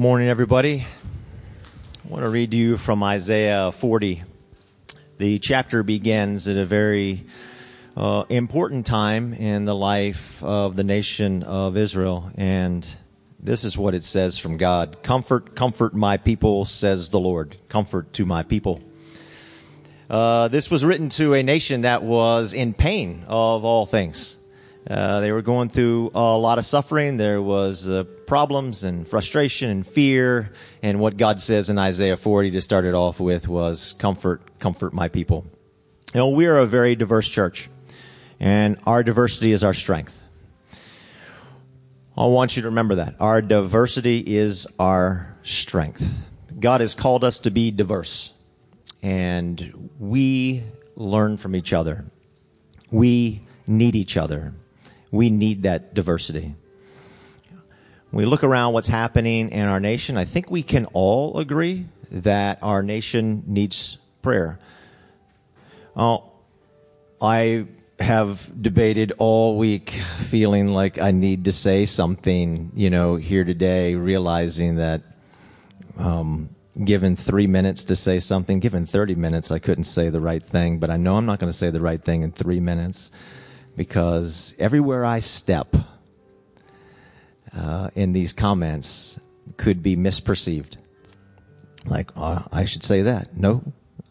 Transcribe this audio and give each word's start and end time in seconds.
Good 0.00 0.04
morning, 0.04 0.28
everybody. 0.28 0.86
I 2.06 2.08
want 2.08 2.24
to 2.24 2.30
read 2.30 2.54
you 2.54 2.78
from 2.78 3.02
Isaiah 3.02 3.70
40. 3.70 4.22
The 5.18 5.38
chapter 5.40 5.82
begins 5.82 6.48
at 6.48 6.56
a 6.56 6.64
very 6.64 7.26
uh, 7.98 8.24
important 8.30 8.86
time 8.86 9.34
in 9.34 9.66
the 9.66 9.74
life 9.74 10.42
of 10.42 10.74
the 10.74 10.84
nation 10.84 11.42
of 11.42 11.76
Israel, 11.76 12.30
and 12.38 12.88
this 13.38 13.62
is 13.62 13.76
what 13.76 13.94
it 13.94 14.02
says 14.02 14.38
from 14.38 14.56
God 14.56 15.02
Comfort, 15.02 15.54
comfort 15.54 15.92
my 15.92 16.16
people, 16.16 16.64
says 16.64 17.10
the 17.10 17.20
Lord. 17.20 17.58
Comfort 17.68 18.14
to 18.14 18.24
my 18.24 18.42
people. 18.42 18.80
Uh, 20.08 20.48
this 20.48 20.70
was 20.70 20.82
written 20.82 21.10
to 21.10 21.34
a 21.34 21.42
nation 21.42 21.82
that 21.82 22.02
was 22.02 22.54
in 22.54 22.72
pain 22.72 23.22
of 23.28 23.66
all 23.66 23.84
things. 23.84 24.38
Uh, 24.88 25.20
they 25.20 25.30
were 25.30 25.42
going 25.42 25.68
through 25.68 26.10
a 26.14 26.36
lot 26.36 26.58
of 26.58 26.64
suffering. 26.64 27.16
There 27.16 27.42
was 27.42 27.90
uh, 27.90 28.04
problems 28.26 28.84
and 28.84 29.06
frustration 29.06 29.70
and 29.70 29.86
fear. 29.86 30.52
And 30.82 31.00
what 31.00 31.16
God 31.16 31.38
says 31.38 31.68
in 31.68 31.78
Isaiah 31.78 32.16
40 32.16 32.52
to 32.52 32.60
start 32.60 32.84
it 32.84 32.94
off 32.94 33.20
with 33.20 33.46
was 33.46 33.92
comfort, 33.94 34.58
comfort 34.58 34.94
my 34.94 35.08
people. 35.08 35.46
You 36.14 36.20
know, 36.20 36.30
we 36.30 36.46
are 36.46 36.58
a 36.58 36.66
very 36.66 36.94
diverse 36.94 37.28
church 37.28 37.68
and 38.38 38.78
our 38.86 39.02
diversity 39.02 39.52
is 39.52 39.62
our 39.62 39.74
strength. 39.74 40.20
I 42.16 42.26
want 42.26 42.56
you 42.56 42.62
to 42.62 42.68
remember 42.68 42.96
that. 42.96 43.16
Our 43.20 43.42
diversity 43.42 44.18
is 44.18 44.66
our 44.78 45.36
strength. 45.42 46.22
God 46.58 46.80
has 46.80 46.94
called 46.94 47.22
us 47.22 47.38
to 47.40 47.50
be 47.50 47.70
diverse 47.70 48.32
and 49.02 49.90
we 49.98 50.64
learn 50.96 51.36
from 51.36 51.54
each 51.54 51.72
other. 51.72 52.04
We 52.90 53.42
need 53.66 53.94
each 53.94 54.16
other 54.16 54.52
we 55.10 55.30
need 55.30 55.64
that 55.64 55.94
diversity. 55.94 56.54
When 58.10 58.24
we 58.24 58.26
look 58.26 58.42
around 58.42 58.72
what's 58.72 58.88
happening 58.88 59.50
in 59.50 59.66
our 59.66 59.80
nation, 59.80 60.16
I 60.16 60.24
think 60.24 60.50
we 60.50 60.62
can 60.62 60.86
all 60.86 61.38
agree 61.38 61.86
that 62.10 62.58
our 62.62 62.82
nation 62.82 63.44
needs 63.46 63.96
prayer. 64.22 64.58
Oh, 65.96 66.24
I 67.20 67.66
have 68.00 68.50
debated 68.60 69.12
all 69.18 69.58
week 69.58 69.90
feeling 69.90 70.68
like 70.68 71.00
I 71.00 71.10
need 71.10 71.44
to 71.44 71.52
say 71.52 71.84
something, 71.84 72.72
you 72.74 72.90
know, 72.90 73.16
here 73.16 73.44
today, 73.44 73.94
realizing 73.94 74.76
that, 74.76 75.02
um, 75.98 76.48
given 76.82 77.14
three 77.14 77.46
minutes 77.46 77.84
to 77.84 77.96
say 77.96 78.18
something, 78.18 78.58
given 78.58 78.86
30 78.86 79.14
minutes, 79.16 79.52
I 79.52 79.58
couldn't 79.58 79.84
say 79.84 80.08
the 80.08 80.20
right 80.20 80.42
thing, 80.42 80.78
but 80.78 80.90
I 80.90 80.96
know 80.96 81.16
I'm 81.16 81.26
not 81.26 81.38
going 81.38 81.50
to 81.52 81.56
say 81.56 81.70
the 81.70 81.80
right 81.80 82.02
thing 82.02 82.22
in 82.22 82.32
three 82.32 82.60
minutes 82.60 83.10
because 83.80 84.54
everywhere 84.58 85.06
I 85.06 85.20
step 85.20 85.74
uh, 87.56 87.88
in 87.94 88.12
these 88.12 88.34
comments 88.34 89.18
could 89.56 89.82
be 89.82 89.96
misperceived. 89.96 90.76
Like, 91.86 92.10
uh, 92.14 92.42
I 92.52 92.66
should 92.66 92.84
say 92.84 93.00
that. 93.00 93.34
No, 93.34 93.62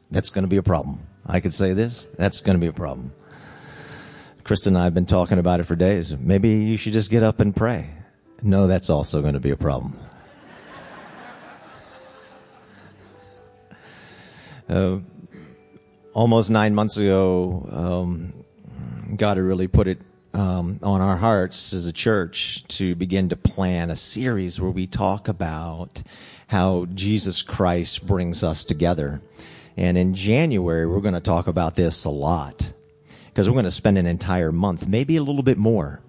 that's 0.09 0.29
going 0.29 0.41
to 0.41 0.47
be 0.47 0.57
a 0.57 0.63
problem. 0.63 1.01
I 1.23 1.39
could 1.39 1.53
say 1.53 1.73
this, 1.73 2.07
that's 2.17 2.41
going 2.41 2.57
to 2.57 2.59
be 2.59 2.65
a 2.65 2.73
problem. 2.73 3.13
Krista 4.41 4.65
and 4.65 4.77
I 4.79 4.85
have 4.85 4.95
been 4.95 5.05
talking 5.05 5.37
about 5.37 5.59
it 5.59 5.65
for 5.65 5.75
days. 5.75 6.17
Maybe 6.17 6.49
you 6.49 6.75
should 6.75 6.93
just 6.93 7.11
get 7.11 7.21
up 7.21 7.39
and 7.39 7.55
pray. 7.55 7.91
No, 8.41 8.65
that's 8.65 8.89
also 8.89 9.21
going 9.21 9.35
to 9.35 9.39
be 9.39 9.51
a 9.51 9.57
problem. 9.57 9.93
Uh, 14.67 14.99
almost 16.13 16.51
nine 16.51 16.75
months 16.75 16.95
ago, 16.97 17.67
um, 17.71 18.39
God 19.15 19.37
had 19.37 19.43
really 19.45 19.67
put 19.67 19.87
it 19.87 20.01
um, 20.33 20.79
on 20.83 21.01
our 21.01 21.17
hearts 21.17 21.73
as 21.73 21.85
a 21.85 21.93
church 21.93 22.63
to 22.67 22.95
begin 22.95 23.29
to 23.29 23.35
plan 23.35 23.89
a 23.89 23.95
series 23.95 24.61
where 24.61 24.71
we 24.71 24.85
talk 24.85 25.27
about 25.27 26.03
how 26.47 26.85
Jesus 26.93 27.41
Christ 27.41 28.05
brings 28.05 28.43
us 28.43 28.63
together. 28.63 29.21
And 29.77 29.97
in 29.97 30.13
January, 30.13 30.85
we're 30.85 31.01
going 31.01 31.13
to 31.13 31.19
talk 31.19 31.47
about 31.47 31.75
this 31.75 32.05
a 32.05 32.09
lot 32.09 32.73
because 33.27 33.49
we're 33.49 33.53
going 33.53 33.65
to 33.65 33.71
spend 33.71 33.97
an 33.97 34.05
entire 34.05 34.51
month, 34.51 34.87
maybe 34.87 35.15
a 35.15 35.23
little 35.23 35.43
bit 35.43 35.57
more, 35.57 36.01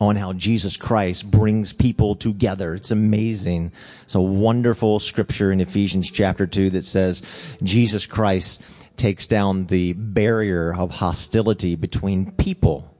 on 0.00 0.16
how 0.16 0.32
Jesus 0.32 0.76
Christ 0.76 1.30
brings 1.30 1.72
people 1.72 2.14
together. 2.14 2.74
It's 2.74 2.90
amazing. 2.90 3.72
It's 4.02 4.14
a 4.14 4.20
wonderful 4.20 4.98
scripture 4.98 5.52
in 5.52 5.60
Ephesians 5.60 6.10
chapter 6.10 6.46
2 6.46 6.70
that 6.70 6.84
says 6.84 7.56
Jesus 7.62 8.06
Christ 8.06 8.62
takes 8.96 9.26
down 9.26 9.66
the 9.66 9.92
barrier 9.94 10.74
of 10.74 10.90
hostility 10.90 11.76
between 11.76 12.32
people. 12.32 12.94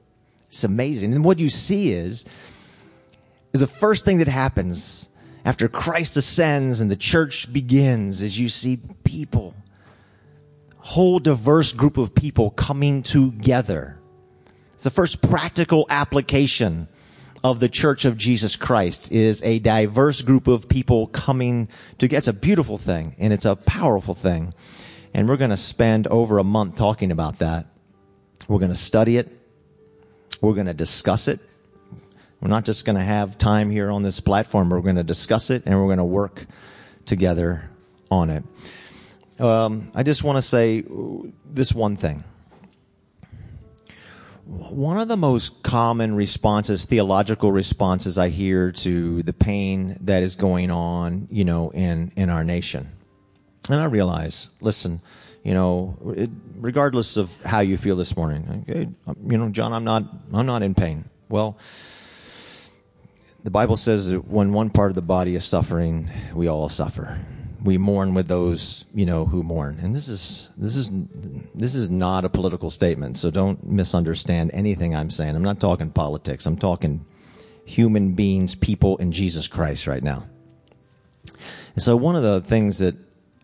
It's 0.47 0.63
amazing. 0.63 1.13
And 1.13 1.23
what 1.23 1.39
you 1.39 1.49
see 1.49 1.93
is, 1.93 2.25
is 3.53 3.59
the 3.59 3.67
first 3.67 4.05
thing 4.05 4.19
that 4.19 4.27
happens 4.27 5.09
after 5.45 5.67
Christ 5.67 6.15
ascends 6.17 6.79
and 6.79 6.89
the 6.89 6.95
church 6.95 7.51
begins 7.51 8.21
is 8.21 8.39
you 8.39 8.49
see 8.49 8.79
people, 9.03 9.55
whole 10.77 11.19
diverse 11.19 11.73
group 11.73 11.97
of 11.97 12.15
people 12.15 12.49
coming 12.51 13.03
together. 13.03 13.97
It's 14.73 14.83
the 14.83 14.89
first 14.89 15.21
practical 15.21 15.85
application 15.89 16.87
of 17.43 17.59
the 17.59 17.67
church 17.67 18.05
of 18.05 18.17
Jesus 18.17 18.55
Christ 18.55 19.11
is 19.11 19.43
a 19.43 19.59
diverse 19.59 20.21
group 20.21 20.47
of 20.47 20.69
people 20.69 21.07
coming 21.07 21.67
together. 21.97 22.17
It's 22.17 22.27
a 22.29 22.33
beautiful 22.33 22.77
thing 22.77 23.15
and 23.19 23.33
it's 23.33 23.45
a 23.45 23.55
powerful 23.55 24.13
thing. 24.13 24.53
And 25.13 25.29
we're 25.29 25.37
going 25.37 25.51
to 25.51 25.57
spend 25.57 26.07
over 26.07 26.39
a 26.39 26.43
month 26.43 26.75
talking 26.75 27.11
about 27.11 27.39
that. 27.39 27.67
We're 28.47 28.59
going 28.59 28.71
to 28.71 28.75
study 28.75 29.17
it. 29.17 29.29
We're 30.41 30.53
going 30.53 30.65
to 30.65 30.73
discuss 30.73 31.27
it. 31.27 31.39
We're 32.41 32.49
not 32.49 32.65
just 32.65 32.85
going 32.85 32.97
to 32.97 33.03
have 33.03 33.37
time 33.37 33.69
here 33.69 33.89
on 33.91 34.03
this 34.03 34.19
platform. 34.19 34.69
We're 34.69 34.81
going 34.81 34.97
to 34.97 35.03
discuss 35.03 35.49
it 35.49 35.63
and 35.65 35.79
we're 35.79 35.85
going 35.85 35.99
to 35.99 36.03
work 36.03 36.45
together 37.05 37.69
on 38.09 38.29
it. 38.29 38.43
Um, 39.39 39.91
I 39.95 40.03
just 40.03 40.23
want 40.23 40.37
to 40.37 40.41
say 40.41 40.83
this 41.45 41.73
one 41.73 41.95
thing. 41.95 42.23
One 44.45 44.97
of 44.97 45.07
the 45.07 45.15
most 45.15 45.63
common 45.63 46.15
responses, 46.15 46.83
theological 46.85 47.51
responses 47.51 48.17
I 48.17 48.27
hear 48.27 48.73
to 48.73 49.23
the 49.23 49.31
pain 49.31 49.97
that 50.01 50.21
is 50.21 50.35
going 50.35 50.69
on, 50.69 51.29
you 51.31 51.45
know, 51.45 51.69
in, 51.69 52.11
in 52.17 52.29
our 52.29 52.43
nation 52.43 52.91
and 53.69 53.79
I 53.79 53.85
realize, 53.85 54.49
listen, 54.61 55.01
you 55.43 55.53
know, 55.53 55.97
it, 56.15 56.29
regardless 56.55 57.17
of 57.17 57.41
how 57.43 57.59
you 57.59 57.77
feel 57.77 57.95
this 57.95 58.15
morning, 58.15 58.65
okay, 58.69 58.89
you 59.27 59.37
know, 59.37 59.49
John, 59.49 59.73
I'm 59.73 59.83
not, 59.83 60.03
I'm 60.33 60.45
not 60.45 60.63
in 60.63 60.73
pain. 60.73 61.05
Well, 61.29 61.57
the 63.43 63.51
Bible 63.51 63.75
says 63.75 64.11
that 64.11 64.27
when 64.27 64.53
one 64.53 64.69
part 64.69 64.91
of 64.91 64.95
the 64.95 65.01
body 65.01 65.35
is 65.35 65.43
suffering, 65.43 66.09
we 66.33 66.47
all 66.47 66.69
suffer. 66.69 67.19
We 67.61 67.77
mourn 67.77 68.13
with 68.13 68.27
those, 68.27 68.85
you 68.93 69.05
know, 69.05 69.25
who 69.25 69.43
mourn. 69.43 69.79
And 69.81 69.93
this 69.95 70.07
is, 70.07 70.49
this 70.57 70.75
is, 70.75 70.91
this 71.53 71.75
is 71.75 71.89
not 71.89 72.23
a 72.25 72.29
political 72.29 72.69
statement. 72.69 73.17
So 73.17 73.31
don't 73.31 73.65
misunderstand 73.65 74.51
anything 74.53 74.95
I'm 74.95 75.09
saying. 75.09 75.35
I'm 75.35 75.43
not 75.43 75.59
talking 75.59 75.89
politics. 75.89 76.45
I'm 76.45 76.57
talking 76.57 77.05
human 77.65 78.13
beings, 78.13 78.55
people 78.55 78.97
in 78.97 79.11
Jesus 79.11 79.47
Christ 79.47 79.87
right 79.87 80.03
now. 80.03 80.25
And 81.73 81.81
so 81.81 81.95
one 81.95 82.15
of 82.15 82.23
the 82.23 82.41
things 82.41 82.79
that 82.79 82.95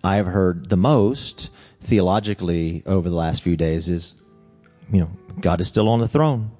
I've 0.04 0.28
heard 0.28 0.70
the 0.70 0.78
most 0.78 1.52
theologically 1.82 2.84
over 2.86 3.10
the 3.10 3.16
last 3.16 3.44
few 3.44 3.58
days 3.58 3.90
is, 3.90 4.22
you 4.92 5.02
know, 5.02 5.12
God 5.40 5.62
is 5.62 5.68
still 5.68 5.90
on 5.90 6.00
the 6.00 6.08
throne. 6.08 6.52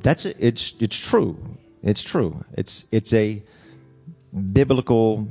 That's 0.00 0.26
it's 0.26 0.74
it's 0.80 0.98
true. 0.98 1.38
It's 1.82 2.02
true. 2.02 2.44
It's 2.54 2.86
it's 2.90 3.14
a 3.14 3.42
biblical 4.52 5.28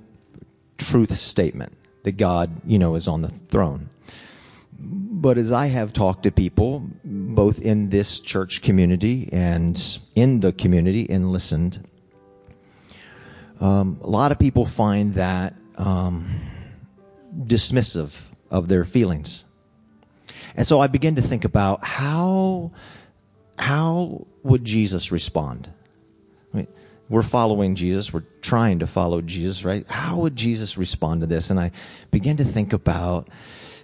truth 0.78 1.12
statement 1.12 1.74
that 2.04 2.18
God, 2.18 2.50
you 2.66 2.80
know, 2.80 2.96
is 2.96 3.08
on 3.08 3.22
the 3.22 3.30
throne. 3.30 3.90
But 4.80 5.38
as 5.38 5.52
I 5.52 5.68
have 5.68 5.94
talked 5.94 6.24
to 6.24 6.32
people, 6.32 6.90
both 7.04 7.62
in 7.62 7.90
this 7.90 8.20
church 8.20 8.64
community 8.64 9.30
and 9.32 10.00
in 10.16 10.40
the 10.40 10.52
community, 10.52 11.08
and 11.08 11.32
listened, 11.32 11.88
um, 13.60 14.00
a 14.02 14.10
lot 14.10 14.32
of 14.32 14.40
people 14.40 14.66
find 14.66 15.14
that 15.14 15.54
um, 15.82 16.30
dismissive 17.36 18.28
of 18.50 18.68
their 18.68 18.86
feelings. 18.86 19.46
And 20.56 20.68
so 20.68 20.80
I 20.80 20.88
begin 20.88 21.16
to 21.16 21.22
think 21.22 21.44
about 21.44 21.84
how, 21.84 22.72
how 23.58 24.28
would 24.44 24.64
Jesus 24.64 25.12
respond? 25.12 25.70
I 26.54 26.58
mean, 26.58 26.68
we're 27.10 27.22
following 27.22 27.76
Jesus. 27.76 28.14
We're 28.14 28.24
trying 28.42 28.80
to 28.80 28.88
follow 28.88 29.22
Jesus, 29.22 29.66
right? 29.66 29.90
How 29.90 30.18
would 30.18 30.36
Jesus 30.36 30.78
respond 30.78 31.22
to 31.22 31.28
this? 31.28 31.50
And 31.50 31.60
I 31.60 31.72
begin 32.12 32.38
to 32.38 32.46
think 32.46 32.74
about 32.74 33.28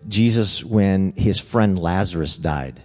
Jesus 0.07 0.63
when 0.63 1.13
his 1.13 1.39
friend 1.39 1.79
Lazarus 1.79 2.37
died. 2.37 2.81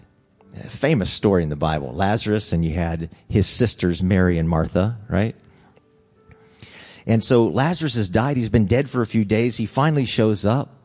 A 0.59 0.69
famous 0.69 1.11
story 1.11 1.43
in 1.43 1.49
the 1.49 1.57
Bible. 1.57 1.93
Lazarus 1.93 2.53
and 2.53 2.65
you 2.65 2.75
had 2.75 3.11
his 3.29 3.47
sisters, 3.47 4.03
Mary 4.03 4.39
and 4.39 4.49
Martha, 4.49 4.99
right? 5.09 5.35
And 7.07 7.23
so 7.23 7.47
Lazarus 7.47 7.95
has 7.95 8.09
died. 8.09 8.37
He's 8.37 8.49
been 8.49 8.67
dead 8.67 8.89
for 8.89 9.01
a 9.01 9.07
few 9.07 9.25
days. 9.25 9.57
He 9.57 9.67
finally 9.67 10.05
shows 10.05 10.47
up. 10.47 10.79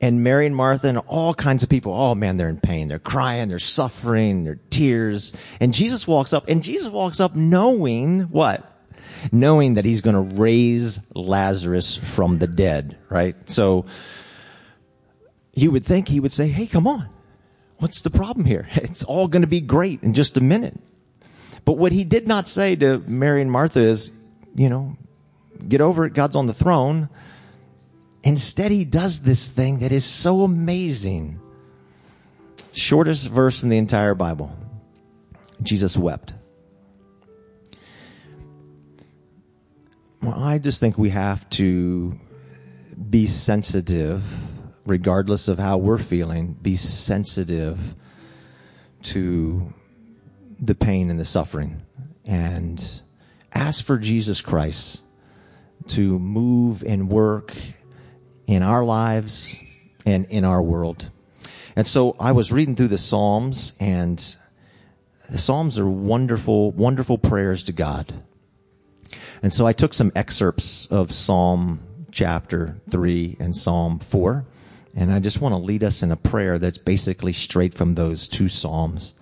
And 0.00 0.22
Mary 0.22 0.46
and 0.46 0.54
Martha 0.54 0.88
and 0.88 0.98
all 0.98 1.34
kinds 1.34 1.64
of 1.64 1.68
people, 1.68 1.92
oh 1.92 2.14
man, 2.14 2.36
they're 2.36 2.48
in 2.48 2.60
pain. 2.60 2.86
They're 2.86 3.00
crying, 3.00 3.48
they're 3.48 3.58
suffering, 3.58 4.44
they're 4.44 4.60
tears. 4.70 5.36
And 5.58 5.74
Jesus 5.74 6.06
walks 6.06 6.32
up, 6.32 6.48
and 6.48 6.62
Jesus 6.62 6.88
walks 6.88 7.18
up 7.18 7.34
knowing 7.34 8.22
what? 8.22 8.78
knowing 9.32 9.74
that 9.74 9.84
he's 9.84 10.00
going 10.00 10.14
to 10.14 10.36
raise 10.36 11.00
Lazarus 11.14 11.96
from 11.96 12.38
the 12.38 12.46
dead, 12.46 12.96
right? 13.08 13.34
So 13.48 13.86
you 15.54 15.70
would 15.70 15.84
think 15.84 16.08
he 16.08 16.20
would 16.20 16.32
say, 16.32 16.48
Hey, 16.48 16.66
come 16.66 16.86
on. 16.86 17.08
What's 17.78 18.02
the 18.02 18.10
problem 18.10 18.46
here? 18.46 18.68
It's 18.76 19.04
all 19.04 19.28
going 19.28 19.42
to 19.42 19.48
be 19.48 19.60
great 19.60 20.02
in 20.02 20.14
just 20.14 20.36
a 20.36 20.40
minute. 20.40 20.78
But 21.64 21.74
what 21.74 21.92
he 21.92 22.04
did 22.04 22.26
not 22.26 22.48
say 22.48 22.76
to 22.76 22.98
Mary 23.00 23.42
and 23.42 23.50
Martha 23.50 23.80
is, 23.80 24.18
you 24.54 24.68
know, 24.68 24.96
get 25.66 25.80
over 25.80 26.04
it. 26.04 26.14
God's 26.14 26.36
on 26.36 26.46
the 26.46 26.54
throne. 26.54 27.08
Instead, 28.22 28.70
he 28.70 28.84
does 28.84 29.22
this 29.22 29.50
thing 29.50 29.78
that 29.78 29.92
is 29.92 30.04
so 30.04 30.42
amazing. 30.42 31.40
Shortest 32.72 33.28
verse 33.28 33.62
in 33.62 33.68
the 33.70 33.78
entire 33.78 34.14
Bible. 34.14 34.56
Jesus 35.62 35.96
wept. 35.96 36.34
Well, 40.22 40.42
I 40.42 40.58
just 40.58 40.80
think 40.80 40.98
we 40.98 41.10
have 41.10 41.48
to 41.50 42.18
be 43.10 43.26
sensitive, 43.26 44.22
regardless 44.84 45.48
of 45.48 45.58
how 45.58 45.78
we're 45.78 45.98
feeling, 45.98 46.56
be 46.60 46.76
sensitive 46.76 47.94
to 49.04 49.72
the 50.60 50.74
pain 50.74 51.08
and 51.08 51.20
the 51.20 51.24
suffering 51.24 51.82
and 52.24 53.00
ask 53.54 53.84
for 53.84 53.96
Jesus 53.96 54.42
Christ 54.42 55.02
to 55.88 56.18
move 56.18 56.82
and 56.86 57.08
work 57.08 57.54
in 58.46 58.62
our 58.62 58.84
lives 58.84 59.56
and 60.06 60.26
in 60.26 60.44
our 60.44 60.62
world. 60.62 61.10
And 61.76 61.86
so 61.86 62.16
I 62.18 62.32
was 62.32 62.50
reading 62.50 62.74
through 62.74 62.88
the 62.88 62.98
Psalms, 62.98 63.74
and 63.78 64.18
the 65.30 65.38
Psalms 65.38 65.78
are 65.78 65.88
wonderful, 65.88 66.72
wonderful 66.72 67.18
prayers 67.18 67.62
to 67.64 67.72
God. 67.72 68.12
And 69.42 69.52
so 69.52 69.66
I 69.66 69.72
took 69.72 69.94
some 69.94 70.10
excerpts 70.16 70.86
of 70.86 71.12
Psalm 71.12 71.80
chapter 72.10 72.80
3 72.90 73.36
and 73.38 73.54
Psalm 73.54 73.98
4, 73.98 74.44
and 74.96 75.12
I 75.12 75.20
just 75.20 75.40
want 75.40 75.52
to 75.52 75.58
lead 75.58 75.84
us 75.84 76.02
in 76.02 76.10
a 76.10 76.16
prayer 76.16 76.58
that's 76.58 76.78
basically 76.78 77.32
straight 77.32 77.74
from 77.74 77.94
those 77.94 78.26
two 78.26 78.48
Psalms 78.48 79.14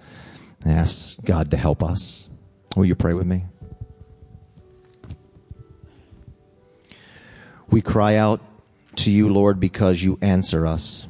and 0.62 0.72
ask 0.72 1.22
God 1.24 1.50
to 1.50 1.56
help 1.56 1.82
us. 1.82 2.28
Will 2.76 2.86
you 2.86 2.94
pray 2.94 3.12
with 3.12 3.26
me? 3.26 3.44
We 7.76 7.82
cry 7.82 8.17
out 8.17 8.40
to 9.05 9.11
you, 9.11 9.28
Lord, 9.28 9.61
because 9.61 10.02
you 10.02 10.19
answer 10.23 10.67
us. 10.67 11.06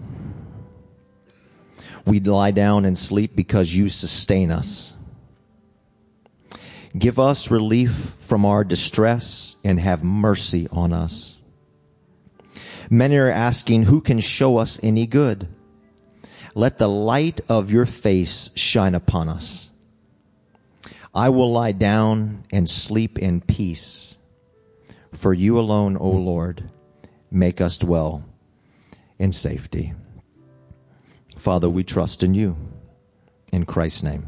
We 2.05 2.19
lie 2.19 2.51
down 2.51 2.85
and 2.85 2.99
sleep 2.99 3.37
because 3.37 3.77
you 3.77 3.89
sustain 3.89 4.51
us. 4.51 4.97
Give 6.99 7.21
us 7.21 7.53
relief 7.53 7.93
from 8.19 8.45
our 8.45 8.65
distress 8.65 9.59
and 9.63 9.79
have 9.79 10.03
mercy 10.03 10.67
on 10.73 10.93
us. 10.93 11.41
Many 12.91 13.15
are 13.15 13.31
asking, 13.31 13.85
who 13.85 14.01
can 14.01 14.19
show 14.19 14.59
us 14.59 14.81
any 14.83 15.07
good? 15.07 15.47
Let 16.57 16.79
the 16.79 16.89
light 16.89 17.43
of 17.49 17.71
your 17.71 17.87
face 17.87 18.51
shine 18.57 18.97
upon 18.97 19.29
us. 19.29 19.71
I 21.15 21.29
will 21.29 21.53
lie 21.53 21.71
down 21.71 22.43
and 22.51 22.69
sleep 22.69 23.21
in 23.21 23.41
peace. 23.41 24.19
For 25.17 25.33
you 25.33 25.59
alone, 25.59 25.97
O 25.97 26.11
Lord, 26.11 26.71
make 27.31 27.63
us 27.63 27.79
dwell 27.79 28.29
in 29.19 29.33
safety. 29.33 29.95
Father, 31.39 31.71
we 31.71 31.85
trust 31.85 32.23
in 32.23 32.35
you. 32.35 32.57
In 33.51 33.65
Christ's 33.65 34.03
name. 34.03 34.27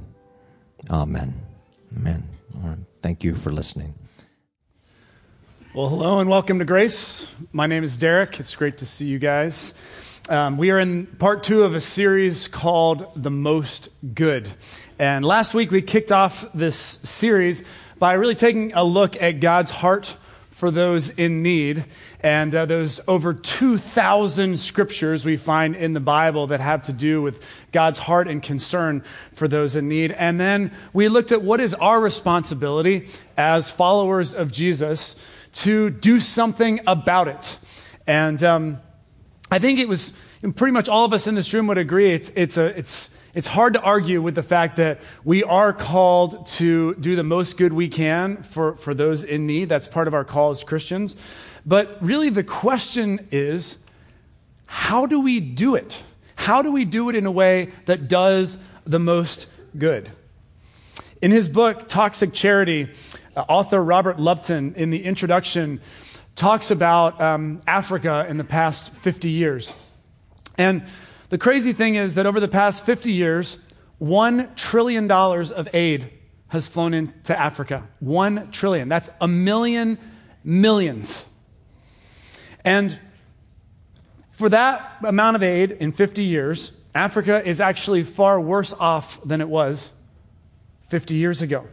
Amen. 0.88 1.34
Amen. 1.94 2.24
Thank 3.02 3.22
you 3.22 3.34
for 3.34 3.52
listening. 3.52 3.94
Well, 5.74 5.90
hello 5.90 6.20
and 6.20 6.30
welcome 6.30 6.58
to 6.58 6.64
Grace. 6.64 7.26
My 7.52 7.66
name 7.66 7.84
is 7.84 7.98
Derek. 7.98 8.40
It's 8.40 8.56
great 8.56 8.78
to 8.78 8.86
see 8.86 9.06
you 9.06 9.18
guys. 9.18 9.74
Um, 10.30 10.56
we 10.56 10.70
are 10.70 10.78
in 10.78 11.04
part 11.04 11.42
two 11.42 11.64
of 11.64 11.74
a 11.74 11.82
series 11.82 12.48
called 12.48 13.06
The 13.14 13.30
Most 13.30 13.90
Good. 14.14 14.48
And 14.98 15.22
last 15.22 15.52
week 15.52 15.70
we 15.70 15.82
kicked 15.82 16.12
off 16.12 16.46
this 16.54 16.76
series 17.02 17.62
by 17.98 18.14
really 18.14 18.34
taking 18.34 18.72
a 18.72 18.82
look 18.82 19.20
at 19.20 19.40
God's 19.40 19.70
heart 19.70 20.16
for 20.58 20.72
those 20.72 21.10
in 21.10 21.40
need. 21.40 21.84
And 22.18 22.52
uh, 22.52 22.66
those 22.66 23.00
over 23.06 23.32
2,000 23.32 24.58
scriptures 24.58 25.24
we 25.24 25.36
find 25.36 25.76
in 25.76 25.92
the 25.92 26.00
Bible 26.00 26.48
that 26.48 26.58
have 26.58 26.82
to 26.84 26.92
do 26.92 27.22
with 27.22 27.40
God's 27.70 28.00
heart 28.00 28.26
and 28.26 28.42
concern 28.42 29.04
for 29.32 29.46
those 29.46 29.76
in 29.76 29.88
need. 29.88 30.10
And 30.10 30.40
then 30.40 30.72
we 30.92 31.08
looked 31.08 31.30
at 31.30 31.42
what 31.42 31.60
is 31.60 31.74
our 31.74 32.00
responsibility 32.00 33.08
as 33.36 33.70
followers 33.70 34.34
of 34.34 34.50
Jesus 34.50 35.14
to 35.52 35.90
do 35.90 36.18
something 36.18 36.80
about 36.88 37.28
it. 37.28 37.58
And 38.08 38.42
um, 38.42 38.80
I 39.52 39.60
think 39.60 39.78
it 39.78 39.88
was 39.88 40.12
pretty 40.56 40.72
much 40.72 40.88
all 40.88 41.04
of 41.04 41.12
us 41.12 41.28
in 41.28 41.36
this 41.36 41.54
room 41.54 41.68
would 41.68 41.78
agree 41.78 42.12
it's, 42.12 42.32
it's, 42.34 42.56
a, 42.56 42.66
it's, 42.76 43.10
it's 43.38 43.46
hard 43.46 43.74
to 43.74 43.80
argue 43.80 44.20
with 44.20 44.34
the 44.34 44.42
fact 44.42 44.78
that 44.78 44.98
we 45.22 45.44
are 45.44 45.72
called 45.72 46.44
to 46.48 46.96
do 46.96 47.14
the 47.14 47.22
most 47.22 47.56
good 47.56 47.72
we 47.72 47.88
can 47.88 48.42
for, 48.42 48.74
for 48.74 48.94
those 48.94 49.22
in 49.22 49.46
need. 49.46 49.68
That's 49.68 49.86
part 49.86 50.08
of 50.08 50.14
our 50.14 50.24
call 50.24 50.50
as 50.50 50.64
Christians. 50.64 51.14
But 51.64 51.98
really, 52.00 52.30
the 52.30 52.42
question 52.42 53.28
is 53.30 53.78
how 54.66 55.06
do 55.06 55.20
we 55.20 55.38
do 55.38 55.76
it? 55.76 56.02
How 56.34 56.62
do 56.62 56.72
we 56.72 56.84
do 56.84 57.10
it 57.10 57.14
in 57.14 57.26
a 57.26 57.30
way 57.30 57.70
that 57.84 58.08
does 58.08 58.58
the 58.84 58.98
most 58.98 59.46
good? 59.78 60.10
In 61.22 61.30
his 61.30 61.48
book, 61.48 61.86
Toxic 61.86 62.32
Charity, 62.32 62.90
uh, 63.36 63.42
author 63.42 63.80
Robert 63.80 64.18
Lupton, 64.18 64.74
in 64.74 64.90
the 64.90 65.04
introduction, 65.04 65.80
talks 66.34 66.72
about 66.72 67.20
um, 67.20 67.62
Africa 67.68 68.26
in 68.28 68.36
the 68.36 68.42
past 68.42 68.92
50 68.94 69.30
years. 69.30 69.74
And 70.56 70.82
the 71.28 71.38
crazy 71.38 71.72
thing 71.72 71.96
is 71.96 72.14
that 72.14 72.26
over 72.26 72.40
the 72.40 72.48
past 72.48 72.84
50 72.84 73.12
years, 73.12 73.58
$1 74.00 74.56
trillion 74.56 75.10
of 75.10 75.68
aid 75.74 76.10
has 76.48 76.66
flown 76.66 76.94
into 76.94 77.38
Africa. 77.38 77.86
1 78.00 78.50
trillion. 78.50 78.88
That's 78.88 79.10
a 79.20 79.28
million 79.28 79.98
millions. 80.42 81.26
And 82.64 82.98
for 84.30 84.48
that 84.48 84.96
amount 85.02 85.36
of 85.36 85.42
aid 85.42 85.72
in 85.72 85.92
50 85.92 86.24
years, 86.24 86.72
Africa 86.94 87.46
is 87.46 87.60
actually 87.60 88.02
far 88.02 88.40
worse 88.40 88.72
off 88.72 89.22
than 89.24 89.40
it 89.40 89.48
was 89.48 89.92
50 90.88 91.14
years 91.14 91.42
ago. 91.42 91.66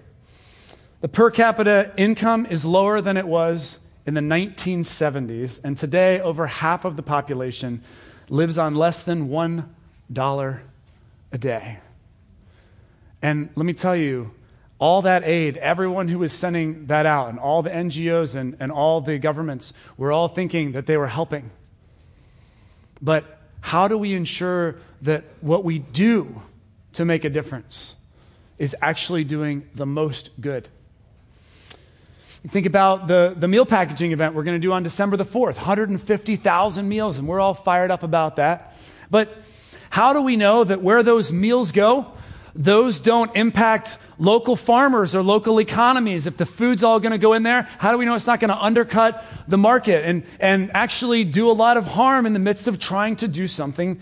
The 1.01 1.07
per 1.07 1.31
capita 1.31 1.93
income 1.95 2.45
is 2.45 2.65
lower 2.65 3.01
than 3.01 3.15
it 3.17 3.27
was 3.27 3.79
in 4.05 4.13
the 4.13 4.21
1970s, 4.21 5.59
and 5.63 5.77
today 5.77 6.19
over 6.19 6.47
half 6.47 6.85
of 6.85 6.95
the 6.95 7.03
population 7.03 7.83
lives 8.29 8.57
on 8.57 8.75
less 8.75 9.03
than 9.03 9.29
$1 9.29 10.59
a 11.31 11.37
day. 11.37 11.79
And 13.21 13.49
let 13.55 13.65
me 13.65 13.73
tell 13.73 13.95
you, 13.95 14.31
all 14.77 15.01
that 15.03 15.23
aid, 15.23 15.57
everyone 15.57 16.09
who 16.09 16.19
was 16.19 16.33
sending 16.33 16.87
that 16.87 17.05
out, 17.05 17.29
and 17.29 17.39
all 17.39 17.61
the 17.61 17.69
NGOs 17.69 18.35
and, 18.35 18.57
and 18.59 18.71
all 18.71 19.01
the 19.01 19.17
governments 19.17 19.73
were 19.97 20.11
all 20.11 20.27
thinking 20.27 20.73
that 20.73 20.85
they 20.85 20.97
were 20.97 21.07
helping. 21.07 21.51
But 23.01 23.39
how 23.61 23.87
do 23.87 23.97
we 23.97 24.13
ensure 24.13 24.75
that 25.01 25.23
what 25.41 25.63
we 25.63 25.79
do 25.79 26.41
to 26.93 27.05
make 27.05 27.23
a 27.23 27.29
difference 27.29 27.95
is 28.57 28.75
actually 28.81 29.23
doing 29.23 29.69
the 29.73 29.85
most 29.85 30.29
good? 30.39 30.67
Think 32.49 32.67
about 32.67 33.07
the, 33.07 33.33
the 33.35 33.47
meal 33.47 33.65
packaging 33.65 34.11
event 34.11 34.35
we're 34.35 34.43
going 34.43 34.59
to 34.59 34.65
do 34.65 34.71
on 34.71 34.83
December 34.83 35.17
the 35.17 35.25
4th 35.25 35.55
150,000 35.55 36.87
meals, 36.87 37.17
and 37.17 37.27
we're 37.27 37.39
all 37.39 37.55
fired 37.55 37.89
up 37.89 38.03
about 38.03 38.35
that. 38.35 38.75
But 39.09 39.35
how 39.89 40.13
do 40.13 40.21
we 40.21 40.35
know 40.35 40.63
that 40.63 40.81
where 40.81 41.01
those 41.01 41.33
meals 41.33 41.71
go, 41.71 42.13
those 42.53 42.99
don't 42.99 43.35
impact 43.35 43.97
local 44.19 44.55
farmers 44.55 45.15
or 45.15 45.23
local 45.23 45.59
economies? 45.59 46.27
If 46.27 46.37
the 46.37 46.45
food's 46.45 46.83
all 46.83 46.99
going 46.99 47.13
to 47.13 47.17
go 47.17 47.33
in 47.33 47.41
there, 47.41 47.63
how 47.79 47.91
do 47.91 47.97
we 47.97 48.05
know 48.05 48.13
it's 48.13 48.27
not 48.27 48.39
going 48.39 48.49
to 48.49 48.61
undercut 48.61 49.25
the 49.47 49.57
market 49.57 50.05
and, 50.05 50.23
and 50.39 50.69
actually 50.75 51.23
do 51.23 51.49
a 51.49 51.53
lot 51.53 51.77
of 51.77 51.85
harm 51.85 52.27
in 52.27 52.33
the 52.33 52.39
midst 52.39 52.67
of 52.67 52.77
trying 52.77 53.15
to 53.17 53.27
do 53.27 53.47
something 53.47 53.99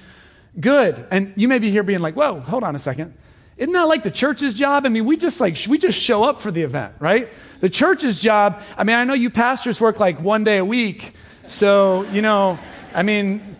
good? 0.60 1.08
And 1.12 1.32
you 1.38 1.48
may 1.48 1.60
be 1.60 1.72
here 1.72 1.84
being 1.84 2.00
like, 2.00 2.16
whoa, 2.16 2.42
hold 2.42 2.64
on 2.64 2.76
a 2.76 2.80
second. 2.80 3.14
Isn't 3.58 3.74
that 3.74 3.84
like 3.84 4.04
the 4.04 4.12
church's 4.12 4.54
job? 4.54 4.86
I 4.86 4.90
mean, 4.90 5.06
we 5.06 5.16
just 5.16 5.40
like, 5.40 5.58
we 5.68 5.78
just 5.78 6.00
show 6.00 6.24
up 6.24 6.40
for 6.40 6.50
the 6.50 6.64
event, 6.64 6.96
right? 7.00 7.32
The 7.60 7.70
church's 7.70 8.20
job, 8.20 8.62
I 8.78 8.84
mean, 8.84 8.96
I 8.96 9.04
know 9.04 9.14
you 9.14 9.30
pastors 9.30 9.80
work 9.80 10.00
like 10.00 10.20
one 10.20 10.44
day 10.44 10.58
a 10.58 10.66
week. 10.66 11.14
So, 11.48 12.04
you 12.12 12.22
know, 12.22 12.58
I 12.94 13.04
mean, 13.04 13.58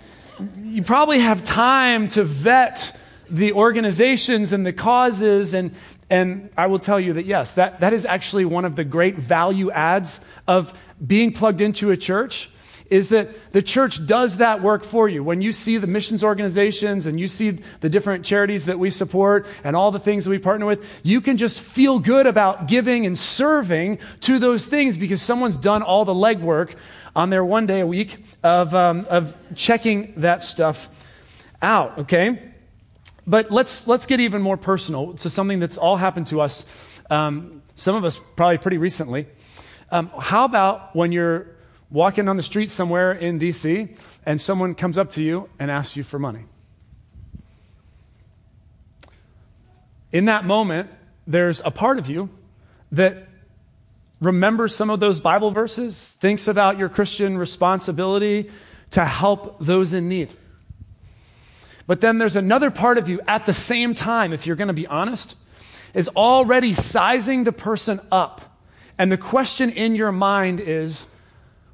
you 0.64 0.82
probably 0.82 1.20
have 1.20 1.44
time 1.44 2.08
to 2.10 2.24
vet 2.24 2.98
the 3.30 3.54
organizations 3.54 4.52
and 4.52 4.66
the 4.66 4.74
causes. 4.74 5.54
And, 5.54 5.76
and 6.10 6.50
I 6.58 6.68
will 6.68 6.80
tell 6.80 7.00
you 7.00 7.14
that, 7.14 7.26
yes, 7.26 7.56
that, 7.56 7.80
that 7.82 7.94
is 7.94 8.06
actually 8.06 8.46
one 8.46 8.66
of 8.66 8.76
the 8.76 8.84
great 8.84 9.18
value 9.18 9.70
adds 9.70 10.22
of 10.48 10.78
being 11.06 11.34
plugged 11.34 11.62
into 11.62 11.92
a 11.92 11.98
church 11.98 12.50
is 12.90 13.10
that 13.10 13.54
the 13.54 13.62
church 13.62 14.06
does 14.06 14.38
that 14.38 14.62
work 14.62 14.84
for 14.84 15.08
you. 15.10 15.24
When 15.24 15.42
you 15.42 15.52
see 15.52 15.78
the 15.78 15.88
missions 15.88 16.24
organizations 16.24 17.08
and 17.08 17.20
you 17.20 17.28
see 17.28 17.52
the 17.52 17.90
different 17.90 18.26
charities 18.26 18.66
that 18.66 18.80
we 18.80 18.90
support 18.90 19.48
and 19.64 19.76
all 19.76 19.92
the 19.92 20.00
things 20.00 20.26
that 20.26 20.32
we 20.32 20.40
partner 20.40 20.66
with, 20.66 20.86
you 21.02 21.22
can 21.22 21.38
just 21.38 21.62
feel 21.62 22.00
good 22.00 22.28
about 22.28 22.68
giving 22.68 23.06
and 23.06 23.18
serving 23.18 24.00
to 24.22 24.40
those 24.40 24.66
things 24.66 24.98
because 24.98 25.22
someone's 25.22 25.58
done 25.58 25.82
all 25.82 26.06
the 26.06 26.14
legwork 26.14 26.76
on 27.16 27.30
their 27.30 27.46
one 27.46 27.66
day 27.66 27.80
a 27.80 27.88
week 27.88 28.24
of, 28.44 28.74
um, 28.76 29.06
of 29.10 29.36
checking 29.56 30.14
that 30.18 30.44
stuff 30.44 30.90
out, 31.62 31.98
okay? 32.00 32.52
But 33.26 33.52
let's, 33.52 33.88
let's 33.88 34.06
get 34.06 34.20
even 34.20 34.42
more 34.42 34.58
personal 34.58 35.14
to 35.14 35.30
something 35.30 35.60
that's 35.60 35.78
all 35.78 35.96
happened 35.96 36.28
to 36.28 36.42
us, 36.42 36.66
um, 37.10 37.62
some 37.76 37.96
of 37.96 38.04
us 38.04 38.20
probably 38.36 38.58
pretty 38.58 38.78
recently. 38.78 39.28
Um, 39.92 40.12
how 40.20 40.46
about 40.46 40.96
when 40.96 41.12
you're 41.12 41.53
walking 41.94 42.28
on 42.28 42.36
the 42.36 42.44
street 42.44 42.72
somewhere 42.72 43.14
in 43.14 43.40
DC 43.40 43.96
and 44.26 44.42
someone 44.42 44.76
comes 44.76 44.98
up 44.98 45.12
to 45.12 45.24
you 45.24 45.48
and 45.60 45.72
asks 45.72 45.96
you 45.96 46.04
for 46.04 46.20
money? 46.20 46.44
In 50.12 50.26
that 50.26 50.44
moment, 50.44 50.90
there's 51.26 51.62
a 51.64 51.72
part 51.72 51.98
of 51.98 52.10
you 52.10 52.30
that 52.92 53.30
remembers 54.20 54.76
some 54.76 54.90
of 54.90 55.00
those 55.00 55.20
Bible 55.20 55.52
verses, 55.52 56.16
thinks 56.20 56.48
about 56.48 56.78
your 56.78 56.90
Christian 56.90 57.38
responsibility 57.38 58.50
to 58.92 59.06
help 59.06 59.58
those 59.60 59.94
in 59.94 60.08
need. 60.10 60.30
But 61.86 62.02
then 62.02 62.18
there's 62.18 62.36
another 62.36 62.72
part 62.72 62.98
of 62.98 63.10
you 63.10 63.20
at 63.28 63.46
the 63.46 63.54
same 63.54 63.94
time, 63.94 64.32
if 64.34 64.48
you're 64.48 64.56
going 64.56 64.70
to 64.70 64.74
be 64.74 64.88
honest, 64.88 65.36
is 65.94 66.08
already 66.10 66.74
sizing 66.74 67.44
the 67.44 67.52
person 67.52 68.00
up. 68.12 68.58
And 68.98 69.12
the 69.12 69.18
question 69.18 69.70
in 69.70 69.96
your 69.96 70.12
mind 70.12 70.60
is, 70.60 71.08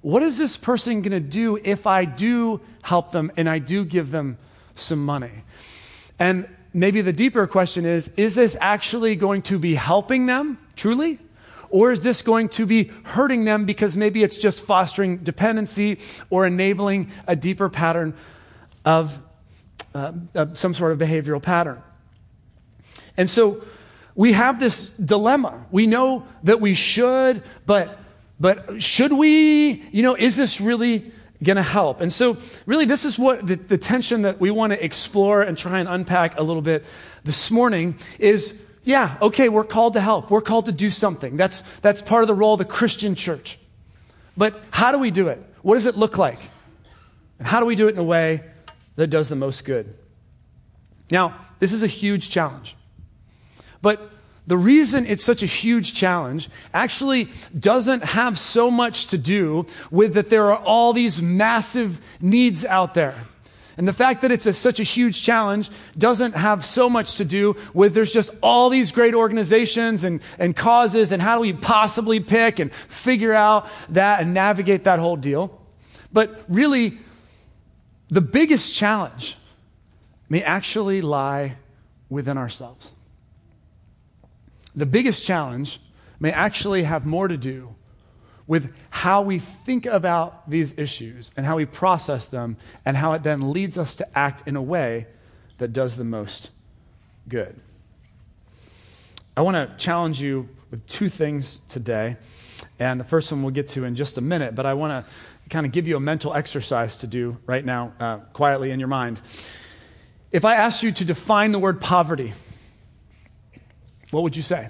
what 0.01 0.23
is 0.23 0.37
this 0.37 0.57
person 0.57 1.01
going 1.01 1.11
to 1.11 1.19
do 1.19 1.57
if 1.57 1.85
I 1.85 2.05
do 2.05 2.61
help 2.83 3.11
them 3.11 3.31
and 3.35 3.49
I 3.49 3.59
do 3.59 3.83
give 3.83 4.11
them 4.11 4.37
some 4.75 5.03
money? 5.03 5.43
And 6.17 6.47
maybe 6.73 7.01
the 7.01 7.13
deeper 7.13 7.45
question 7.47 7.85
is, 7.85 8.09
is 8.15 8.35
this 8.35 8.55
actually 8.61 9.15
going 9.15 9.41
to 9.43 9.59
be 9.59 9.75
helping 9.75 10.25
them 10.25 10.57
truly? 10.75 11.19
Or 11.69 11.91
is 11.91 12.01
this 12.01 12.21
going 12.21 12.49
to 12.49 12.65
be 12.65 12.91
hurting 13.03 13.45
them 13.45 13.65
because 13.65 13.95
maybe 13.95 14.23
it's 14.23 14.37
just 14.37 14.61
fostering 14.61 15.17
dependency 15.17 15.99
or 16.29 16.47
enabling 16.47 17.11
a 17.27 17.35
deeper 17.35 17.69
pattern 17.69 18.15
of 18.85 19.21
uh, 19.93 20.11
uh, 20.35 20.45
some 20.53 20.73
sort 20.73 20.91
of 20.91 20.99
behavioral 20.99 21.41
pattern. 21.41 21.81
And 23.17 23.29
so 23.29 23.63
we 24.15 24.33
have 24.33 24.59
this 24.59 24.87
dilemma. 24.87 25.65
We 25.71 25.87
know 25.87 26.25
that 26.43 26.61
we 26.61 26.73
should, 26.75 27.43
but, 27.65 27.97
but 28.39 28.81
should 28.81 29.13
we? 29.13 29.83
You 29.91 30.03
know, 30.03 30.15
is 30.15 30.35
this 30.35 30.61
really 30.61 31.11
going 31.43 31.57
to 31.57 31.63
help? 31.63 32.01
And 32.01 32.11
so, 32.11 32.37
really, 32.65 32.85
this 32.85 33.05
is 33.05 33.19
what 33.19 33.45
the, 33.45 33.55
the 33.55 33.77
tension 33.77 34.23
that 34.23 34.39
we 34.39 34.51
want 34.51 34.73
to 34.73 34.83
explore 34.83 35.41
and 35.41 35.57
try 35.57 35.79
and 35.79 35.89
unpack 35.89 36.37
a 36.39 36.43
little 36.43 36.61
bit 36.61 36.85
this 37.23 37.51
morning 37.51 37.97
is 38.17 38.53
yeah, 38.83 39.17
okay, 39.21 39.49
we're 39.49 39.65
called 39.65 39.93
to 39.93 40.01
help. 40.01 40.31
We're 40.31 40.41
called 40.41 40.65
to 40.65 40.71
do 40.71 40.89
something. 40.89 41.37
That's, 41.37 41.61
that's 41.81 42.01
part 42.01 42.23
of 42.23 42.27
the 42.27 42.33
role 42.33 42.53
of 42.53 42.59
the 42.59 42.65
Christian 42.65 43.13
church. 43.13 43.59
But 44.37 44.63
how 44.71 44.91
do 44.91 44.97
we 44.97 45.11
do 45.11 45.27
it? 45.27 45.43
What 45.61 45.75
does 45.75 45.85
it 45.85 45.97
look 45.97 46.17
like? 46.17 46.39
And 47.37 47.47
how 47.47 47.59
do 47.59 47.65
we 47.65 47.75
do 47.75 47.87
it 47.87 47.91
in 47.91 47.99
a 47.99 48.03
way 48.03 48.41
that 48.99 49.07
does 49.07 49.29
the 49.29 49.35
most 49.35 49.63
good. 49.63 49.95
Now, 51.09 51.39
this 51.59 51.71
is 51.71 51.83
a 51.83 51.87
huge 51.87 52.29
challenge. 52.29 52.75
But 53.81 54.11
the 54.49 54.57
reason 54.57 55.05
it's 55.05 55.23
such 55.23 55.43
a 55.43 55.45
huge 55.45 55.93
challenge 55.93 56.49
actually 56.73 57.31
doesn't 57.57 58.03
have 58.03 58.39
so 58.39 58.71
much 58.71 59.05
to 59.07 59.17
do 59.17 59.67
with 59.91 60.15
that 60.15 60.29
there 60.29 60.51
are 60.51 60.57
all 60.57 60.91
these 60.91 61.21
massive 61.21 62.01
needs 62.19 62.65
out 62.65 62.95
there. 62.95 63.13
And 63.77 63.87
the 63.87 63.93
fact 63.93 64.23
that 64.23 64.31
it's 64.31 64.47
a, 64.47 64.53
such 64.53 64.79
a 64.79 64.83
huge 64.83 65.21
challenge 65.21 65.69
doesn't 65.95 66.35
have 66.35 66.65
so 66.65 66.89
much 66.89 67.17
to 67.17 67.25
do 67.25 67.57
with 67.75 67.93
there's 67.93 68.11
just 68.11 68.31
all 68.41 68.71
these 68.71 68.91
great 68.91 69.13
organizations 69.13 70.03
and, 70.03 70.19
and 70.39 70.55
causes, 70.55 71.11
and 71.11 71.21
how 71.21 71.35
do 71.35 71.41
we 71.41 71.53
possibly 71.53 72.19
pick 72.19 72.57
and 72.57 72.73
figure 72.73 73.35
out 73.35 73.67
that 73.89 74.19
and 74.19 74.33
navigate 74.33 74.85
that 74.85 74.97
whole 74.97 75.15
deal. 75.15 75.61
But 76.11 76.43
really, 76.49 76.97
the 78.09 78.21
biggest 78.21 78.73
challenge 78.73 79.37
may 80.27 80.41
actually 80.41 81.01
lie 81.01 81.57
within 82.09 82.35
ourselves. 82.35 82.93
The 84.79 84.85
biggest 84.85 85.25
challenge 85.25 85.81
may 86.21 86.31
actually 86.31 86.83
have 86.83 87.05
more 87.05 87.27
to 87.27 87.35
do 87.35 87.75
with 88.47 88.73
how 88.89 89.21
we 89.21 89.37
think 89.37 89.85
about 89.85 90.49
these 90.49 90.73
issues 90.77 91.31
and 91.35 91.45
how 91.45 91.57
we 91.57 91.65
process 91.65 92.27
them 92.27 92.55
and 92.85 92.95
how 92.95 93.11
it 93.11 93.23
then 93.23 93.51
leads 93.51 93.77
us 93.77 93.97
to 93.97 94.17
act 94.17 94.47
in 94.47 94.55
a 94.55 94.61
way 94.61 95.05
that 95.57 95.73
does 95.73 95.97
the 95.97 96.05
most 96.05 96.51
good. 97.27 97.59
I 99.35 99.41
want 99.41 99.55
to 99.55 99.75
challenge 99.77 100.21
you 100.21 100.47
with 100.71 100.87
two 100.87 101.09
things 101.09 101.59
today. 101.67 102.15
And 102.79 103.01
the 103.01 103.03
first 103.03 103.33
one 103.33 103.43
we'll 103.43 103.53
get 103.53 103.67
to 103.69 103.83
in 103.83 103.95
just 103.95 104.17
a 104.17 104.21
minute, 104.21 104.55
but 104.55 104.65
I 104.65 104.75
want 104.75 105.05
to 105.05 105.11
kind 105.49 105.65
of 105.65 105.73
give 105.73 105.89
you 105.89 105.97
a 105.97 105.99
mental 105.99 106.33
exercise 106.33 106.95
to 106.99 107.07
do 107.07 107.37
right 107.45 107.65
now, 107.65 107.91
uh, 107.99 108.17
quietly 108.31 108.71
in 108.71 108.79
your 108.79 108.87
mind. 108.87 109.19
If 110.31 110.45
I 110.45 110.55
asked 110.55 110.83
you 110.83 110.93
to 110.93 111.03
define 111.03 111.51
the 111.51 111.59
word 111.59 111.81
poverty, 111.81 112.33
what 114.11 114.23
would 114.23 114.35
you 114.35 114.43
say? 114.43 114.69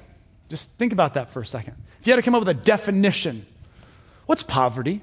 Just 0.49 0.69
think 0.71 0.93
about 0.93 1.13
that 1.13 1.29
for 1.29 1.41
a 1.41 1.45
second. 1.45 1.75
If 2.01 2.07
you 2.07 2.13
had 2.13 2.17
to 2.17 2.21
come 2.23 2.35
up 2.35 2.41
with 2.41 2.49
a 2.49 2.59
definition, 2.59 3.45
what's 4.25 4.43
poverty? 4.43 5.01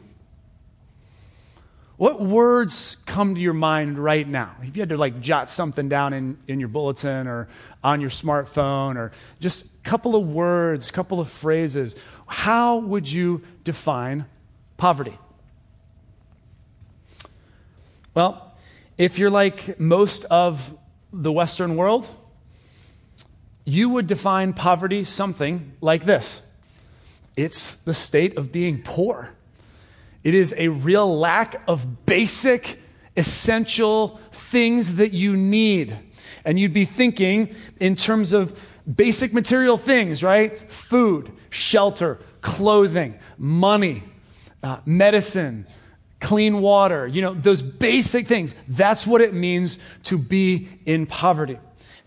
What 1.96 2.20
words 2.20 2.98
come 3.06 3.34
to 3.34 3.40
your 3.40 3.54
mind 3.54 3.98
right 3.98 4.28
now? 4.28 4.54
If 4.62 4.76
you 4.76 4.82
had 4.82 4.90
to 4.90 4.98
like 4.98 5.20
jot 5.20 5.50
something 5.50 5.88
down 5.88 6.12
in, 6.12 6.36
in 6.46 6.60
your 6.60 6.68
bulletin 6.68 7.26
or 7.26 7.48
on 7.82 8.02
your 8.02 8.10
smartphone 8.10 8.96
or 8.96 9.12
just 9.40 9.64
a 9.64 9.68
couple 9.82 10.14
of 10.14 10.28
words, 10.28 10.90
couple 10.90 11.20
of 11.20 11.30
phrases, 11.30 11.96
how 12.26 12.78
would 12.78 13.10
you 13.10 13.42
define 13.64 14.26
poverty? 14.76 15.16
Well, 18.12 18.54
if 18.98 19.18
you're 19.18 19.30
like 19.30 19.80
most 19.80 20.24
of 20.26 20.76
the 21.12 21.32
Western 21.32 21.76
world, 21.76 22.10
you 23.66 23.90
would 23.90 24.06
define 24.06 24.54
poverty 24.54 25.04
something 25.04 25.72
like 25.82 26.06
this 26.06 26.40
it's 27.36 27.74
the 27.74 27.92
state 27.92 28.38
of 28.38 28.50
being 28.50 28.82
poor. 28.82 29.30
It 30.24 30.34
is 30.34 30.54
a 30.56 30.68
real 30.68 31.18
lack 31.18 31.62
of 31.68 32.06
basic, 32.06 32.80
essential 33.16 34.18
things 34.32 34.96
that 34.96 35.12
you 35.12 35.36
need. 35.36 35.96
And 36.44 36.58
you'd 36.58 36.72
be 36.72 36.86
thinking 36.86 37.54
in 37.78 37.94
terms 37.94 38.32
of 38.32 38.58
basic 38.92 39.34
material 39.34 39.76
things, 39.76 40.24
right? 40.24 40.70
Food, 40.70 41.30
shelter, 41.50 42.18
clothing, 42.40 43.18
money, 43.36 44.02
uh, 44.62 44.78
medicine, 44.86 45.66
clean 46.20 46.60
water, 46.62 47.06
you 47.06 47.20
know, 47.20 47.34
those 47.34 47.60
basic 47.60 48.26
things. 48.26 48.54
That's 48.66 49.06
what 49.06 49.20
it 49.20 49.34
means 49.34 49.78
to 50.04 50.16
be 50.16 50.68
in 50.86 51.06
poverty. 51.06 51.58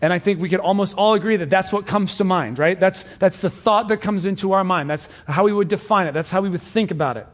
And 0.02 0.12
I 0.12 0.18
think 0.18 0.40
we 0.40 0.48
could 0.48 0.60
almost 0.60 0.96
all 0.96 1.14
agree 1.14 1.36
that 1.36 1.50
that's 1.50 1.72
what 1.72 1.86
comes 1.86 2.16
to 2.16 2.24
mind, 2.24 2.58
right? 2.58 2.78
That's, 2.78 3.02
that's 3.18 3.40
the 3.40 3.50
thought 3.50 3.88
that 3.88 3.98
comes 3.98 4.24
into 4.24 4.52
our 4.52 4.64
mind. 4.64 4.88
That's 4.88 5.08
how 5.26 5.44
we 5.44 5.52
would 5.52 5.68
define 5.68 6.06
it. 6.06 6.14
That's 6.14 6.30
how 6.30 6.40
we 6.40 6.48
would 6.48 6.62
think 6.62 6.90
about 6.90 7.16
it. 7.16 7.26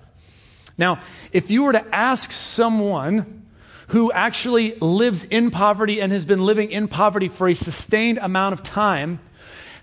Now, 0.77 1.01
if 1.33 1.51
you 1.51 1.63
were 1.63 1.73
to 1.73 1.95
ask 1.95 2.33
someone 2.33 3.47
who 3.89 4.11
actually 4.11 4.75
lives 4.77 5.25
in 5.25 5.51
poverty 5.51 6.01
and 6.01 6.13
has 6.13 6.27
been 6.27 6.45
living 6.45 6.71
in 6.71 6.89
poverty 6.89 7.29
for 7.29 7.49
a 7.49 7.55
sustained 7.55 8.19
amount 8.19 8.53
of 8.53 8.63
time, 8.63 9.21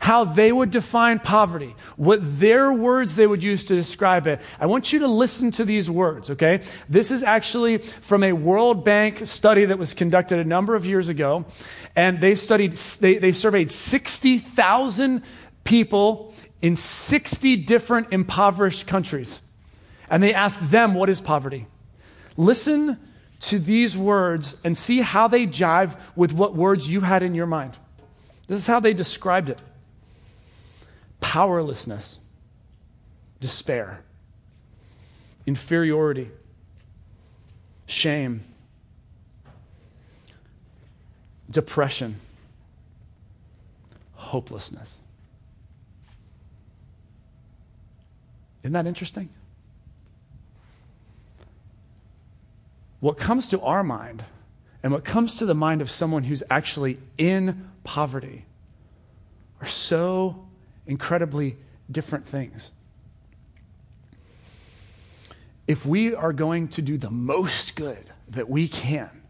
how 0.03 0.25
they 0.25 0.51
would 0.51 0.69
define 0.69 1.17
poverty, 1.17 1.73
what 1.95 2.19
their 2.37 2.73
words 2.73 3.15
they 3.15 3.25
would 3.25 3.41
use 3.41 3.63
to 3.63 3.73
describe 3.73 4.27
it. 4.27 4.41
I 4.59 4.65
want 4.65 4.91
you 4.91 4.99
to 4.99 5.07
listen 5.07 5.49
to 5.51 5.63
these 5.63 5.89
words, 5.89 6.29
okay? 6.31 6.59
This 6.89 7.09
is 7.09 7.23
actually 7.23 7.77
from 7.77 8.21
a 8.21 8.33
World 8.33 8.83
Bank 8.83 9.25
study 9.25 9.63
that 9.63 9.79
was 9.79 9.93
conducted 9.93 10.39
a 10.39 10.43
number 10.43 10.75
of 10.75 10.85
years 10.85 11.07
ago. 11.07 11.45
And 11.95 12.19
they 12.19 12.35
studied, 12.35 12.73
they, 12.73 13.17
they 13.17 13.31
surveyed 13.31 13.71
60,000 13.71 15.23
people 15.63 16.33
in 16.61 16.75
60 16.75 17.55
different 17.55 18.11
impoverished 18.11 18.85
countries. 18.85 19.39
And 20.09 20.21
they 20.21 20.33
asked 20.33 20.69
them, 20.69 20.95
what 20.95 21.09
is 21.09 21.21
poverty? 21.21 21.65
Listen 22.35 22.99
to 23.39 23.57
these 23.57 23.97
words 23.97 24.57
and 24.65 24.77
see 24.77 24.99
how 24.99 25.29
they 25.29 25.47
jive 25.47 25.97
with 26.13 26.33
what 26.33 26.57
words 26.57 26.89
you 26.89 26.99
had 26.99 27.23
in 27.23 27.33
your 27.33 27.47
mind. 27.47 27.77
This 28.47 28.59
is 28.59 28.67
how 28.67 28.81
they 28.81 28.93
described 28.93 29.49
it 29.49 29.63
powerlessness, 31.23 32.19
despair, 33.39 34.01
inferiority, 35.45 36.29
shame, 37.87 38.43
depression, 41.49 42.19
hopelessness. 44.13 44.97
Isn't 48.61 48.73
that 48.73 48.85
interesting? 48.85 49.29
what 53.03 53.17
comes 53.17 53.49
to 53.49 53.59
our 53.59 53.83
mind 53.83 54.23
and 54.81 54.93
what 54.93 55.03
comes 55.03 55.35
to 55.35 55.45
the 55.45 55.53
mind 55.53 55.81
of 55.81 55.91
someone 55.91 56.23
who's 56.23 56.41
actually 56.49 56.97
in 57.17 57.69
poverty 57.83 58.45
are 59.59 59.67
so 59.67 60.47
incredibly 60.87 61.57
different 61.89 62.27
things. 62.27 62.71
If 65.67 65.85
we 65.85 66.13
are 66.13 66.33
going 66.33 66.67
to 66.69 66.81
do 66.81 66.97
the 66.97 67.09
most 67.09 67.75
good 67.75 68.11
that 68.29 68.49
we 68.49 68.67
can 68.67 69.23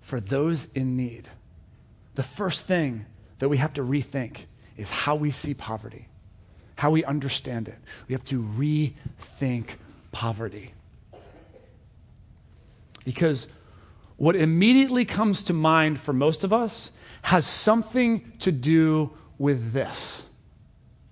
for 0.00 0.20
those 0.20 0.68
in 0.74 0.96
need, 0.96 1.28
the 2.14 2.22
first 2.22 2.66
thing 2.66 3.06
that 3.38 3.48
we 3.48 3.56
have 3.56 3.74
to 3.74 3.82
rethink 3.82 4.46
is 4.76 4.90
how 4.90 5.14
we 5.16 5.30
see 5.30 5.54
poverty, 5.54 6.08
how 6.76 6.90
we 6.90 7.04
understand 7.04 7.68
it. 7.68 7.78
We 8.08 8.14
have 8.14 8.24
to 8.26 8.42
rethink 8.42 9.70
poverty. 10.12 10.72
Because 13.04 13.48
what 14.16 14.36
immediately 14.36 15.04
comes 15.04 15.42
to 15.44 15.52
mind 15.52 16.00
for 16.00 16.12
most 16.12 16.44
of 16.44 16.52
us 16.52 16.90
has 17.22 17.46
something 17.46 18.32
to 18.38 18.52
do 18.52 19.10
with 19.38 19.72
this 19.72 20.22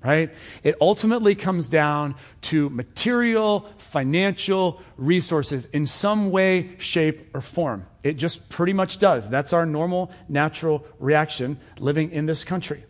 right? 0.04 0.32
It 0.62 0.76
ultimately 0.80 1.34
comes 1.34 1.68
down 1.68 2.14
to 2.42 2.68
material, 2.68 3.66
financial 3.78 4.82
resources 4.96 5.66
in 5.72 5.86
some 5.86 6.30
way, 6.30 6.76
shape, 6.78 7.30
or 7.34 7.40
form. 7.40 7.86
It 8.02 8.18
just 8.18 8.50
pretty 8.50 8.74
much 8.74 8.98
does. 8.98 9.30
That's 9.30 9.54
our 9.54 9.64
normal, 9.64 10.12
natural 10.28 10.86
reaction 10.98 11.58
living 11.78 12.12
in 12.12 12.26
this 12.26 12.44
country. 12.44 12.84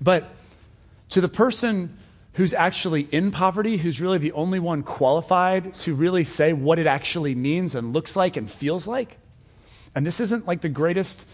But 0.00 0.30
to 1.10 1.20
the 1.20 1.28
person 1.28 1.98
who's 2.34 2.54
actually 2.54 3.08
in 3.10 3.32
poverty, 3.32 3.76
who's 3.76 4.00
really 4.00 4.18
the 4.18 4.32
only 4.32 4.60
one 4.60 4.84
qualified 4.84 5.74
to 5.74 5.94
really 5.94 6.22
say 6.22 6.52
what 6.52 6.78
it 6.78 6.86
actually 6.86 7.34
means 7.34 7.74
and 7.74 7.92
looks 7.92 8.14
like 8.14 8.36
and 8.36 8.48
feels 8.48 8.86
like, 8.86 9.18
and 9.96 10.06
this 10.06 10.20
isn't 10.20 10.46
like 10.46 10.60
the 10.60 10.68
greatest 10.68 11.26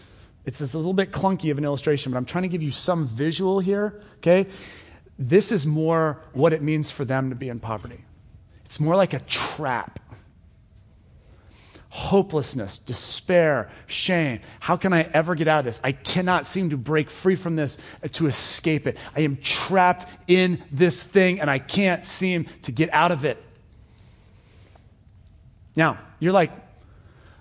it's, 0.47 0.61
a 0.61 0.77
little 0.77 0.93
bit 0.93 1.11
clunky 1.11 1.51
of 1.51 1.57
an 1.57 1.65
illustration, 1.65 2.11
but 2.11 2.17
I'm 2.17 2.25
trying 2.25 2.43
to 2.43 2.47
give 2.47 2.63
you 2.63 2.71
some 2.71 3.05
visual 3.05 3.59
here, 3.59 4.01
okay? 4.19 4.47
This 5.19 5.51
is 5.51 5.67
more 5.67 6.21
what 6.31 6.53
it 6.53 6.61
means 6.61 6.89
for 6.89 7.03
them 7.03 7.29
to 7.29 7.35
be 7.35 7.49
in 7.49 7.59
poverty. 7.59 8.05
It's 8.63 8.79
more 8.79 8.95
like 8.95 9.13
a 9.13 9.19
trap. 9.19 9.99
Hopelessness, 11.89 12.79
despair, 12.79 13.69
shame. 13.87 14.39
How 14.61 14.77
can 14.77 14.93
I 14.93 15.03
ever 15.13 15.35
get 15.35 15.49
out 15.49 15.59
of 15.59 15.65
this? 15.65 15.81
I 15.83 15.91
cannot 15.91 16.47
seem 16.47 16.69
to 16.69 16.77
break 16.77 17.09
free 17.09 17.35
from 17.35 17.57
this 17.57 17.77
uh, 18.01 18.07
to 18.13 18.27
escape 18.27 18.87
it. 18.87 18.97
I 19.15 19.21
am 19.21 19.37
trapped 19.37 20.07
in 20.27 20.63
this 20.71 21.03
thing 21.03 21.41
and 21.41 21.49
I 21.49 21.59
can't 21.59 22.05
seem 22.05 22.45
to 22.61 22.71
get 22.71 22.93
out 22.93 23.11
of 23.11 23.25
it. 23.25 23.43
Now, 25.75 25.97
you're 26.19 26.33
like, 26.33 26.51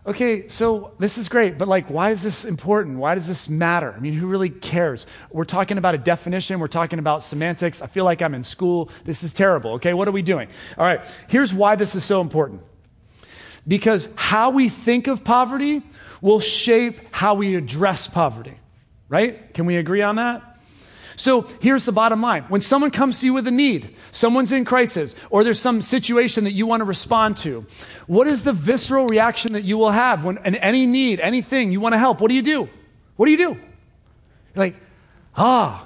okay, 0.06 0.46
so 0.48 0.92
this 0.98 1.18
is 1.18 1.28
great, 1.28 1.58
but 1.58 1.66
like, 1.66 1.90
why 1.90 2.10
is 2.10 2.22
this 2.22 2.44
important? 2.44 2.98
Why 2.98 3.14
does 3.14 3.26
this 3.26 3.48
matter? 3.48 3.92
I 3.92 3.98
mean, 3.98 4.12
who 4.12 4.28
really 4.28 4.50
cares? 4.50 5.06
We're 5.30 5.44
talking 5.44 5.78
about 5.78 5.94
a 5.94 5.98
definition, 5.98 6.60
we're 6.60 6.68
talking 6.68 6.98
about 6.98 7.22
semantics. 7.22 7.82
I 7.82 7.88
feel 7.88 8.04
like 8.04 8.22
I'm 8.22 8.34
in 8.34 8.42
school. 8.42 8.90
This 9.04 9.22
is 9.22 9.32
terrible. 9.32 9.72
Okay, 9.74 9.94
what 9.94 10.06
are 10.06 10.12
we 10.12 10.22
doing? 10.22 10.48
All 10.78 10.84
right, 10.84 11.00
here's 11.28 11.52
why 11.52 11.74
this 11.74 11.94
is 11.94 12.04
so 12.04 12.20
important. 12.20 12.62
Because 13.66 14.08
how 14.14 14.50
we 14.50 14.68
think 14.68 15.08
of 15.08 15.24
poverty 15.24 15.82
will 16.20 16.40
shape 16.40 17.00
how 17.10 17.34
we 17.34 17.56
address 17.56 18.06
poverty, 18.06 18.54
right? 19.08 19.52
Can 19.54 19.66
we 19.66 19.76
agree 19.76 20.02
on 20.02 20.16
that? 20.16 20.55
So 21.16 21.48
here's 21.60 21.84
the 21.84 21.92
bottom 21.92 22.20
line. 22.20 22.44
When 22.44 22.60
someone 22.60 22.90
comes 22.90 23.20
to 23.20 23.26
you 23.26 23.34
with 23.34 23.46
a 23.46 23.50
need, 23.50 23.96
someone's 24.12 24.52
in 24.52 24.64
crisis, 24.64 25.16
or 25.30 25.42
there's 25.44 25.60
some 25.60 25.82
situation 25.82 26.44
that 26.44 26.52
you 26.52 26.66
want 26.66 26.82
to 26.82 26.84
respond 26.84 27.38
to, 27.38 27.66
what 28.06 28.26
is 28.26 28.44
the 28.44 28.52
visceral 28.52 29.06
reaction 29.06 29.54
that 29.54 29.64
you 29.64 29.78
will 29.78 29.90
have 29.90 30.24
when 30.24 30.38
in 30.44 30.54
any 30.56 30.86
need, 30.86 31.18
anything 31.20 31.72
you 31.72 31.80
want 31.80 31.94
to 31.94 31.98
help? 31.98 32.20
What 32.20 32.28
do 32.28 32.34
you 32.34 32.42
do? 32.42 32.68
What 33.16 33.26
do 33.26 33.32
you 33.32 33.38
do? 33.38 33.60
Like, 34.54 34.76
ah, 35.36 35.85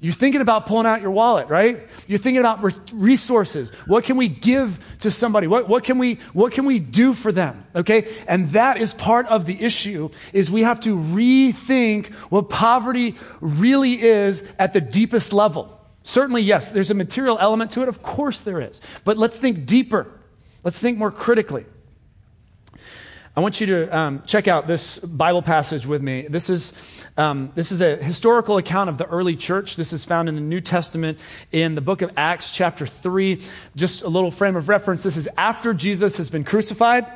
you're 0.00 0.12
thinking 0.12 0.40
about 0.40 0.66
pulling 0.66 0.86
out 0.86 1.02
your 1.02 1.10
wallet, 1.10 1.48
right? 1.48 1.88
You're 2.06 2.20
thinking 2.20 2.38
about 2.38 2.62
re- 2.62 2.72
resources. 2.92 3.70
What 3.86 4.04
can 4.04 4.16
we 4.16 4.28
give 4.28 4.78
to 5.00 5.10
somebody? 5.10 5.48
What, 5.48 5.68
what, 5.68 5.82
can 5.82 5.98
we, 5.98 6.16
what 6.32 6.52
can 6.52 6.66
we 6.66 6.78
do 6.78 7.14
for 7.14 7.32
them? 7.32 7.66
Okay? 7.74 8.14
And 8.28 8.50
that 8.50 8.76
is 8.76 8.92
part 8.92 9.26
of 9.26 9.44
the 9.44 9.60
issue 9.60 10.10
is 10.32 10.52
we 10.52 10.62
have 10.62 10.78
to 10.80 10.96
rethink 10.96 12.12
what 12.30 12.48
poverty 12.48 13.16
really 13.40 14.00
is 14.00 14.44
at 14.56 14.72
the 14.72 14.80
deepest 14.80 15.32
level. 15.32 15.80
Certainly, 16.04 16.42
yes, 16.42 16.70
there's 16.70 16.90
a 16.90 16.94
material 16.94 17.36
element 17.40 17.72
to 17.72 17.82
it. 17.82 17.88
Of 17.88 18.00
course 18.00 18.40
there 18.40 18.60
is. 18.60 18.80
But 19.04 19.18
let's 19.18 19.36
think 19.36 19.66
deeper. 19.66 20.06
Let's 20.62 20.78
think 20.78 20.96
more 20.96 21.10
critically. 21.10 21.66
I 23.38 23.40
want 23.40 23.60
you 23.60 23.68
to 23.68 23.96
um, 23.96 24.22
check 24.26 24.48
out 24.48 24.66
this 24.66 24.98
Bible 24.98 25.42
passage 25.42 25.86
with 25.86 26.02
me. 26.02 26.26
This 26.28 26.50
is, 26.50 26.72
um, 27.16 27.52
this 27.54 27.70
is 27.70 27.80
a 27.80 27.94
historical 27.94 28.56
account 28.56 28.90
of 28.90 28.98
the 28.98 29.06
early 29.06 29.36
church. 29.36 29.76
This 29.76 29.92
is 29.92 30.04
found 30.04 30.28
in 30.28 30.34
the 30.34 30.40
New 30.40 30.60
Testament 30.60 31.20
in 31.52 31.76
the 31.76 31.80
book 31.80 32.02
of 32.02 32.10
Acts, 32.16 32.50
chapter 32.50 32.84
3. 32.84 33.40
Just 33.76 34.02
a 34.02 34.08
little 34.08 34.32
frame 34.32 34.56
of 34.56 34.68
reference. 34.68 35.04
This 35.04 35.16
is 35.16 35.28
after 35.38 35.72
Jesus 35.72 36.16
has 36.16 36.30
been 36.30 36.42
crucified. 36.42 37.06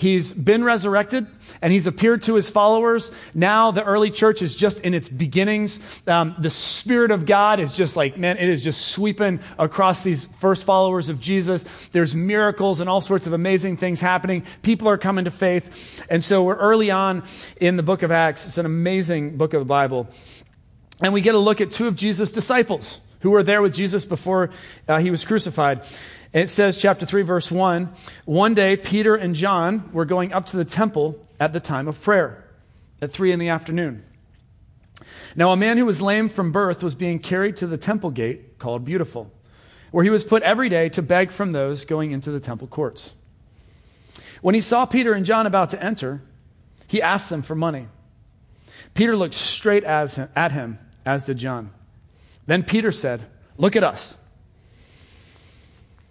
He's 0.00 0.32
been 0.32 0.64
resurrected 0.64 1.26
and 1.60 1.74
he's 1.74 1.86
appeared 1.86 2.22
to 2.22 2.34
his 2.34 2.48
followers. 2.48 3.12
Now 3.34 3.70
the 3.70 3.84
early 3.84 4.10
church 4.10 4.40
is 4.40 4.54
just 4.54 4.80
in 4.80 4.94
its 4.94 5.10
beginnings. 5.10 5.78
Um, 6.06 6.34
the 6.38 6.48
Spirit 6.48 7.10
of 7.10 7.26
God 7.26 7.60
is 7.60 7.74
just 7.74 7.96
like, 7.96 8.16
man, 8.16 8.38
it 8.38 8.48
is 8.48 8.64
just 8.64 8.80
sweeping 8.80 9.40
across 9.58 10.02
these 10.02 10.24
first 10.24 10.64
followers 10.64 11.10
of 11.10 11.20
Jesus. 11.20 11.64
There's 11.92 12.14
miracles 12.14 12.80
and 12.80 12.88
all 12.88 13.02
sorts 13.02 13.26
of 13.26 13.34
amazing 13.34 13.76
things 13.76 14.00
happening. 14.00 14.44
People 14.62 14.88
are 14.88 14.96
coming 14.96 15.26
to 15.26 15.30
faith. 15.30 16.02
And 16.08 16.24
so 16.24 16.44
we're 16.44 16.56
early 16.56 16.90
on 16.90 17.22
in 17.60 17.76
the 17.76 17.82
book 17.82 18.02
of 18.02 18.10
Acts. 18.10 18.46
It's 18.46 18.56
an 18.56 18.64
amazing 18.64 19.36
book 19.36 19.52
of 19.52 19.60
the 19.60 19.66
Bible. 19.66 20.08
And 21.02 21.12
we 21.12 21.20
get 21.20 21.34
a 21.34 21.38
look 21.38 21.60
at 21.60 21.72
two 21.72 21.86
of 21.86 21.94
Jesus' 21.94 22.32
disciples 22.32 23.02
who 23.20 23.32
were 23.32 23.42
there 23.42 23.60
with 23.60 23.74
Jesus 23.74 24.06
before 24.06 24.48
uh, 24.88 24.98
he 24.98 25.10
was 25.10 25.26
crucified. 25.26 25.82
It 26.32 26.48
says, 26.48 26.78
chapter 26.78 27.04
3, 27.04 27.22
verse 27.22 27.50
1 27.50 27.92
One 28.24 28.54
day, 28.54 28.76
Peter 28.76 29.16
and 29.16 29.34
John 29.34 29.90
were 29.92 30.04
going 30.04 30.32
up 30.32 30.46
to 30.46 30.56
the 30.56 30.64
temple 30.64 31.18
at 31.40 31.52
the 31.52 31.60
time 31.60 31.88
of 31.88 32.00
prayer 32.00 32.44
at 33.02 33.10
3 33.10 33.32
in 33.32 33.38
the 33.38 33.48
afternoon. 33.48 34.04
Now, 35.34 35.50
a 35.50 35.56
man 35.56 35.76
who 35.76 35.86
was 35.86 36.02
lame 36.02 36.28
from 36.28 36.52
birth 36.52 36.82
was 36.82 36.94
being 36.94 37.18
carried 37.18 37.56
to 37.58 37.66
the 37.66 37.78
temple 37.78 38.10
gate 38.10 38.58
called 38.58 38.84
Beautiful, 38.84 39.30
where 39.90 40.04
he 40.04 40.10
was 40.10 40.22
put 40.22 40.42
every 40.42 40.68
day 40.68 40.88
to 40.90 41.02
beg 41.02 41.30
from 41.30 41.52
those 41.52 41.84
going 41.84 42.12
into 42.12 42.30
the 42.30 42.40
temple 42.40 42.68
courts. 42.68 43.12
When 44.40 44.54
he 44.54 44.60
saw 44.60 44.86
Peter 44.86 45.12
and 45.12 45.26
John 45.26 45.46
about 45.46 45.70
to 45.70 45.82
enter, 45.82 46.22
he 46.86 47.02
asked 47.02 47.28
them 47.28 47.42
for 47.42 47.54
money. 47.54 47.88
Peter 48.94 49.16
looked 49.16 49.34
straight 49.34 49.84
at 49.84 50.52
him, 50.52 50.78
as 51.04 51.24
did 51.24 51.38
John. 51.38 51.70
Then 52.46 52.62
Peter 52.62 52.92
said, 52.92 53.22
Look 53.56 53.76
at 53.76 53.84
us. 53.84 54.16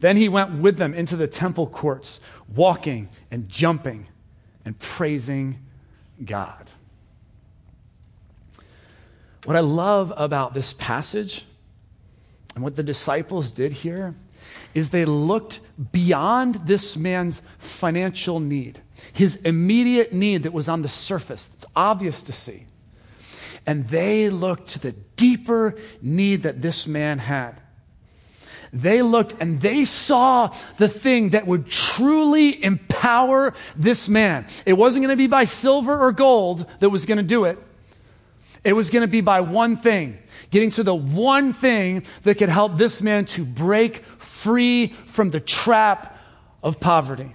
Then 0.00 0.16
he 0.16 0.28
went 0.28 0.58
with 0.58 0.76
them 0.78 0.94
into 0.94 1.16
the 1.16 1.26
temple 1.26 1.66
courts, 1.66 2.20
walking 2.54 3.10
and 3.30 3.48
jumping 3.48 4.08
and 4.64 4.78
praising 4.78 5.58
God. 6.24 6.70
What 9.44 9.56
I 9.56 9.60
love 9.60 10.12
about 10.16 10.54
this 10.54 10.72
passage 10.74 11.44
and 12.54 12.64
what 12.64 12.76
the 12.76 12.82
disciples 12.82 13.50
did 13.50 13.72
here 13.72 14.14
is 14.74 14.90
they 14.90 15.04
looked 15.04 15.60
beyond 15.92 16.54
this 16.66 16.96
man's 16.96 17.42
financial 17.58 18.40
need, 18.40 18.80
his 19.12 19.36
immediate 19.36 20.12
need 20.12 20.42
that 20.42 20.52
was 20.52 20.68
on 20.68 20.82
the 20.82 20.88
surface. 20.88 21.50
It's 21.54 21.66
obvious 21.74 22.22
to 22.22 22.32
see. 22.32 22.66
And 23.66 23.88
they 23.88 24.30
looked 24.30 24.68
to 24.68 24.78
the 24.78 24.92
deeper 24.92 25.76
need 26.00 26.42
that 26.42 26.62
this 26.62 26.86
man 26.86 27.18
had. 27.18 27.60
They 28.72 29.02
looked 29.02 29.34
and 29.40 29.60
they 29.60 29.84
saw 29.84 30.54
the 30.78 30.88
thing 30.88 31.30
that 31.30 31.46
would 31.46 31.66
truly 31.66 32.62
empower 32.62 33.54
this 33.74 34.08
man. 34.08 34.46
It 34.64 34.74
wasn't 34.74 35.04
going 35.04 35.12
to 35.12 35.16
be 35.16 35.26
by 35.26 35.44
silver 35.44 35.98
or 35.98 36.12
gold 36.12 36.66
that 36.80 36.90
was 36.90 37.04
going 37.04 37.18
to 37.18 37.24
do 37.24 37.44
it. 37.44 37.58
It 38.62 38.74
was 38.74 38.90
going 38.90 39.02
to 39.02 39.08
be 39.08 39.22
by 39.22 39.40
one 39.40 39.76
thing, 39.76 40.18
getting 40.50 40.70
to 40.72 40.82
the 40.82 40.94
one 40.94 41.52
thing 41.52 42.04
that 42.22 42.36
could 42.36 42.50
help 42.50 42.76
this 42.76 43.02
man 43.02 43.24
to 43.26 43.44
break 43.44 44.04
free 44.18 44.88
from 45.06 45.30
the 45.30 45.40
trap 45.40 46.18
of 46.62 46.78
poverty. 46.78 47.34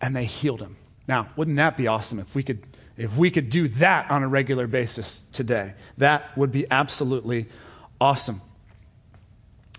and 0.00 0.16
they 0.16 0.24
healed 0.24 0.60
him. 0.60 0.76
Now, 1.06 1.28
wouldn't 1.36 1.56
that 1.56 1.76
be 1.76 1.86
awesome 1.86 2.18
if 2.18 2.34
we 2.34 2.42
could 2.42 2.62
if 2.96 3.16
we 3.16 3.30
could 3.30 3.50
do 3.50 3.68
that 3.68 4.10
on 4.10 4.22
a 4.22 4.28
regular 4.28 4.66
basis 4.66 5.22
today? 5.32 5.74
That 5.98 6.36
would 6.36 6.52
be 6.52 6.66
absolutely 6.70 7.48
awesome. 8.00 8.40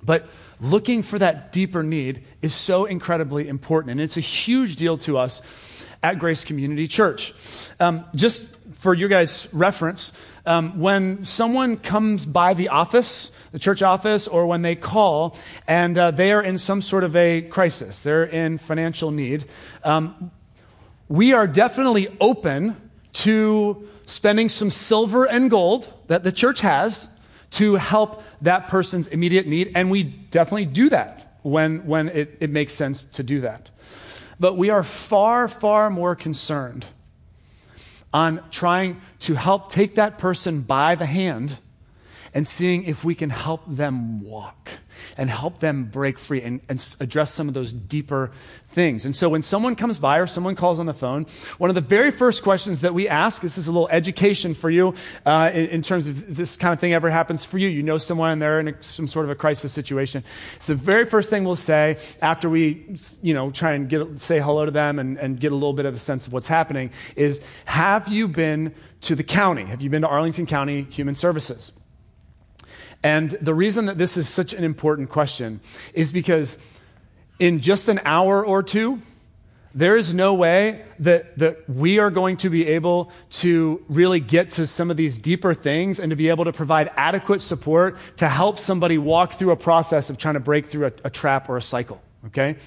But 0.04 0.28
looking 0.60 1.04
for 1.04 1.20
that 1.20 1.52
deeper 1.52 1.84
need 1.84 2.24
is 2.42 2.54
so 2.54 2.86
incredibly 2.86 3.48
important, 3.48 3.92
and 3.92 4.02
it's 4.02 4.18
a 4.18 4.22
huge 4.22 4.76
deal 4.76 4.98
to 5.00 5.18
us 5.18 5.42
at 6.04 6.20
Grace 6.20 6.44
Community 6.44 6.88
Church. 6.88 7.34
Um, 7.80 8.06
just 8.16 8.46
for 8.74 8.94
your 8.94 9.10
guys' 9.10 9.48
reference, 9.52 10.14
um, 10.46 10.80
when 10.80 11.24
someone 11.26 11.78
comes 11.78 12.26
by 12.26 12.54
the 12.54 12.70
office, 12.70 13.32
the 13.52 13.60
church 13.60 13.84
office, 13.84 14.28
or 14.28 14.48
when 14.48 14.64
they 14.64 14.76
call 14.76 15.38
and 15.68 15.98
uh, 15.98 16.12
they 16.12 16.32
are 16.32 16.42
in 16.42 16.58
some 16.58 16.82
sort 16.82 17.04
of 17.04 17.16
a 17.16 17.42
crisis, 17.44 18.00
they're 18.00 18.24
in 18.24 18.58
financial 18.58 19.12
need, 19.12 19.46
um, 19.84 20.32
we 21.08 21.34
are 21.34 21.46
definitely 21.46 22.08
open 22.20 22.90
to 23.14 23.88
spending 24.06 24.50
some 24.50 24.72
silver 24.72 25.26
and 25.26 25.50
gold 25.52 25.94
that 26.08 26.24
the 26.24 26.32
church 26.32 26.62
has 26.62 27.08
to 27.52 27.76
help 27.76 28.24
that 28.42 28.68
person's 28.68 29.08
immediate 29.08 29.48
need. 29.48 29.72
And 29.76 29.92
we 29.92 30.04
definitely 30.04 30.66
do 30.66 30.90
that 30.90 31.38
when, 31.44 31.86
when 31.86 32.10
it, 32.10 32.38
it 32.40 32.50
makes 32.50 32.74
sense 32.74 33.04
to 33.06 33.24
do 33.24 33.42
that. 33.42 33.70
But 34.40 34.58
we 34.58 34.70
are 34.70 34.84
far, 34.84 35.48
far 35.48 35.90
more 35.90 36.16
concerned 36.16 36.86
on 38.14 38.44
trying 38.52 39.02
to 39.20 39.36
help 39.36 39.72
take 39.72 39.96
that 39.96 40.18
person 40.18 40.62
by 40.62 40.96
the 40.96 41.06
hand 41.06 41.58
and 42.34 42.48
seeing 42.48 42.84
if 42.86 43.04
we 43.04 43.16
can 43.16 43.30
help 43.30 43.62
them 43.68 44.22
walk 44.22 44.70
and 45.18 45.30
help 45.30 45.60
them 45.60 45.86
break 45.86 46.18
free 46.18 46.42
and, 46.42 46.62
and, 46.70 46.96
address 47.00 47.34
some 47.34 47.48
of 47.48 47.54
those 47.54 47.72
deeper 47.72 48.32
things. 48.70 49.06
And 49.06 49.16
so 49.16 49.30
when 49.30 49.42
someone 49.42 49.76
comes 49.76 50.00
by 50.00 50.18
or 50.18 50.28
someone 50.28 50.56
calls 50.56 50.80
on 50.80 50.86
the 50.86 50.94
phone, 50.94 51.26
one 51.58 51.70
of 51.70 51.76
the 51.76 51.82
very 51.82 52.12
first 52.12 52.44
questions 52.44 52.82
that 52.82 52.94
we 52.94 53.08
ask, 53.08 53.42
this 53.42 53.58
is 53.58 53.68
a 53.68 53.72
little 53.72 53.90
education 53.90 54.54
for 54.54 54.70
you 54.70 54.94
uh, 55.26 55.52
in, 55.54 55.66
in, 55.68 55.82
terms 55.82 56.08
of 56.08 56.36
this 56.36 56.56
kind 56.56 56.74
of 56.74 56.80
thing 56.80 56.94
ever 56.94 57.10
happens 57.10 57.44
for 57.44 57.58
you. 57.58 57.68
You 57.68 57.84
know 57.84 57.98
someone 57.98 58.32
and 58.32 58.42
they're 58.42 58.60
in 58.60 58.70
a, 58.70 58.84
some 58.84 59.08
sort 59.08 59.26
of 59.26 59.32
a 59.32 59.36
crisis 59.36 59.74
situation. 59.74 60.24
It's 60.56 60.68
the 60.68 60.76
very 60.76 61.06
first 61.06 61.30
thing 61.30 61.44
we'll 61.44 61.56
say 61.56 61.98
after 62.22 62.50
we, 62.50 62.98
you 63.22 63.34
know, 63.34 63.52
try 63.52 63.74
and 63.74 63.90
get, 63.90 64.20
say 64.20 64.40
hello 64.40 64.66
to 64.66 64.72
them 64.72 65.00
and, 65.00 65.18
and 65.18 65.40
get 65.40 65.52
a 65.52 65.56
little 65.56 65.74
bit 65.74 65.86
of 65.86 65.94
a 65.94 66.00
sense 66.00 66.28
of 66.28 66.34
what's 66.34 66.48
happening 66.48 66.92
is, 67.16 67.42
have 67.66 68.08
you 68.08 68.28
been 68.28 68.74
to 69.02 69.16
the 69.16 69.24
county? 69.24 69.66
Have 69.66 69.82
you 69.82 69.90
been 69.90 70.04
to 70.04 70.08
Arlington 70.08 70.46
County 70.46 70.84
Human 70.84 71.16
Services? 71.16 71.72
And 73.04 73.32
the 73.42 73.54
reason 73.54 73.86
that 73.86 73.98
this 73.98 74.18
is 74.18 74.30
such 74.30 74.54
an 74.54 74.64
important 74.64 75.10
question 75.10 75.60
is 75.94 76.12
because 76.12 76.58
in 77.40 77.60
just 77.60 77.90
an 77.90 78.00
hour 78.06 78.46
or 78.46 78.62
two, 78.62 79.02
there 79.74 79.96
is 79.96 80.14
no 80.14 80.34
way 80.34 80.84
that, 81.00 81.38
that 81.40 81.70
we 81.70 81.98
are 81.98 82.12
going 82.12 82.38
to 82.38 82.50
be 82.50 82.68
able 82.68 83.10
to 83.30 83.84
really 83.88 84.20
get 84.20 84.52
to 84.52 84.68
some 84.68 84.92
of 84.92 84.98
these 84.98 85.18
deeper 85.18 85.54
things 85.54 86.00
and 86.00 86.10
to 86.10 86.16
be 86.16 86.30
able 86.30 86.46
to 86.46 86.52
provide 86.52 86.92
adequate 86.98 87.42
support 87.42 87.98
to 88.18 88.28
help 88.28 88.60
somebody 88.60 88.98
walk 88.98 89.34
through 89.40 89.52
a 89.52 89.56
process 89.56 90.10
of 90.10 90.18
trying 90.18 90.34
to 90.34 90.40
break 90.42 90.68
through 90.68 90.88
a, 90.88 90.92
a 91.06 91.10
trap 91.10 91.50
or 91.50 91.58
a 91.58 91.62
cycle. 91.62 92.02
Okay? 92.28 92.58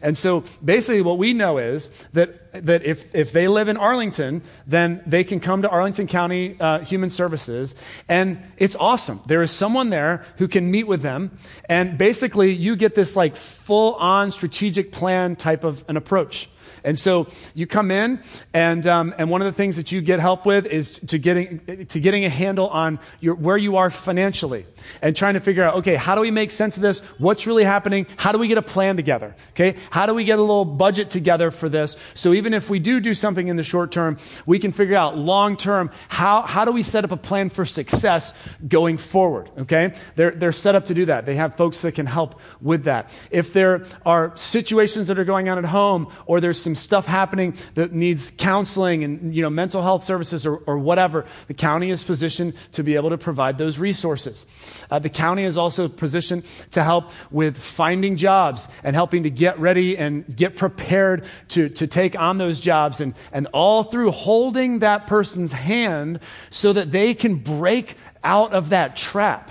And 0.00 0.16
so 0.16 0.44
basically, 0.64 1.02
what 1.02 1.18
we 1.18 1.34
know 1.34 1.58
is 1.58 1.90
that, 2.14 2.64
that 2.64 2.82
if, 2.84 3.14
if 3.14 3.30
they 3.30 3.46
live 3.46 3.68
in 3.68 3.76
Arlington, 3.76 4.42
then 4.66 5.02
they 5.06 5.22
can 5.22 5.38
come 5.38 5.62
to 5.62 5.68
Arlington 5.68 6.06
County 6.06 6.56
uh, 6.58 6.78
Human 6.80 7.10
Services, 7.10 7.74
and 8.08 8.42
it's 8.56 8.74
awesome. 8.76 9.20
There 9.26 9.42
is 9.42 9.50
someone 9.50 9.90
there 9.90 10.24
who 10.38 10.48
can 10.48 10.70
meet 10.70 10.86
with 10.86 11.02
them, 11.02 11.36
and 11.68 11.98
basically, 11.98 12.52
you 12.52 12.74
get 12.74 12.94
this 12.94 13.14
like 13.14 13.36
full 13.36 13.94
on 13.94 14.30
strategic 14.30 14.92
plan 14.92 15.36
type 15.36 15.62
of 15.62 15.84
an 15.88 15.98
approach. 15.98 16.48
And 16.84 16.98
so 16.98 17.28
you 17.54 17.66
come 17.66 17.90
in, 17.90 18.22
and, 18.52 18.86
um, 18.86 19.14
and 19.18 19.30
one 19.30 19.40
of 19.40 19.46
the 19.46 19.52
things 19.52 19.76
that 19.76 19.92
you 19.92 20.00
get 20.00 20.20
help 20.20 20.46
with 20.46 20.66
is 20.66 20.98
to 21.08 21.18
getting, 21.18 21.86
to 21.86 22.00
getting 22.00 22.24
a 22.24 22.28
handle 22.28 22.68
on 22.68 22.98
your, 23.20 23.34
where 23.34 23.56
you 23.56 23.76
are 23.76 23.90
financially 23.90 24.66
and 25.00 25.16
trying 25.16 25.34
to 25.34 25.40
figure 25.40 25.62
out, 25.62 25.76
okay, 25.76 25.94
how 25.94 26.14
do 26.14 26.20
we 26.20 26.30
make 26.30 26.50
sense 26.50 26.76
of 26.76 26.82
this? 26.82 27.00
What's 27.18 27.46
really 27.46 27.64
happening? 27.64 28.06
How 28.16 28.32
do 28.32 28.38
we 28.38 28.48
get 28.48 28.58
a 28.58 28.62
plan 28.62 28.96
together? 28.96 29.34
Okay, 29.50 29.76
how 29.90 30.06
do 30.06 30.14
we 30.14 30.24
get 30.24 30.38
a 30.38 30.42
little 30.42 30.64
budget 30.64 31.10
together 31.10 31.50
for 31.50 31.68
this? 31.68 31.96
So 32.14 32.32
even 32.32 32.54
if 32.54 32.68
we 32.68 32.78
do 32.78 33.00
do 33.00 33.14
something 33.14 33.48
in 33.48 33.56
the 33.56 33.62
short 33.62 33.92
term, 33.92 34.18
we 34.46 34.58
can 34.58 34.72
figure 34.72 34.96
out 34.96 35.16
long 35.16 35.56
term, 35.56 35.90
how, 36.08 36.42
how 36.42 36.64
do 36.64 36.72
we 36.72 36.82
set 36.82 37.04
up 37.04 37.12
a 37.12 37.16
plan 37.16 37.50
for 37.50 37.64
success 37.64 38.34
going 38.66 38.98
forward? 38.98 39.50
Okay, 39.58 39.94
they're, 40.16 40.32
they're 40.32 40.52
set 40.52 40.74
up 40.74 40.86
to 40.86 40.94
do 40.94 41.06
that. 41.06 41.26
They 41.26 41.36
have 41.36 41.56
folks 41.56 41.80
that 41.82 41.94
can 41.94 42.06
help 42.06 42.40
with 42.60 42.84
that. 42.84 43.10
If 43.30 43.52
there 43.52 43.84
are 44.04 44.36
situations 44.36 45.08
that 45.08 45.18
are 45.18 45.24
going 45.24 45.48
on 45.48 45.58
at 45.58 45.64
home 45.64 46.12
or 46.26 46.40
there's 46.40 46.60
some 46.60 46.71
some 46.74 46.82
stuff 46.82 47.06
happening 47.06 47.54
that 47.74 47.92
needs 47.92 48.32
counseling 48.36 49.04
and 49.04 49.34
you 49.34 49.42
know 49.42 49.50
mental 49.50 49.82
health 49.82 50.02
services 50.02 50.46
or, 50.46 50.56
or 50.66 50.78
whatever, 50.78 51.26
the 51.48 51.54
county 51.54 51.90
is 51.90 52.02
positioned 52.02 52.54
to 52.72 52.82
be 52.82 52.94
able 52.94 53.10
to 53.10 53.18
provide 53.18 53.58
those 53.58 53.78
resources. 53.78 54.46
Uh, 54.90 54.98
the 54.98 55.08
county 55.10 55.44
is 55.44 55.58
also 55.58 55.88
positioned 55.88 56.44
to 56.70 56.82
help 56.82 57.10
with 57.30 57.56
finding 57.56 58.16
jobs 58.16 58.68
and 58.82 58.96
helping 58.96 59.22
to 59.24 59.30
get 59.30 59.58
ready 59.58 59.98
and 59.98 60.24
get 60.34 60.56
prepared 60.56 61.24
to, 61.48 61.68
to 61.68 61.86
take 61.86 62.18
on 62.18 62.38
those 62.38 62.58
jobs 62.58 63.00
and, 63.00 63.14
and 63.32 63.46
all 63.52 63.82
through 63.82 64.10
holding 64.10 64.78
that 64.78 65.06
person's 65.06 65.52
hand 65.52 66.20
so 66.50 66.72
that 66.72 66.90
they 66.90 67.12
can 67.14 67.34
break 67.34 67.96
out 68.24 68.52
of 68.52 68.70
that 68.70 68.96
trap 68.96 69.50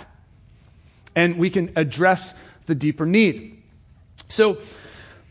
and 1.15 1.37
we 1.37 1.49
can 1.49 1.71
address 1.75 2.33
the 2.65 2.75
deeper 2.75 3.05
need. 3.05 3.61
So, 4.29 4.59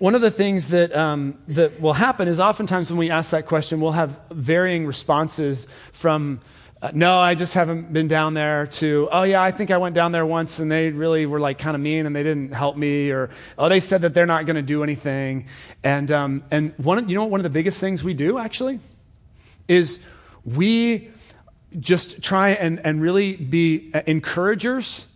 one 0.01 0.15
of 0.15 0.23
the 0.23 0.31
things 0.31 0.69
that, 0.69 0.97
um, 0.97 1.39
that 1.49 1.79
will 1.79 1.93
happen 1.93 2.27
is 2.27 2.41
oftentimes 2.41 2.89
when 2.89 2.99
we 2.99 3.11
ask 3.11 3.33
that 3.33 3.45
question, 3.45 3.83
we'll 3.83 3.93
have 3.93 4.19
varying 4.31 4.87
responses 4.87 5.67
from, 5.93 6.41
uh, 6.81 6.91
no, 6.95 7.21
I 7.21 7.35
just 7.35 7.53
haven't 7.53 7.93
been 7.93 8.09
down 8.09 8.33
there, 8.33 8.67
to, 8.67 9.11
oh, 9.13 9.25
yeah, 9.25 9.43
I 9.43 9.51
think 9.51 9.71
I 9.71 9.77
went 9.77 9.95
down 9.95 10.13
there 10.13 10.25
once 10.25 10.59
and 10.59 10.73
they 10.73 10.89
really 10.89 11.27
were 11.27 11.39
like 11.39 11.59
kind 11.59 11.75
of 11.75 11.83
mean 11.83 12.07
and 12.07 12.17
they 12.17 12.23
didn't 12.23 12.55
help 12.55 12.79
me, 12.79 13.11
or, 13.11 13.29
oh, 13.59 13.69
they 13.69 13.79
said 13.79 14.01
that 14.01 14.15
they're 14.15 14.25
not 14.25 14.47
going 14.47 14.57
to 14.57 14.63
do 14.63 14.83
anything. 14.83 15.47
And, 15.85 16.11
um, 16.11 16.45
and 16.51 16.73
one, 16.79 17.07
you 17.07 17.15
know 17.15 17.21
what 17.25 17.31
one 17.33 17.41
of 17.41 17.45
the 17.45 17.51
biggest 17.51 17.79
things 17.79 18.03
we 18.03 18.15
do 18.15 18.39
actually 18.39 18.81
is 19.69 20.01
we 20.47 21.11
just 21.79 22.23
try 22.23 22.53
and, 22.53 22.81
and 22.87 23.03
really 23.03 23.37
be 23.37 23.91
uh, 23.93 24.01
encouragers 24.07 25.07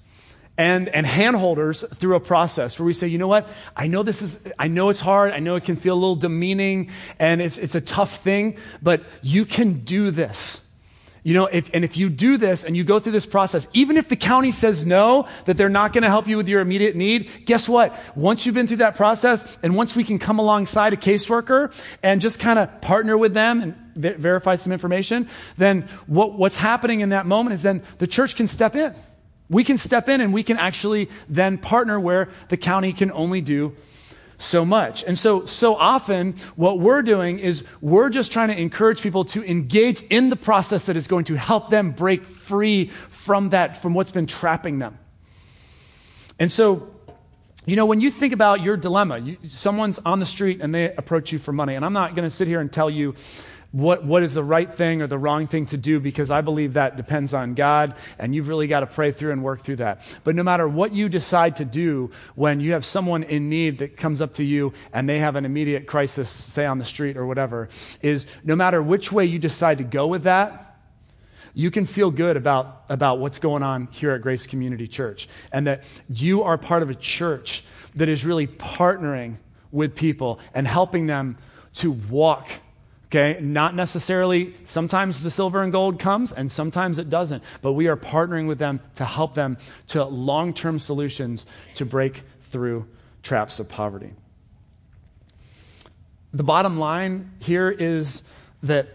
and, 0.56 0.88
and 0.88 1.06
handholders 1.06 1.88
through 1.96 2.16
a 2.16 2.20
process 2.20 2.78
where 2.78 2.86
we 2.86 2.92
say, 2.92 3.08
you 3.08 3.18
know 3.18 3.28
what? 3.28 3.48
I 3.76 3.86
know 3.86 4.02
this 4.02 4.22
is, 4.22 4.38
I 4.58 4.68
know 4.68 4.88
it's 4.88 5.00
hard. 5.00 5.32
I 5.32 5.40
know 5.40 5.56
it 5.56 5.64
can 5.64 5.76
feel 5.76 5.94
a 5.94 6.00
little 6.00 6.14
demeaning 6.14 6.90
and 7.18 7.42
it's, 7.42 7.58
it's 7.58 7.74
a 7.74 7.80
tough 7.80 8.18
thing, 8.18 8.56
but 8.80 9.02
you 9.22 9.44
can 9.44 9.80
do 9.84 10.10
this. 10.10 10.60
You 11.24 11.32
know, 11.32 11.46
if, 11.46 11.70
and 11.72 11.84
if 11.84 11.96
you 11.96 12.10
do 12.10 12.36
this 12.36 12.64
and 12.64 12.76
you 12.76 12.84
go 12.84 13.00
through 13.00 13.12
this 13.12 13.24
process, 13.24 13.66
even 13.72 13.96
if 13.96 14.10
the 14.10 14.16
county 14.16 14.50
says 14.50 14.84
no, 14.84 15.26
that 15.46 15.56
they're 15.56 15.70
not 15.70 15.94
going 15.94 16.02
to 16.02 16.10
help 16.10 16.28
you 16.28 16.36
with 16.36 16.48
your 16.48 16.60
immediate 16.60 16.94
need, 16.96 17.30
guess 17.46 17.66
what? 17.66 17.98
Once 18.14 18.44
you've 18.44 18.54
been 18.54 18.66
through 18.66 18.76
that 18.76 18.94
process 18.94 19.56
and 19.62 19.74
once 19.74 19.96
we 19.96 20.04
can 20.04 20.18
come 20.18 20.38
alongside 20.38 20.92
a 20.92 20.98
caseworker 20.98 21.72
and 22.02 22.20
just 22.20 22.38
kind 22.38 22.58
of 22.58 22.80
partner 22.82 23.16
with 23.16 23.32
them 23.32 23.62
and 23.62 23.74
ver- 23.96 24.18
verify 24.18 24.54
some 24.54 24.70
information, 24.70 25.26
then 25.56 25.88
what, 26.06 26.34
what's 26.34 26.56
happening 26.56 27.00
in 27.00 27.08
that 27.08 27.24
moment 27.24 27.54
is 27.54 27.62
then 27.62 27.82
the 27.98 28.06
church 28.06 28.36
can 28.36 28.46
step 28.46 28.76
in. 28.76 28.94
We 29.54 29.62
can 29.62 29.78
step 29.78 30.08
in 30.08 30.20
and 30.20 30.34
we 30.34 30.42
can 30.42 30.56
actually 30.56 31.08
then 31.28 31.58
partner 31.58 32.00
where 32.00 32.28
the 32.48 32.56
county 32.56 32.92
can 32.92 33.12
only 33.12 33.40
do 33.40 33.76
so 34.36 34.64
much. 34.64 35.04
And 35.04 35.16
so, 35.16 35.46
so 35.46 35.76
often, 35.76 36.34
what 36.56 36.80
we're 36.80 37.02
doing 37.02 37.38
is 37.38 37.62
we're 37.80 38.10
just 38.10 38.32
trying 38.32 38.48
to 38.48 38.60
encourage 38.60 39.00
people 39.00 39.24
to 39.26 39.48
engage 39.48 40.02
in 40.10 40.28
the 40.28 40.34
process 40.34 40.86
that 40.86 40.96
is 40.96 41.06
going 41.06 41.26
to 41.26 41.36
help 41.36 41.70
them 41.70 41.92
break 41.92 42.24
free 42.24 42.88
from 43.10 43.50
that, 43.50 43.80
from 43.80 43.94
what's 43.94 44.10
been 44.10 44.26
trapping 44.26 44.80
them. 44.80 44.98
And 46.40 46.50
so, 46.50 46.88
you 47.64 47.76
know, 47.76 47.86
when 47.86 48.00
you 48.00 48.10
think 48.10 48.32
about 48.32 48.60
your 48.60 48.76
dilemma, 48.76 49.18
you, 49.18 49.36
someone's 49.46 50.00
on 50.04 50.18
the 50.18 50.26
street 50.26 50.62
and 50.62 50.74
they 50.74 50.92
approach 50.96 51.30
you 51.30 51.38
for 51.38 51.52
money, 51.52 51.76
and 51.76 51.84
I'm 51.84 51.92
not 51.92 52.16
going 52.16 52.28
to 52.28 52.34
sit 52.34 52.48
here 52.48 52.60
and 52.60 52.72
tell 52.72 52.90
you 52.90 53.14
what, 53.74 54.04
what 54.04 54.22
is 54.22 54.34
the 54.34 54.44
right 54.44 54.72
thing 54.72 55.02
or 55.02 55.08
the 55.08 55.18
wrong 55.18 55.48
thing 55.48 55.66
to 55.66 55.76
do 55.76 55.98
because 55.98 56.30
I 56.30 56.42
believe 56.42 56.74
that 56.74 56.96
depends 56.96 57.34
on 57.34 57.54
God 57.54 57.96
and 58.20 58.32
you've 58.32 58.46
really 58.46 58.68
got 58.68 58.80
to 58.80 58.86
pray 58.86 59.10
through 59.10 59.32
and 59.32 59.42
work 59.42 59.62
through 59.62 59.76
that. 59.76 60.00
But 60.22 60.36
no 60.36 60.44
matter 60.44 60.68
what 60.68 60.92
you 60.92 61.08
decide 61.08 61.56
to 61.56 61.64
do 61.64 62.12
when 62.36 62.60
you 62.60 62.70
have 62.74 62.84
someone 62.84 63.24
in 63.24 63.48
need 63.48 63.78
that 63.78 63.96
comes 63.96 64.20
up 64.20 64.34
to 64.34 64.44
you 64.44 64.74
and 64.92 65.08
they 65.08 65.18
have 65.18 65.34
an 65.34 65.44
immediate 65.44 65.88
crisis, 65.88 66.30
say 66.30 66.64
on 66.66 66.78
the 66.78 66.84
street 66.84 67.16
or 67.16 67.26
whatever, 67.26 67.68
is 68.00 68.28
no 68.44 68.54
matter 68.54 68.80
which 68.80 69.10
way 69.10 69.24
you 69.24 69.40
decide 69.40 69.78
to 69.78 69.84
go 69.84 70.06
with 70.06 70.22
that, 70.22 70.78
you 71.52 71.72
can 71.72 71.84
feel 71.84 72.12
good 72.12 72.36
about, 72.36 72.84
about 72.88 73.18
what's 73.18 73.40
going 73.40 73.64
on 73.64 73.88
here 73.88 74.12
at 74.12 74.22
Grace 74.22 74.46
Community 74.46 74.86
Church 74.86 75.28
and 75.52 75.66
that 75.66 75.82
you 76.08 76.44
are 76.44 76.56
part 76.56 76.84
of 76.84 76.90
a 76.90 76.94
church 76.94 77.64
that 77.96 78.08
is 78.08 78.24
really 78.24 78.46
partnering 78.46 79.38
with 79.72 79.96
people 79.96 80.38
and 80.54 80.64
helping 80.68 81.08
them 81.08 81.38
to 81.74 81.90
walk 81.90 82.48
Okay, 83.06 83.38
not 83.40 83.74
necessarily, 83.74 84.54
sometimes 84.64 85.22
the 85.22 85.30
silver 85.30 85.62
and 85.62 85.70
gold 85.70 85.98
comes 85.98 86.32
and 86.32 86.50
sometimes 86.50 86.98
it 86.98 87.08
doesn't, 87.10 87.44
but 87.62 87.72
we 87.72 87.86
are 87.86 87.96
partnering 87.96 88.48
with 88.48 88.58
them 88.58 88.80
to 88.96 89.04
help 89.04 89.34
them 89.34 89.56
to 89.88 90.04
long 90.04 90.52
term 90.52 90.78
solutions 90.78 91.46
to 91.74 91.84
break 91.84 92.22
through 92.42 92.86
traps 93.22 93.60
of 93.60 93.68
poverty. 93.68 94.12
the 96.32 96.42
bottom 96.42 96.78
line 96.78 97.30
here 97.38 97.70
is 97.70 98.22
that 98.62 98.88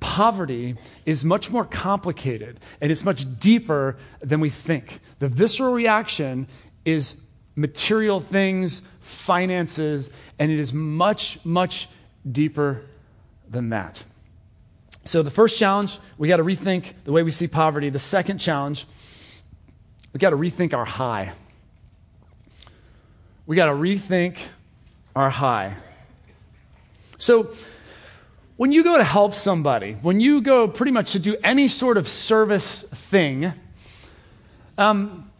poverty 0.00 0.76
is 1.06 1.24
much 1.24 1.50
more 1.50 1.64
complicated 1.64 2.60
and 2.80 2.92
it's 2.92 3.04
much 3.04 3.38
deeper 3.38 3.96
than 4.20 4.40
we 4.40 4.50
think. 4.50 5.00
The 5.20 5.28
visceral 5.28 5.72
reaction 5.72 6.48
is 6.84 7.16
material 7.54 8.20
things, 8.20 8.82
finances, 9.00 10.10
and 10.38 10.50
it 10.50 10.58
is 10.58 10.72
much, 10.72 11.38
much 11.44 11.88
deeper 12.30 12.82
than 13.52 13.68
that. 13.70 14.02
So, 15.04 15.22
the 15.22 15.30
first 15.30 15.58
challenge, 15.58 15.98
we 16.16 16.28
got 16.28 16.36
to 16.36 16.44
rethink 16.44 16.92
the 17.04 17.12
way 17.12 17.22
we 17.22 17.30
see 17.30 17.48
poverty. 17.48 17.90
The 17.90 17.98
second 17.98 18.38
challenge, 18.38 18.86
we 20.12 20.18
got 20.18 20.30
to 20.30 20.36
rethink 20.36 20.74
our 20.74 20.84
high. 20.84 21.32
We 23.46 23.56
got 23.56 23.66
to 23.66 23.72
rethink 23.72 24.38
our 25.16 25.30
high. 25.30 25.76
So, 27.18 27.52
when 28.56 28.70
you 28.70 28.84
go 28.84 28.96
to 28.96 29.04
help 29.04 29.34
somebody, 29.34 29.94
when 29.94 30.20
you 30.20 30.40
go 30.40 30.68
pretty 30.68 30.92
much 30.92 31.12
to 31.12 31.18
do 31.18 31.36
any 31.42 31.66
sort 31.66 31.96
of 31.96 32.06
service 32.06 32.82
thing, 32.82 33.52
um, 34.78 35.30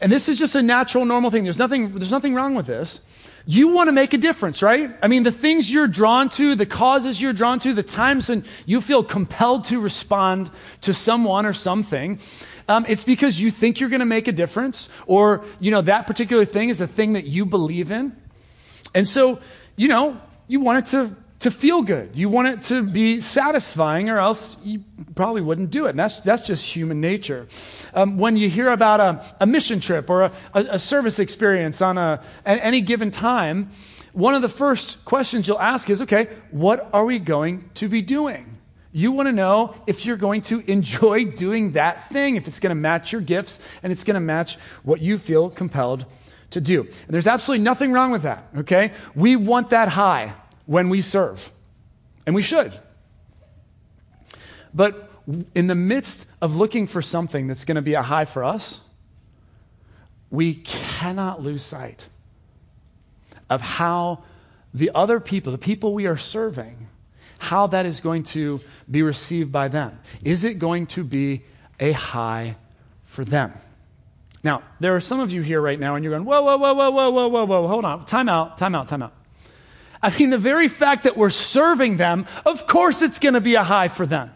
and 0.00 0.10
this 0.10 0.28
is 0.28 0.38
just 0.38 0.54
a 0.54 0.62
natural, 0.62 1.04
normal 1.04 1.30
thing. 1.30 1.44
There's 1.44 1.58
nothing, 1.58 1.92
there's 1.92 2.10
nothing 2.10 2.34
wrong 2.34 2.54
with 2.54 2.66
this. 2.66 3.00
You 3.46 3.68
want 3.68 3.88
to 3.88 3.92
make 3.92 4.14
a 4.14 4.18
difference, 4.18 4.62
right? 4.62 4.96
I 5.02 5.08
mean, 5.08 5.22
the 5.22 5.30
things 5.30 5.70
you're 5.70 5.86
drawn 5.86 6.30
to, 6.30 6.54
the 6.54 6.64
causes 6.64 7.20
you're 7.20 7.34
drawn 7.34 7.58
to, 7.60 7.74
the 7.74 7.82
times 7.82 8.30
when 8.30 8.44
you 8.64 8.80
feel 8.80 9.04
compelled 9.04 9.64
to 9.64 9.80
respond 9.80 10.50
to 10.80 10.94
someone 10.94 11.44
or 11.44 11.52
something, 11.52 12.20
um, 12.68 12.86
it's 12.88 13.04
because 13.04 13.38
you 13.38 13.50
think 13.50 13.80
you're 13.80 13.90
going 13.90 14.00
to 14.00 14.06
make 14.06 14.28
a 14.28 14.32
difference, 14.32 14.88
or 15.06 15.44
you 15.60 15.70
know 15.70 15.82
that 15.82 16.06
particular 16.06 16.46
thing 16.46 16.70
is 16.70 16.80
a 16.80 16.86
thing 16.86 17.12
that 17.12 17.24
you 17.24 17.44
believe 17.44 17.90
in, 17.90 18.16
and 18.94 19.06
so 19.06 19.38
you 19.76 19.88
know 19.88 20.18
you 20.48 20.60
want 20.60 20.78
it 20.78 20.90
to 20.92 21.14
to 21.44 21.50
feel 21.50 21.82
good. 21.82 22.12
You 22.14 22.30
want 22.30 22.48
it 22.48 22.62
to 22.68 22.82
be 22.82 23.20
satisfying, 23.20 24.08
or 24.08 24.18
else 24.18 24.56
you 24.64 24.82
probably 25.14 25.42
wouldn't 25.42 25.70
do 25.70 25.84
it. 25.84 25.90
And 25.90 25.98
that's, 25.98 26.20
that's 26.20 26.46
just 26.46 26.74
human 26.74 27.02
nature. 27.02 27.48
Um, 27.92 28.16
when 28.16 28.38
you 28.38 28.48
hear 28.48 28.70
about 28.70 29.00
a, 29.00 29.36
a 29.40 29.46
mission 29.46 29.78
trip 29.78 30.08
or 30.08 30.22
a, 30.22 30.32
a, 30.54 30.78
service 30.78 31.18
experience 31.18 31.82
on 31.82 31.98
a, 31.98 32.22
at 32.46 32.60
any 32.62 32.80
given 32.80 33.10
time, 33.10 33.70
one 34.14 34.34
of 34.34 34.40
the 34.40 34.48
first 34.48 35.04
questions 35.04 35.46
you'll 35.46 35.60
ask 35.60 35.90
is 35.90 36.00
okay, 36.00 36.30
what 36.50 36.88
are 36.94 37.04
we 37.04 37.18
going 37.18 37.68
to 37.74 37.90
be 37.90 38.00
doing? 38.00 38.56
You 38.90 39.12
want 39.12 39.28
to 39.28 39.32
know 39.32 39.74
if 39.86 40.06
you're 40.06 40.16
going 40.16 40.40
to 40.42 40.60
enjoy 40.66 41.26
doing 41.26 41.72
that 41.72 42.08
thing, 42.08 42.36
if 42.36 42.48
it's 42.48 42.58
going 42.58 42.70
to 42.70 42.74
match 42.74 43.12
your 43.12 43.20
gifts 43.20 43.60
and 43.82 43.92
it's 43.92 44.02
going 44.02 44.14
to 44.14 44.20
match 44.20 44.56
what 44.82 45.02
you 45.02 45.18
feel 45.18 45.50
compelled 45.50 46.06
to 46.52 46.62
do. 46.62 46.80
And 46.80 47.10
there's 47.10 47.26
absolutely 47.26 47.64
nothing 47.64 47.92
wrong 47.92 48.12
with 48.12 48.22
that, 48.22 48.48
okay? 48.56 48.92
We 49.14 49.36
want 49.36 49.70
that 49.70 49.88
high 49.88 50.32
when 50.66 50.88
we 50.88 51.00
serve. 51.02 51.50
And 52.26 52.34
we 52.34 52.42
should. 52.42 52.72
But 54.72 55.10
in 55.54 55.66
the 55.66 55.74
midst 55.74 56.26
of 56.40 56.56
looking 56.56 56.86
for 56.86 57.00
something 57.00 57.46
that's 57.46 57.64
going 57.64 57.76
to 57.76 57.82
be 57.82 57.94
a 57.94 58.02
high 58.02 58.24
for 58.24 58.44
us, 58.44 58.80
we 60.30 60.54
cannot 60.54 61.42
lose 61.42 61.62
sight 61.62 62.08
of 63.48 63.60
how 63.60 64.24
the 64.72 64.90
other 64.94 65.20
people, 65.20 65.52
the 65.52 65.58
people 65.58 65.94
we 65.94 66.06
are 66.06 66.16
serving, 66.16 66.88
how 67.38 67.66
that 67.68 67.86
is 67.86 68.00
going 68.00 68.24
to 68.24 68.60
be 68.90 69.02
received 69.02 69.52
by 69.52 69.68
them. 69.68 70.00
Is 70.24 70.44
it 70.44 70.54
going 70.54 70.86
to 70.88 71.04
be 71.04 71.42
a 71.78 71.92
high 71.92 72.56
for 73.04 73.24
them? 73.24 73.52
Now, 74.42 74.62
there 74.80 74.94
are 74.96 75.00
some 75.00 75.20
of 75.20 75.32
you 75.32 75.42
here 75.42 75.60
right 75.60 75.78
now, 75.78 75.94
and 75.94 76.04
you're 76.04 76.12
going, 76.12 76.24
whoa, 76.24 76.42
whoa, 76.42 76.56
whoa, 76.56 76.74
whoa, 76.74 76.90
whoa, 76.90 77.10
whoa, 77.10 77.28
whoa, 77.28 77.44
whoa, 77.44 77.68
hold 77.68 77.84
on. 77.84 78.04
Time 78.04 78.28
out, 78.28 78.58
time 78.58 78.74
out, 78.74 78.88
time 78.88 79.02
out. 79.02 79.12
I 80.04 80.14
mean, 80.18 80.28
the 80.28 80.38
very 80.38 80.68
fact 80.68 81.04
that 81.04 81.16
we're 81.16 81.30
serving 81.30 81.96
them, 81.96 82.26
of 82.44 82.66
course 82.66 83.00
it's 83.00 83.18
going 83.18 83.32
to 83.32 83.40
be 83.40 83.54
a 83.54 83.64
high 83.64 83.88
for 83.88 84.04
them. 84.04 84.30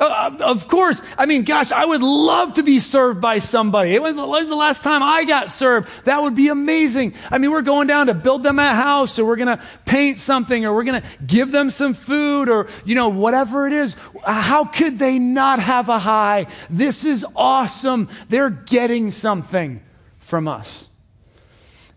Uh, 0.00 0.04
uh, 0.04 0.44
of 0.44 0.66
course. 0.66 1.00
I 1.16 1.26
mean, 1.26 1.44
gosh, 1.44 1.70
I 1.70 1.84
would 1.84 2.02
love 2.02 2.54
to 2.54 2.64
be 2.64 2.80
served 2.80 3.20
by 3.20 3.38
somebody. 3.38 3.94
It 3.94 4.02
was, 4.02 4.16
was, 4.16 4.48
the 4.48 4.56
last 4.56 4.82
time 4.82 5.04
I 5.04 5.24
got 5.24 5.52
served. 5.52 5.88
That 6.04 6.22
would 6.22 6.34
be 6.34 6.48
amazing. 6.48 7.14
I 7.30 7.38
mean, 7.38 7.52
we're 7.52 7.62
going 7.62 7.86
down 7.86 8.08
to 8.08 8.14
build 8.14 8.42
them 8.42 8.58
a 8.58 8.74
house 8.74 9.16
or 9.18 9.24
we're 9.24 9.36
going 9.36 9.56
to 9.56 9.62
paint 9.84 10.18
something 10.18 10.64
or 10.64 10.74
we're 10.74 10.84
going 10.84 11.00
to 11.00 11.08
give 11.24 11.52
them 11.52 11.70
some 11.70 11.94
food 11.94 12.48
or, 12.48 12.66
you 12.84 12.96
know, 12.96 13.08
whatever 13.08 13.66
it 13.68 13.72
is. 13.72 13.96
How 14.24 14.64
could 14.64 14.98
they 14.98 15.20
not 15.20 15.60
have 15.60 15.88
a 15.88 16.00
high? 16.00 16.48
This 16.68 17.04
is 17.04 17.24
awesome. 17.36 18.08
They're 18.28 18.50
getting 18.50 19.12
something 19.12 19.82
from 20.18 20.48
us. 20.48 20.88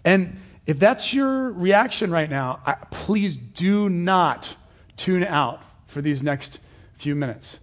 And 0.06 0.38
if 0.69 0.77
that's 0.77 1.15
your 1.15 1.49
reaction 1.49 2.12
right 2.12 2.29
now, 2.29 2.60
I, 2.63 2.73
please 2.91 3.36
do 3.36 3.89
not 3.89 4.55
tune 4.97 5.23
out 5.23 5.63
for 5.88 5.99
these 5.99 6.21
next 6.21 6.60
few 6.93 7.15
minutes. 7.15 7.58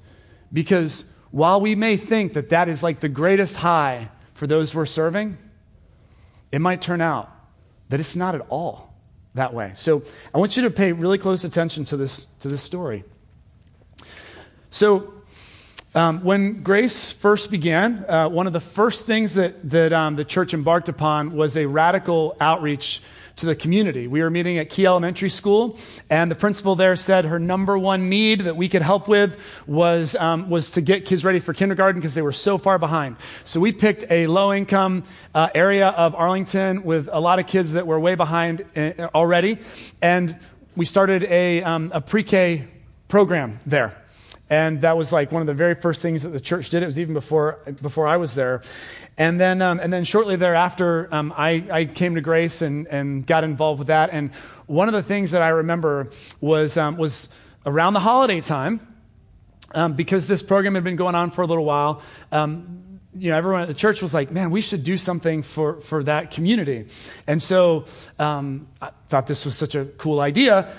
Because 0.53 1.05
while 1.31 1.61
we 1.61 1.77
may 1.77 1.97
think 1.97 2.33
that 2.33 2.49
that 2.49 2.69
is 2.69 2.83
like 2.83 2.99
the 2.99 3.09
greatest 3.09 3.55
high 3.59 4.11
for 4.35 4.49
those 4.49 4.75
we're 4.75 4.87
serving, 4.87 5.39
it 6.51 6.61
might 6.61 6.83
turn 6.83 7.01
out 7.01 7.31
that 7.91 8.01
it's 8.01 8.17
not 8.17 8.35
at 8.35 8.41
all 8.49 8.93
that 9.35 9.55
way. 9.55 9.71
So 9.77 10.03
I 10.35 10.39
want 10.39 10.57
you 10.57 10.65
to 10.65 10.71
pay 10.71 10.91
really 10.91 11.19
close 11.19 11.45
attention 11.45 11.85
to 11.85 11.97
this, 11.97 12.27
to 12.41 12.49
this 12.49 12.61
story. 12.61 13.05
So 14.73 15.16
um, 15.97 16.23
when 16.23 16.63
Grace 16.63 17.11
first 17.11 17.51
began, 17.51 18.05
uh, 18.07 18.29
one 18.29 18.47
of 18.47 18.53
the 18.53 18.61
first 18.61 19.07
things 19.07 19.35
that, 19.35 19.71
that 19.71 19.95
um, 19.95 20.15
the 20.15 20.27
church 20.27 20.53
embarked 20.53 20.91
upon 20.91 21.35
was 21.35 21.57
a 21.57 21.65
radical 21.65 22.37
outreach 22.39 23.01
to 23.37 23.47
the 23.47 23.57
community. 23.57 24.07
We 24.07 24.21
were 24.21 24.29
meeting 24.29 24.59
at 24.59 24.69
Key 24.69 24.85
Elementary 24.85 25.31
School, 25.31 25.79
and 26.11 26.31
the 26.31 26.35
principal 26.35 26.75
there 26.75 26.97
said 26.97 27.25
her 27.25 27.39
number 27.39 27.79
one 27.79 28.11
need 28.11 28.41
that 28.41 28.57
we 28.57 28.69
could 28.69 28.83
help 28.83 29.09
with 29.09 29.41
was, 29.67 30.15
um, 30.17 30.51
was 30.51 30.73
to 30.73 30.83
get 30.83 31.07
kids 31.07 31.25
ready 31.25 31.41
for 31.41 31.55
kindergarten 31.55 31.99
because 31.99 32.15
they 32.15 32.21
were 32.21 32.31
so 32.31 32.59
far 32.59 32.79
behind. 32.79 33.17
So 33.47 33.59
we 33.59 33.73
picked 33.73 34.05
a 34.11 34.27
low 34.27 34.53
income 34.53 35.05
uh, 35.35 35.49
area 35.55 35.89
of 35.89 36.15
Arlington 36.15 36.85
with 36.85 37.09
a 37.11 37.21
lot 37.21 37.39
of 37.39 37.47
kids 37.47 37.73
that 37.73 37.87
were 37.87 37.99
way 37.99 38.17
behind 38.17 38.67
uh, 38.77 39.09
already, 39.15 39.61
and 40.03 40.39
we 40.77 40.85
started 40.85 41.25
a, 41.25 41.63
um, 41.63 41.91
a 41.95 42.03
pre 42.03 42.23
K 42.23 42.69
program 43.09 43.61
there. 43.65 43.95
And 44.49 44.81
that 44.83 44.97
was 44.97 45.13
like 45.13 45.33
one 45.33 45.43
of 45.43 45.47
the 45.47 45.55
very 45.55 45.75
first 45.75 46.03
things 46.03 46.23
that 46.23 46.29
the 46.29 46.41
church 46.41 46.71
did. 46.71 46.83
It 46.83 46.87
was 46.87 47.01
even 47.01 47.15
before, 47.15 47.59
before 47.83 48.07
I 48.07 48.17
was 48.17 48.35
there. 48.35 48.63
And 49.19 49.41
then, 49.41 49.61
um, 49.61 49.81
and 49.81 49.93
then 49.93 50.05
shortly 50.05 50.37
thereafter, 50.37 51.09
um, 51.11 51.35
I, 51.37 51.65
I 51.71 51.85
came 51.87 52.15
to 52.15 52.21
Grace 52.21 52.63
and, 52.63 52.87
and 52.87 53.27
got 53.27 53.43
involved 53.43 53.81
with 53.81 53.89
that. 53.89 54.11
And 54.13 54.33
one 54.67 54.89
of 54.89 54.95
the 54.95 55.03
things 55.03 55.33
that 55.33 55.43
I 55.43 55.49
remember 55.49 56.11
was, 56.41 56.77
um, 56.77 56.97
was 56.97 57.29
around 57.65 57.95
the 57.95 58.01
holiday 58.01 58.41
time, 58.41 58.81
um, 59.75 59.95
because 59.95 60.29
this 60.29 60.43
program 60.43 60.75
had 60.75 60.85
been 60.85 60.97
going 60.97 61.17
on 61.17 61.33
for 61.33 61.43
a 61.43 61.47
little 61.47 61.65
while, 61.65 62.03
um, 62.31 63.01
you 63.19 63.31
know, 63.31 63.37
everyone 63.39 63.63
at 63.63 63.69
the 63.69 63.75
church 63.75 64.03
was 64.03 64.13
like, 64.13 64.31
man, 64.31 64.51
we 64.51 64.61
should 64.61 64.85
do 64.85 64.97
something 64.97 65.43
for, 65.43 65.81
for 65.81 66.05
that 66.05 66.31
community. 66.31 66.87
And 67.27 67.43
so 67.43 67.87
um, 68.19 68.69
I 68.81 68.91
thought 69.09 69.27
this 69.27 69.45
was 69.47 69.57
such 69.57 69.75
a 69.75 69.87
cool 69.87 70.21
idea. 70.21 70.71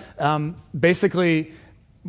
Basically, 0.79 1.51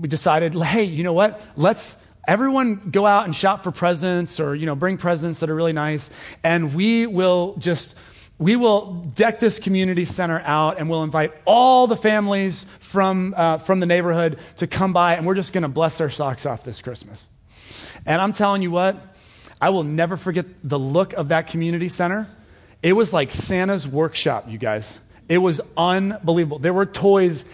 we 0.00 0.08
decided, 0.08 0.54
hey, 0.54 0.84
you 0.84 1.02
know 1.02 1.12
what? 1.12 1.40
Let's 1.56 1.96
everyone 2.26 2.90
go 2.90 3.06
out 3.06 3.24
and 3.24 3.34
shop 3.34 3.64
for 3.64 3.72
presents 3.72 4.38
or 4.38 4.54
you 4.54 4.66
know 4.66 4.74
bring 4.74 4.98
presents 4.98 5.40
that 5.40 5.50
are 5.50 5.54
really 5.54 5.72
nice. 5.72 6.10
And 6.44 6.74
we 6.74 7.06
will 7.06 7.56
just 7.58 7.96
we 8.38 8.54
will 8.54 8.94
deck 9.16 9.40
this 9.40 9.58
community 9.58 10.04
center 10.04 10.40
out 10.40 10.78
and 10.78 10.88
we'll 10.88 11.02
invite 11.02 11.32
all 11.44 11.88
the 11.88 11.96
families 11.96 12.66
from, 12.78 13.34
uh, 13.36 13.58
from 13.58 13.80
the 13.80 13.86
neighborhood 13.86 14.38
to 14.56 14.68
come 14.68 14.92
by 14.92 15.14
and 15.14 15.26
we're 15.26 15.34
just 15.34 15.52
going 15.52 15.62
to 15.62 15.68
bless 15.68 15.98
their 15.98 16.08
socks 16.08 16.46
off 16.46 16.62
this 16.64 16.80
christmas. 16.80 17.26
And 18.06 18.20
i'm 18.22 18.32
telling 18.32 18.62
you 18.62 18.70
what 18.70 18.96
i 19.60 19.70
will 19.70 19.82
never 19.82 20.16
forget 20.16 20.46
the 20.62 20.78
look 20.78 21.12
of 21.14 21.28
that 21.28 21.48
community 21.48 21.88
center. 21.88 22.28
It 22.82 22.92
was 22.92 23.12
like 23.12 23.30
santa's 23.32 23.88
workshop 23.88 24.46
you 24.48 24.58
guys. 24.58 25.00
It 25.28 25.38
was 25.38 25.60
unbelievable. 25.76 26.58
There 26.58 26.72
were 26.72 26.86
toys 26.86 27.44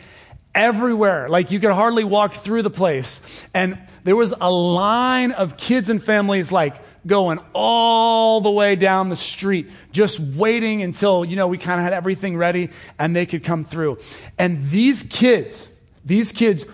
everywhere. 0.55 1.29
Like 1.29 1.51
you 1.51 1.61
could 1.61 1.73
hardly 1.73 2.05
walk 2.05 2.35
through 2.35 2.62
the 2.62 2.71
place. 2.71 3.21
And 3.53 3.79
there 4.05 4.17
was 4.17 4.35
a 4.40 4.51
line 4.51 5.33
of 5.33 5.57
kids 5.57 5.90
and 5.90 6.03
families 6.03 6.53
like 6.53 6.77
going 7.07 7.38
all 7.53 8.40
the 8.40 8.51
way 8.51 8.77
down 8.77 9.09
the 9.09 9.17
street, 9.17 9.71
just 9.93 10.19
waiting 10.19 10.83
until, 10.83 11.25
you 11.25 11.37
know, 11.37 11.49
we 11.49 11.59
kind 11.59 11.79
of 11.79 11.85
had 11.85 11.93
everything 11.93 12.37
ready 12.37 12.71
and 12.99 13.14
they 13.14 13.27
could 13.27 13.45
come 13.45 13.64
through. 13.64 13.99
And 14.38 14.71
these 14.71 15.03
kids, 15.03 15.69
these 16.05 16.33
kids 16.33 16.64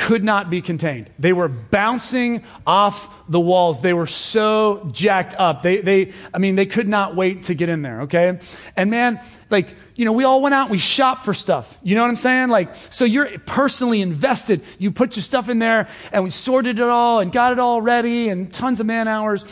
could 0.00 0.24
not 0.24 0.48
be 0.48 0.62
contained. 0.62 1.10
They 1.18 1.34
were 1.34 1.46
bouncing 1.48 2.42
off 2.66 3.06
the 3.28 3.38
walls. 3.38 3.82
They 3.82 3.92
were 3.92 4.06
so 4.06 4.88
jacked 4.92 5.34
up. 5.34 5.62
They, 5.62 5.82
they, 5.82 6.12
I 6.32 6.38
mean, 6.38 6.54
they 6.54 6.64
could 6.64 6.88
not 6.88 7.14
wait 7.14 7.44
to 7.44 7.54
get 7.54 7.68
in 7.68 7.82
there, 7.82 8.02
okay? 8.02 8.40
And 8.76 8.90
man, 8.90 9.20
like, 9.50 9.74
you 9.96 10.06
know, 10.06 10.12
we 10.12 10.24
all 10.24 10.40
went 10.40 10.54
out 10.54 10.62
and 10.62 10.70
we 10.70 10.78
shopped 10.78 11.26
for 11.26 11.34
stuff. 11.34 11.76
You 11.82 11.96
know 11.96 12.00
what 12.00 12.08
I'm 12.08 12.16
saying? 12.16 12.48
Like, 12.48 12.74
so 12.88 13.04
you're 13.04 13.38
personally 13.40 14.00
invested. 14.00 14.62
You 14.78 14.90
put 14.90 15.16
your 15.16 15.22
stuff 15.22 15.50
in 15.50 15.58
there 15.58 15.86
and 16.12 16.24
we 16.24 16.30
sorted 16.30 16.78
it 16.78 16.88
all 16.88 17.20
and 17.20 17.30
got 17.30 17.52
it 17.52 17.58
all 17.58 17.82
ready 17.82 18.30
and 18.30 18.50
tons 18.50 18.80
of 18.80 18.86
man 18.86 19.06
hours. 19.06 19.44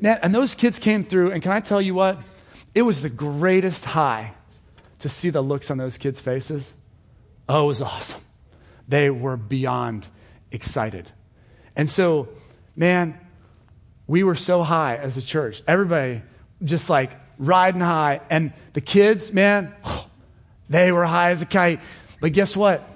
Man, 0.00 0.18
and 0.20 0.34
those 0.34 0.56
kids 0.56 0.80
came 0.80 1.04
through, 1.04 1.30
and 1.30 1.40
can 1.40 1.52
I 1.52 1.60
tell 1.60 1.80
you 1.80 1.94
what? 1.94 2.18
It 2.74 2.82
was 2.82 3.02
the 3.02 3.08
greatest 3.08 3.84
high 3.84 4.34
to 4.98 5.08
see 5.08 5.30
the 5.30 5.42
looks 5.42 5.70
on 5.70 5.78
those 5.78 5.96
kids' 5.96 6.20
faces 6.20 6.72
Oh, 7.48 7.64
it 7.64 7.66
was 7.66 7.82
awesome. 7.82 8.20
They 8.88 9.10
were 9.10 9.36
beyond 9.36 10.06
excited. 10.50 11.10
And 11.76 11.88
so, 11.88 12.28
man, 12.76 13.18
we 14.06 14.22
were 14.22 14.34
so 14.34 14.62
high 14.62 14.96
as 14.96 15.16
a 15.16 15.22
church. 15.22 15.62
Everybody 15.66 16.22
just 16.62 16.90
like 16.90 17.12
riding 17.38 17.80
high. 17.80 18.20
And 18.30 18.52
the 18.72 18.80
kids, 18.80 19.32
man, 19.32 19.74
they 20.68 20.92
were 20.92 21.04
high 21.04 21.30
as 21.30 21.42
a 21.42 21.46
kite. 21.46 21.80
But 22.20 22.32
guess 22.32 22.56
what? 22.56 22.88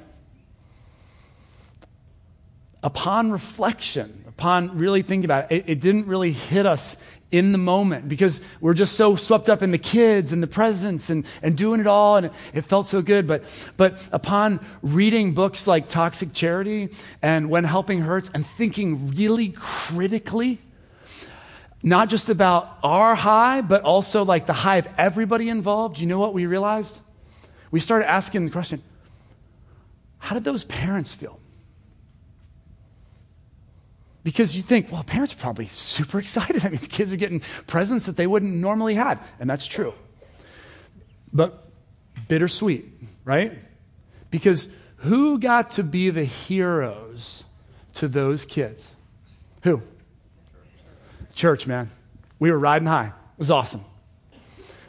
Upon 2.82 3.32
reflection, 3.32 4.24
upon 4.28 4.78
really 4.78 5.02
thinking 5.02 5.24
about 5.24 5.50
it, 5.50 5.56
it, 5.56 5.70
it 5.70 5.80
didn't 5.80 6.06
really 6.06 6.30
hit 6.30 6.66
us 6.66 6.96
in 7.36 7.52
the 7.52 7.58
moment 7.58 8.08
because 8.08 8.40
we're 8.60 8.74
just 8.74 8.94
so 8.94 9.16
swept 9.16 9.48
up 9.48 9.62
in 9.62 9.70
the 9.70 9.78
kids 9.78 10.32
and 10.32 10.42
the 10.42 10.46
presents 10.46 11.10
and, 11.10 11.26
and 11.42 11.56
doing 11.56 11.80
it 11.80 11.86
all 11.86 12.16
and 12.16 12.26
it, 12.26 12.32
it, 12.54 12.62
felt 12.62 12.86
so 12.86 13.02
good. 13.02 13.26
But 13.26 13.44
but 13.76 14.00
upon 14.12 14.64
reading 14.82 15.34
books 15.34 15.66
like 15.66 15.88
toxic 15.88 16.32
charity 16.32 16.90
and 17.22 17.50
when 17.50 17.64
helping 17.64 18.00
hurts 18.00 18.30
and 18.32 18.46
thinking 18.46 19.08
really 19.08 19.50
critically 19.50 20.60
not 21.82 22.08
just 22.08 22.28
about 22.28 22.78
our 22.82 23.14
high 23.14 23.60
but 23.60 23.82
also 23.82 24.24
like 24.24 24.46
the 24.46 24.52
high 24.52 24.76
of 24.76 24.88
everybody 24.98 25.48
involved 25.48 25.98
you 25.98 26.06
know 26.06 26.18
what 26.18 26.34
we 26.34 26.46
realized? 26.46 27.00
We 27.70 27.80
started 27.80 28.10
asking 28.10 28.46
the 28.46 28.50
question 28.50 28.82
how 30.18 30.34
did 30.34 30.44
those 30.44 30.64
parents 30.64 31.14
feel 31.14 31.38
because 34.26 34.56
you 34.56 34.62
think, 34.62 34.90
well, 34.90 35.04
parents 35.04 35.34
are 35.34 35.36
probably 35.36 35.68
super 35.68 36.18
excited. 36.18 36.64
I 36.64 36.70
mean, 36.70 36.80
the 36.80 36.88
kids 36.88 37.12
are 37.12 37.16
getting 37.16 37.42
presents 37.68 38.06
that 38.06 38.16
they 38.16 38.26
wouldn't 38.26 38.52
normally 38.52 38.96
had, 38.96 39.20
and 39.38 39.48
that's 39.48 39.68
true. 39.68 39.94
But 41.32 41.62
bittersweet, 42.26 42.86
right? 43.24 43.52
Because 44.32 44.68
who 44.96 45.38
got 45.38 45.70
to 45.72 45.84
be 45.84 46.10
the 46.10 46.24
heroes 46.24 47.44
to 47.92 48.08
those 48.08 48.44
kids? 48.44 48.96
Who? 49.62 49.80
Church, 51.32 51.68
man. 51.68 51.92
We 52.40 52.50
were 52.50 52.58
riding 52.58 52.88
high. 52.88 53.06
It 53.06 53.38
was 53.38 53.52
awesome. 53.52 53.84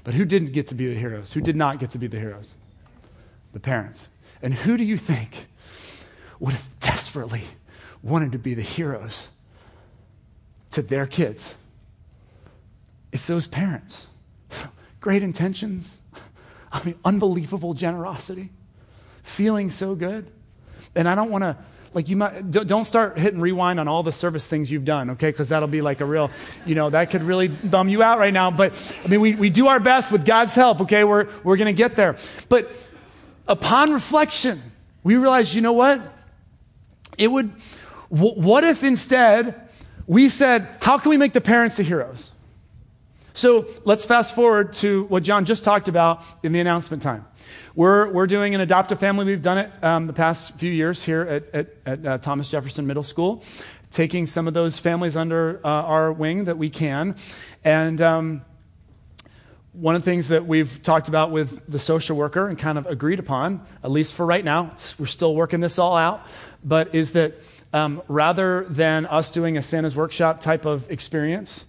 But 0.03 0.15
who 0.15 0.25
didn't 0.25 0.51
get 0.51 0.65
to 0.69 0.75
be 0.75 0.91
the 0.91 0.99
heroes? 0.99 1.33
Who 1.33 1.41
did 1.41 1.55
not 1.55 1.79
get 1.79 1.91
to 1.91 1.99
be 1.99 2.07
the 2.07 2.17
heroes? 2.17 2.55
The 3.53 3.59
parents. 3.59 4.07
And 4.41 4.55
who 4.55 4.77
do 4.77 4.83
you 4.83 4.97
think 4.97 5.45
would 6.39 6.55
have 6.55 6.79
desperately 6.79 7.43
wanted 8.03 8.31
to 8.31 8.37
be 8.37 8.53
the 8.53 8.61
heroes 8.61 9.27
to 10.71 10.81
their 10.81 11.07
kids. 11.07 11.55
It's 13.11 13.27
those 13.27 13.47
parents. 13.47 14.07
Great 14.99 15.23
intentions. 15.23 15.97
I 16.71 16.83
mean, 16.83 16.95
unbelievable 17.05 17.73
generosity. 17.73 18.49
Feeling 19.23 19.69
so 19.69 19.95
good. 19.95 20.29
And 20.95 21.07
I 21.07 21.15
don't 21.15 21.31
want 21.31 21.43
to, 21.43 21.57
like, 21.93 22.09
you 22.09 22.15
might, 22.15 22.51
don't 22.51 22.85
start 22.85 23.17
hitting 23.17 23.39
rewind 23.39 23.79
on 23.79 23.87
all 23.87 24.03
the 24.03 24.11
service 24.11 24.45
things 24.45 24.71
you've 24.71 24.85
done, 24.85 25.11
okay? 25.11 25.31
Because 25.31 25.49
that'll 25.49 25.67
be 25.67 25.81
like 25.81 26.01
a 26.01 26.05
real, 26.05 26.29
you 26.65 26.75
know, 26.75 26.89
that 26.89 27.09
could 27.11 27.23
really 27.23 27.47
bum 27.47 27.89
you 27.89 28.03
out 28.03 28.19
right 28.19 28.33
now. 28.33 28.51
But, 28.51 28.73
I 29.03 29.07
mean, 29.07 29.21
we, 29.21 29.35
we 29.35 29.49
do 29.49 29.67
our 29.67 29.79
best 29.79 30.11
with 30.11 30.25
God's 30.25 30.55
help, 30.55 30.81
okay? 30.81 31.03
We're, 31.03 31.27
we're 31.43 31.57
going 31.57 31.67
to 31.67 31.73
get 31.73 31.95
there. 31.95 32.17
But 32.49 32.71
upon 33.47 33.93
reflection, 33.93 34.61
we 35.03 35.15
realize, 35.15 35.55
you 35.55 35.61
know 35.61 35.73
what? 35.73 36.01
It 37.17 37.29
would, 37.29 37.51
what 38.09 38.63
if 38.63 38.83
instead 38.83 39.69
we 40.05 40.29
said, 40.29 40.67
how 40.81 40.97
can 40.97 41.09
we 41.09 41.17
make 41.17 41.33
the 41.33 41.41
parents 41.41 41.77
the 41.77 41.83
heroes? 41.83 42.31
So 43.33 43.67
let's 43.85 44.03
fast 44.03 44.33
forward 44.33 44.73
to 44.73 45.03
what 45.05 45.21
John 45.21 45.45
just 45.45 45.63
talked 45.63 45.87
about 45.87 46.23
in 46.41 46.53
the 46.53 46.59
announcement 46.59 47.03
time. 47.03 47.25
We're, 47.75 48.11
we're 48.11 48.25
doing 48.25 48.55
an 48.55 48.61
adoptive 48.61 48.99
family. 48.99 49.25
We've 49.25 49.41
done 49.41 49.59
it 49.59 49.83
um, 49.83 50.07
the 50.07 50.13
past 50.13 50.55
few 50.55 50.71
years 50.71 51.03
here 51.03 51.21
at, 51.21 51.53
at, 51.53 51.67
at 51.85 52.05
uh, 52.05 52.17
Thomas 52.17 52.49
Jefferson 52.49 52.87
Middle 52.87 53.03
School, 53.03 53.43
taking 53.91 54.25
some 54.25 54.47
of 54.47 54.55
those 54.55 54.79
families 54.79 55.15
under 55.15 55.61
uh, 55.63 55.69
our 55.69 56.11
wing 56.11 56.45
that 56.45 56.57
we 56.57 56.71
can. 56.71 57.15
And 57.63 58.01
um, 58.01 58.45
one 59.73 59.95
of 59.95 60.03
the 60.03 60.09
things 60.09 60.29
that 60.29 60.47
we've 60.47 60.81
talked 60.81 61.07
about 61.07 61.29
with 61.29 61.61
the 61.71 61.77
social 61.77 62.17
worker 62.17 62.47
and 62.47 62.57
kind 62.57 62.79
of 62.79 62.87
agreed 62.87 63.19
upon, 63.19 63.61
at 63.83 63.91
least 63.91 64.15
for 64.15 64.25
right 64.25 64.43
now, 64.43 64.73
we're 64.97 65.05
still 65.05 65.35
working 65.35 65.59
this 65.59 65.77
all 65.77 65.95
out, 65.95 66.25
but 66.63 66.95
is 66.95 67.11
that 67.11 67.35
um, 67.73 68.01
rather 68.07 68.65
than 68.69 69.05
us 69.05 69.29
doing 69.29 69.57
a 69.57 69.61
Santa's 69.61 69.95
workshop 69.95 70.41
type 70.41 70.65
of 70.65 70.89
experience, 70.89 71.65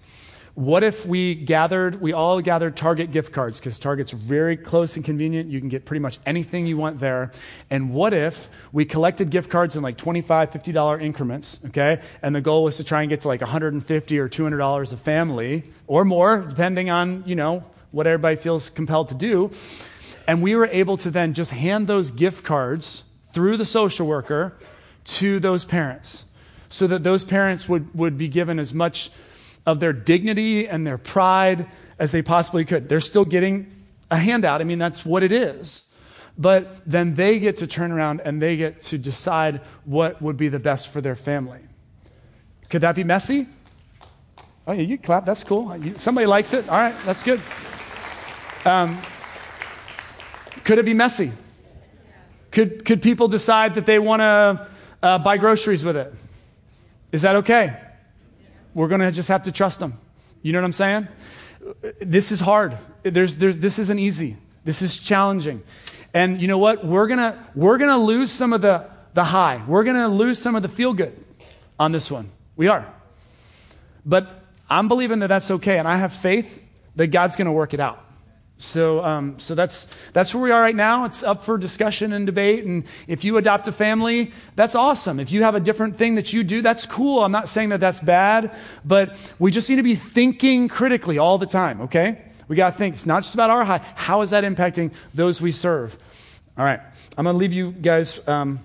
what 0.58 0.82
if 0.82 1.06
we 1.06 1.36
gathered, 1.36 2.00
we 2.00 2.12
all 2.12 2.40
gathered 2.40 2.76
Target 2.76 3.12
gift 3.12 3.32
cards 3.32 3.60
because 3.60 3.78
Target's 3.78 4.10
very 4.10 4.56
close 4.56 4.96
and 4.96 5.04
convenient. 5.04 5.48
You 5.48 5.60
can 5.60 5.68
get 5.68 5.84
pretty 5.84 6.00
much 6.00 6.18
anything 6.26 6.66
you 6.66 6.76
want 6.76 6.98
there. 6.98 7.30
And 7.70 7.94
what 7.94 8.12
if 8.12 8.50
we 8.72 8.84
collected 8.84 9.30
gift 9.30 9.50
cards 9.50 9.76
in 9.76 9.84
like 9.84 9.96
$25, 9.96 10.24
$50 10.26 11.00
increments, 11.00 11.60
okay? 11.66 12.02
And 12.22 12.34
the 12.34 12.40
goal 12.40 12.64
was 12.64 12.76
to 12.78 12.82
try 12.82 13.02
and 13.02 13.08
get 13.08 13.20
to 13.20 13.28
like 13.28 13.40
150 13.40 14.18
or 14.18 14.28
$200 14.28 14.92
a 14.92 14.96
family 14.96 15.62
or 15.86 16.04
more, 16.04 16.38
depending 16.40 16.90
on, 16.90 17.22
you 17.24 17.36
know, 17.36 17.62
what 17.92 18.08
everybody 18.08 18.34
feels 18.34 18.68
compelled 18.68 19.10
to 19.10 19.14
do. 19.14 19.52
And 20.26 20.42
we 20.42 20.56
were 20.56 20.66
able 20.66 20.96
to 20.96 21.10
then 21.12 21.34
just 21.34 21.52
hand 21.52 21.86
those 21.86 22.10
gift 22.10 22.44
cards 22.44 23.04
through 23.32 23.58
the 23.58 23.64
social 23.64 24.08
worker 24.08 24.58
to 25.08 25.40
those 25.40 25.64
parents 25.64 26.24
so 26.68 26.86
that 26.86 27.02
those 27.02 27.24
parents 27.24 27.68
would, 27.68 27.94
would 27.94 28.18
be 28.18 28.28
given 28.28 28.58
as 28.58 28.74
much 28.74 29.10
of 29.64 29.80
their 29.80 29.92
dignity 29.92 30.68
and 30.68 30.86
their 30.86 30.98
pride 30.98 31.66
as 31.98 32.12
they 32.12 32.22
possibly 32.22 32.64
could. 32.64 32.88
They're 32.88 33.00
still 33.00 33.24
getting 33.24 33.74
a 34.10 34.18
handout. 34.18 34.60
I 34.60 34.64
mean, 34.64 34.78
that's 34.78 35.04
what 35.04 35.22
it 35.22 35.32
is. 35.32 35.82
But 36.36 36.78
then 36.86 37.14
they 37.14 37.38
get 37.38 37.56
to 37.58 37.66
turn 37.66 37.90
around 37.90 38.20
and 38.24 38.40
they 38.40 38.56
get 38.56 38.82
to 38.82 38.98
decide 38.98 39.60
what 39.84 40.22
would 40.22 40.36
be 40.36 40.48
the 40.48 40.58
best 40.58 40.88
for 40.88 41.00
their 41.00 41.16
family. 41.16 41.60
Could 42.68 42.82
that 42.82 42.94
be 42.94 43.02
messy? 43.02 43.46
Oh, 44.66 44.72
yeah, 44.72 44.82
you 44.82 44.98
clap. 44.98 45.24
That's 45.24 45.42
cool. 45.42 45.74
Somebody 45.96 46.26
likes 46.26 46.52
it. 46.52 46.68
All 46.68 46.78
right, 46.78 46.94
that's 47.04 47.22
good. 47.22 47.40
Um, 48.64 49.00
could 50.64 50.78
it 50.78 50.84
be 50.84 50.94
messy? 50.94 51.32
Could, 52.50 52.84
could 52.84 53.02
people 53.02 53.28
decide 53.28 53.74
that 53.74 53.86
they 53.86 53.98
want 53.98 54.20
to 54.20 54.68
uh, 55.02 55.18
buy 55.18 55.36
groceries 55.36 55.84
with 55.84 55.96
it. 55.96 56.12
Is 57.12 57.22
that 57.22 57.36
okay? 57.36 57.76
We're 58.74 58.88
going 58.88 59.00
to 59.00 59.12
just 59.12 59.28
have 59.28 59.44
to 59.44 59.52
trust 59.52 59.80
them. 59.80 59.98
You 60.42 60.52
know 60.52 60.60
what 60.60 60.66
I'm 60.66 60.72
saying? 60.72 61.08
This 62.00 62.30
is 62.32 62.40
hard. 62.40 62.76
There's, 63.02 63.36
there's, 63.36 63.58
this 63.58 63.78
isn't 63.78 63.98
easy. 63.98 64.36
This 64.64 64.82
is 64.82 64.98
challenging. 64.98 65.62
And 66.14 66.40
you 66.40 66.48
know 66.48 66.58
what? 66.58 66.84
We're 66.84 67.06
going 67.06 67.18
to 67.18 67.38
we're 67.54 67.78
to 67.78 67.96
lose 67.96 68.30
some 68.30 68.52
of 68.52 68.60
the, 68.60 68.88
the 69.14 69.24
high. 69.24 69.62
We're 69.66 69.84
going 69.84 69.96
to 69.96 70.08
lose 70.08 70.38
some 70.38 70.54
of 70.54 70.62
the 70.62 70.68
feel 70.68 70.92
good 70.92 71.24
on 71.78 71.92
this 71.92 72.10
one. 72.10 72.30
We 72.56 72.68
are. 72.68 72.92
But 74.04 74.42
I'm 74.70 74.88
believing 74.88 75.20
that 75.20 75.28
that's 75.28 75.50
okay. 75.50 75.78
And 75.78 75.86
I 75.86 75.96
have 75.96 76.12
faith 76.12 76.64
that 76.96 77.08
God's 77.08 77.36
going 77.36 77.46
to 77.46 77.52
work 77.52 77.74
it 77.74 77.80
out. 77.80 78.04
So, 78.60 79.04
um, 79.04 79.38
so 79.38 79.54
that's, 79.54 79.86
that's 80.12 80.34
where 80.34 80.42
we 80.42 80.50
are 80.50 80.60
right 80.60 80.74
now. 80.74 81.04
It's 81.04 81.22
up 81.22 81.44
for 81.44 81.56
discussion 81.58 82.12
and 82.12 82.26
debate. 82.26 82.64
And 82.64 82.84
if 83.06 83.22
you 83.22 83.36
adopt 83.36 83.68
a 83.68 83.72
family, 83.72 84.32
that's 84.56 84.74
awesome. 84.74 85.20
If 85.20 85.30
you 85.30 85.44
have 85.44 85.54
a 85.54 85.60
different 85.60 85.96
thing 85.96 86.16
that 86.16 86.32
you 86.32 86.42
do, 86.42 86.60
that's 86.60 86.84
cool. 86.84 87.24
I'm 87.24 87.30
not 87.30 87.48
saying 87.48 87.68
that 87.68 87.78
that's 87.78 88.00
bad, 88.00 88.54
but 88.84 89.16
we 89.38 89.52
just 89.52 89.70
need 89.70 89.76
to 89.76 89.84
be 89.84 89.94
thinking 89.94 90.66
critically 90.68 91.18
all 91.18 91.38
the 91.38 91.46
time, 91.46 91.82
okay? 91.82 92.20
We 92.48 92.56
got 92.56 92.72
to 92.72 92.76
think. 92.76 92.96
It's 92.96 93.06
not 93.06 93.22
just 93.22 93.34
about 93.34 93.50
our 93.50 93.64
high. 93.64 93.80
How 93.94 94.22
is 94.22 94.30
that 94.30 94.42
impacting 94.42 94.92
those 95.14 95.40
we 95.40 95.52
serve? 95.52 95.96
All 96.56 96.64
right. 96.64 96.80
I'm 97.16 97.24
going 97.24 97.34
to 97.34 97.38
leave 97.38 97.52
you 97.52 97.70
guys 97.70 98.20
um, 98.26 98.58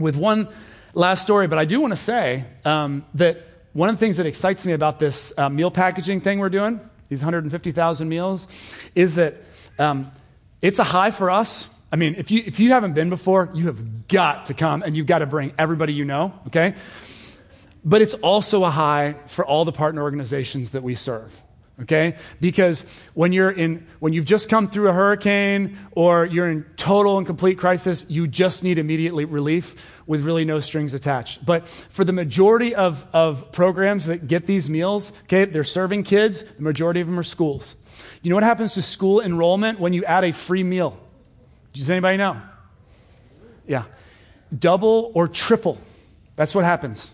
with 0.00 0.16
one 0.16 0.48
last 0.94 1.22
story, 1.22 1.46
but 1.46 1.60
I 1.60 1.64
do 1.64 1.80
want 1.80 1.92
to 1.92 1.96
say 1.96 2.44
um, 2.64 3.04
that 3.14 3.46
one 3.72 3.88
of 3.88 3.94
the 3.94 4.00
things 4.00 4.16
that 4.16 4.26
excites 4.26 4.66
me 4.66 4.72
about 4.72 4.98
this 4.98 5.32
uh, 5.38 5.48
meal 5.48 5.70
packaging 5.70 6.22
thing 6.22 6.40
we're 6.40 6.48
doing 6.48 6.80
these 7.12 7.20
150,000 7.20 8.08
meals, 8.08 8.48
is 8.94 9.16
that 9.16 9.36
um, 9.78 10.10
it's 10.62 10.78
a 10.78 10.84
high 10.84 11.10
for 11.10 11.30
us. 11.30 11.68
I 11.92 11.96
mean, 11.96 12.14
if 12.16 12.30
you, 12.30 12.42
if 12.46 12.58
you 12.58 12.70
haven't 12.70 12.94
been 12.94 13.10
before, 13.10 13.50
you 13.52 13.66
have 13.66 14.08
got 14.08 14.46
to 14.46 14.54
come 14.54 14.82
and 14.82 14.96
you've 14.96 15.06
got 15.06 15.18
to 15.18 15.26
bring 15.26 15.52
everybody 15.58 15.92
you 15.92 16.06
know, 16.06 16.32
okay? 16.46 16.74
But 17.84 18.00
it's 18.00 18.14
also 18.14 18.64
a 18.64 18.70
high 18.70 19.16
for 19.26 19.44
all 19.44 19.66
the 19.66 19.72
partner 19.72 20.02
organizations 20.02 20.70
that 20.70 20.82
we 20.82 20.94
serve 20.94 21.41
okay? 21.80 22.16
Because 22.40 22.84
when 23.14 23.32
you're 23.32 23.50
in 23.50 23.86
when 23.98 24.12
you've 24.12 24.26
just 24.26 24.48
come 24.48 24.68
through 24.68 24.88
a 24.88 24.92
hurricane 24.92 25.78
or 25.92 26.26
you're 26.26 26.50
in 26.50 26.64
total 26.76 27.18
and 27.18 27.26
complete 27.26 27.58
crisis 27.58 28.04
you 28.08 28.26
just 28.26 28.62
need 28.62 28.78
immediately 28.78 29.24
relief 29.24 29.74
with 30.06 30.24
really 30.24 30.44
no 30.44 30.60
strings 30.60 30.94
attached. 30.94 31.44
But 31.44 31.66
for 31.68 32.04
the 32.04 32.12
majority 32.12 32.74
of, 32.74 33.06
of 33.12 33.52
programs 33.52 34.06
that 34.06 34.28
get 34.28 34.46
these 34.46 34.68
meals 34.68 35.12
okay 35.24 35.44
they're 35.44 35.64
serving 35.64 36.04
kids 36.04 36.44
the 36.44 36.62
majority 36.62 37.00
of 37.00 37.06
them 37.06 37.18
are 37.18 37.24
schools. 37.24 37.76
You 38.22 38.30
know 38.30 38.36
what 38.36 38.44
happens 38.44 38.74
to 38.74 38.82
school 38.82 39.20
enrollment 39.20 39.80
when 39.80 39.92
you 39.92 40.04
add 40.04 40.24
a 40.24 40.32
free 40.32 40.62
meal? 40.62 40.98
Does 41.72 41.90
anybody 41.90 42.18
know? 42.18 42.40
Yeah. 43.66 43.84
Double 44.56 45.10
or 45.14 45.28
triple. 45.28 45.78
That's 46.36 46.54
what 46.54 46.64
happens 46.64 47.12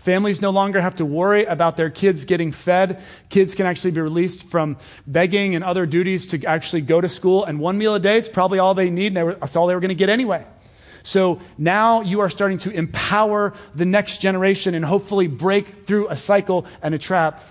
Families 0.00 0.40
no 0.40 0.48
longer 0.48 0.80
have 0.80 0.96
to 0.96 1.04
worry 1.04 1.44
about 1.44 1.76
their 1.76 1.90
kids 1.90 2.24
getting 2.24 2.52
fed. 2.52 3.02
Kids 3.28 3.54
can 3.54 3.66
actually 3.66 3.90
be 3.90 4.00
released 4.00 4.44
from 4.44 4.78
begging 5.06 5.54
and 5.54 5.62
other 5.62 5.84
duties 5.84 6.26
to 6.28 6.42
actually 6.46 6.80
go 6.80 7.02
to 7.02 7.08
school. 7.08 7.44
And 7.44 7.60
one 7.60 7.76
meal 7.76 7.94
a 7.94 8.00
day 8.00 8.16
is 8.16 8.26
probably 8.26 8.58
all 8.58 8.72
they 8.72 8.88
need, 8.88 9.08
and 9.08 9.16
they 9.18 9.22
were, 9.22 9.34
that's 9.34 9.56
all 9.56 9.66
they 9.66 9.74
were 9.74 9.80
going 9.80 9.90
to 9.90 9.94
get 9.94 10.08
anyway. 10.08 10.46
So 11.02 11.38
now 11.58 12.00
you 12.00 12.20
are 12.20 12.30
starting 12.30 12.56
to 12.60 12.70
empower 12.70 13.52
the 13.74 13.84
next 13.84 14.22
generation 14.22 14.74
and 14.74 14.86
hopefully 14.86 15.26
break 15.26 15.84
through 15.84 16.08
a 16.08 16.16
cycle 16.16 16.64
and 16.80 16.94
a 16.94 16.98
trap 16.98 17.44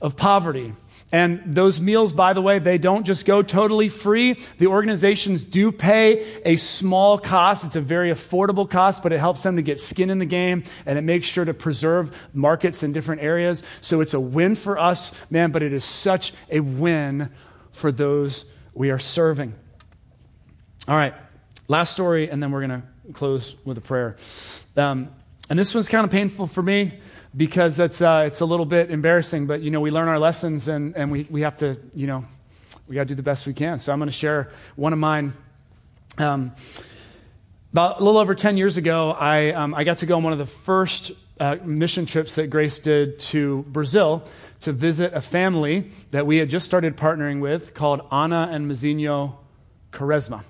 of 0.00 0.16
poverty. 0.16 0.72
And 1.12 1.54
those 1.54 1.80
meals, 1.80 2.12
by 2.12 2.32
the 2.32 2.42
way, 2.42 2.58
they 2.58 2.78
don't 2.78 3.04
just 3.04 3.26
go 3.26 3.40
totally 3.40 3.88
free. 3.88 4.40
The 4.58 4.66
organizations 4.66 5.44
do 5.44 5.70
pay 5.70 6.42
a 6.44 6.56
small 6.56 7.16
cost. 7.16 7.64
It's 7.64 7.76
a 7.76 7.80
very 7.80 8.10
affordable 8.10 8.68
cost, 8.68 9.04
but 9.04 9.12
it 9.12 9.18
helps 9.18 9.42
them 9.42 9.56
to 9.56 9.62
get 9.62 9.78
skin 9.78 10.10
in 10.10 10.18
the 10.18 10.26
game 10.26 10.64
and 10.84 10.98
it 10.98 11.02
makes 11.02 11.26
sure 11.26 11.44
to 11.44 11.54
preserve 11.54 12.16
markets 12.34 12.82
in 12.82 12.92
different 12.92 13.22
areas. 13.22 13.62
So 13.82 14.00
it's 14.00 14.14
a 14.14 14.20
win 14.20 14.56
for 14.56 14.78
us, 14.78 15.12
man, 15.30 15.52
but 15.52 15.62
it 15.62 15.72
is 15.72 15.84
such 15.84 16.32
a 16.50 16.58
win 16.58 17.30
for 17.70 17.92
those 17.92 18.44
we 18.74 18.90
are 18.90 18.98
serving. 18.98 19.54
All 20.88 20.96
right, 20.96 21.14
last 21.68 21.92
story, 21.92 22.30
and 22.30 22.42
then 22.42 22.50
we're 22.50 22.66
going 22.66 22.82
to 22.82 23.12
close 23.12 23.54
with 23.64 23.78
a 23.78 23.80
prayer. 23.80 24.16
Um, 24.76 25.10
and 25.48 25.58
this 25.58 25.74
one's 25.74 25.88
kind 25.88 26.04
of 26.04 26.10
painful 26.10 26.48
for 26.48 26.62
me 26.62 26.98
because 27.34 27.80
it's, 27.80 28.02
uh, 28.02 28.24
it's 28.26 28.40
a 28.40 28.44
little 28.44 28.66
bit 28.66 28.90
embarrassing, 28.90 29.46
but, 29.46 29.62
you 29.62 29.70
know, 29.70 29.80
we 29.80 29.90
learn 29.90 30.08
our 30.08 30.18
lessons 30.18 30.68
and, 30.68 30.94
and 30.96 31.10
we, 31.10 31.26
we 31.30 31.42
have 31.42 31.56
to, 31.58 31.78
you 31.94 32.06
know, 32.06 32.24
we 32.88 32.94
got 32.94 33.02
to 33.02 33.08
do 33.08 33.14
the 33.14 33.22
best 33.22 33.46
we 33.46 33.54
can. 33.54 33.78
So 33.78 33.92
I'm 33.92 33.98
going 33.98 34.08
to 34.08 34.12
share 34.12 34.50
one 34.76 34.92
of 34.92 34.98
mine. 34.98 35.32
Um, 36.18 36.52
about 37.72 38.00
a 38.00 38.04
little 38.04 38.20
over 38.20 38.34
10 38.34 38.56
years 38.56 38.76
ago, 38.76 39.10
I, 39.10 39.52
um, 39.52 39.74
I 39.74 39.84
got 39.84 39.98
to 39.98 40.06
go 40.06 40.16
on 40.16 40.22
one 40.22 40.32
of 40.32 40.38
the 40.38 40.46
first 40.46 41.12
uh, 41.38 41.56
mission 41.62 42.06
trips 42.06 42.36
that 42.36 42.48
Grace 42.48 42.78
did 42.78 43.18
to 43.20 43.64
Brazil 43.68 44.26
to 44.60 44.72
visit 44.72 45.12
a 45.12 45.20
family 45.20 45.90
that 46.10 46.26
we 46.26 46.38
had 46.38 46.48
just 46.48 46.64
started 46.64 46.96
partnering 46.96 47.40
with 47.40 47.74
called 47.74 48.00
Ana 48.10 48.48
and 48.50 48.70
Mazinho 48.70 49.34
Quaresma. 49.92 50.44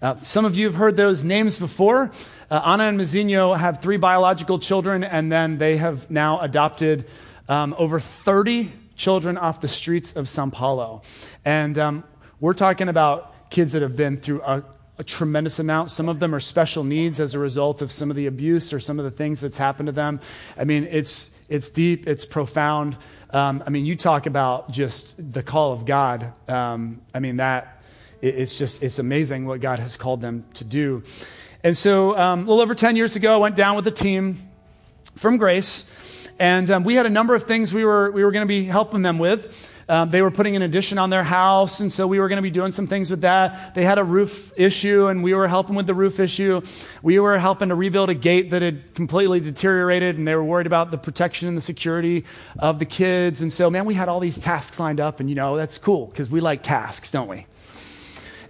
Uh, 0.00 0.14
some 0.16 0.44
of 0.44 0.56
you 0.56 0.66
have 0.66 0.76
heard 0.76 0.96
those 0.96 1.24
names 1.24 1.58
before. 1.58 2.10
Uh, 2.50 2.60
Ana 2.62 2.84
and 2.84 3.00
Mazinho 3.00 3.56
have 3.56 3.82
three 3.82 3.96
biological 3.96 4.60
children, 4.60 5.02
and 5.02 5.30
then 5.30 5.58
they 5.58 5.76
have 5.76 6.08
now 6.08 6.40
adopted 6.40 7.04
um, 7.48 7.74
over 7.78 7.98
30 7.98 8.70
children 8.94 9.36
off 9.36 9.60
the 9.60 9.68
streets 9.68 10.12
of 10.12 10.28
Sao 10.28 10.50
Paulo. 10.50 11.02
And 11.44 11.78
um, 11.78 12.04
we're 12.38 12.52
talking 12.52 12.88
about 12.88 13.50
kids 13.50 13.72
that 13.72 13.82
have 13.82 13.96
been 13.96 14.18
through 14.18 14.42
a, 14.42 14.62
a 14.98 15.04
tremendous 15.04 15.58
amount. 15.58 15.90
Some 15.90 16.08
of 16.08 16.20
them 16.20 16.32
are 16.32 16.40
special 16.40 16.84
needs 16.84 17.18
as 17.18 17.34
a 17.34 17.40
result 17.40 17.82
of 17.82 17.90
some 17.90 18.08
of 18.08 18.16
the 18.16 18.26
abuse 18.26 18.72
or 18.72 18.78
some 18.78 19.00
of 19.00 19.04
the 19.04 19.10
things 19.10 19.40
that's 19.40 19.58
happened 19.58 19.88
to 19.88 19.92
them. 19.92 20.20
I 20.56 20.62
mean, 20.62 20.86
it's, 20.90 21.30
it's 21.48 21.70
deep, 21.70 22.06
it's 22.06 22.24
profound. 22.24 22.96
Um, 23.30 23.64
I 23.66 23.70
mean, 23.70 23.84
you 23.84 23.96
talk 23.96 24.26
about 24.26 24.70
just 24.70 25.16
the 25.32 25.42
call 25.42 25.72
of 25.72 25.86
God. 25.86 26.32
Um, 26.48 27.00
I 27.12 27.18
mean, 27.18 27.38
that 27.38 27.77
it's 28.20 28.58
just 28.58 28.82
it's 28.82 28.98
amazing 28.98 29.46
what 29.46 29.60
God 29.60 29.78
has 29.78 29.96
called 29.96 30.20
them 30.20 30.44
to 30.54 30.64
do. 30.64 31.02
And 31.64 31.76
so, 31.76 32.16
um, 32.16 32.40
a 32.40 32.42
little 32.42 32.60
over 32.60 32.74
10 32.74 32.94
years 32.94 33.16
ago, 33.16 33.34
I 33.34 33.36
went 33.38 33.56
down 33.56 33.74
with 33.74 33.86
a 33.86 33.92
team 33.92 34.48
from 35.16 35.38
Grace, 35.38 35.84
and 36.38 36.70
um, 36.70 36.84
we 36.84 36.94
had 36.94 37.04
a 37.04 37.10
number 37.10 37.34
of 37.34 37.44
things 37.44 37.74
we 37.74 37.84
were, 37.84 38.12
we 38.12 38.24
were 38.24 38.30
going 38.30 38.46
to 38.46 38.48
be 38.48 38.62
helping 38.64 39.02
them 39.02 39.18
with. 39.18 39.74
Um, 39.88 40.10
they 40.10 40.20
were 40.20 40.30
putting 40.30 40.54
an 40.54 40.62
addition 40.62 40.98
on 40.98 41.10
their 41.10 41.24
house, 41.24 41.80
and 41.80 41.90
so 41.90 42.06
we 42.06 42.20
were 42.20 42.28
going 42.28 42.36
to 42.36 42.42
be 42.42 42.50
doing 42.50 42.72
some 42.72 42.86
things 42.86 43.10
with 43.10 43.22
that. 43.22 43.74
They 43.74 43.84
had 43.84 43.98
a 43.98 44.04
roof 44.04 44.52
issue, 44.56 45.06
and 45.06 45.24
we 45.24 45.32
were 45.32 45.48
helping 45.48 45.74
with 45.74 45.86
the 45.86 45.94
roof 45.94 46.20
issue. 46.20 46.60
We 47.02 47.18
were 47.18 47.38
helping 47.38 47.70
to 47.70 47.74
rebuild 47.74 48.10
a 48.10 48.14
gate 48.14 48.50
that 48.50 48.60
had 48.60 48.94
completely 48.94 49.40
deteriorated, 49.40 50.18
and 50.18 50.28
they 50.28 50.34
were 50.34 50.44
worried 50.44 50.66
about 50.66 50.90
the 50.90 50.98
protection 50.98 51.48
and 51.48 51.56
the 51.56 51.62
security 51.62 52.24
of 52.58 52.78
the 52.78 52.84
kids. 52.84 53.40
And 53.40 53.50
so, 53.50 53.70
man, 53.70 53.86
we 53.86 53.94
had 53.94 54.08
all 54.08 54.20
these 54.20 54.38
tasks 54.38 54.78
lined 54.78 55.00
up, 55.00 55.20
and 55.20 55.28
you 55.28 55.34
know, 55.34 55.56
that's 55.56 55.78
cool 55.78 56.06
because 56.06 56.30
we 56.30 56.40
like 56.40 56.62
tasks, 56.62 57.10
don't 57.10 57.28
we? 57.28 57.46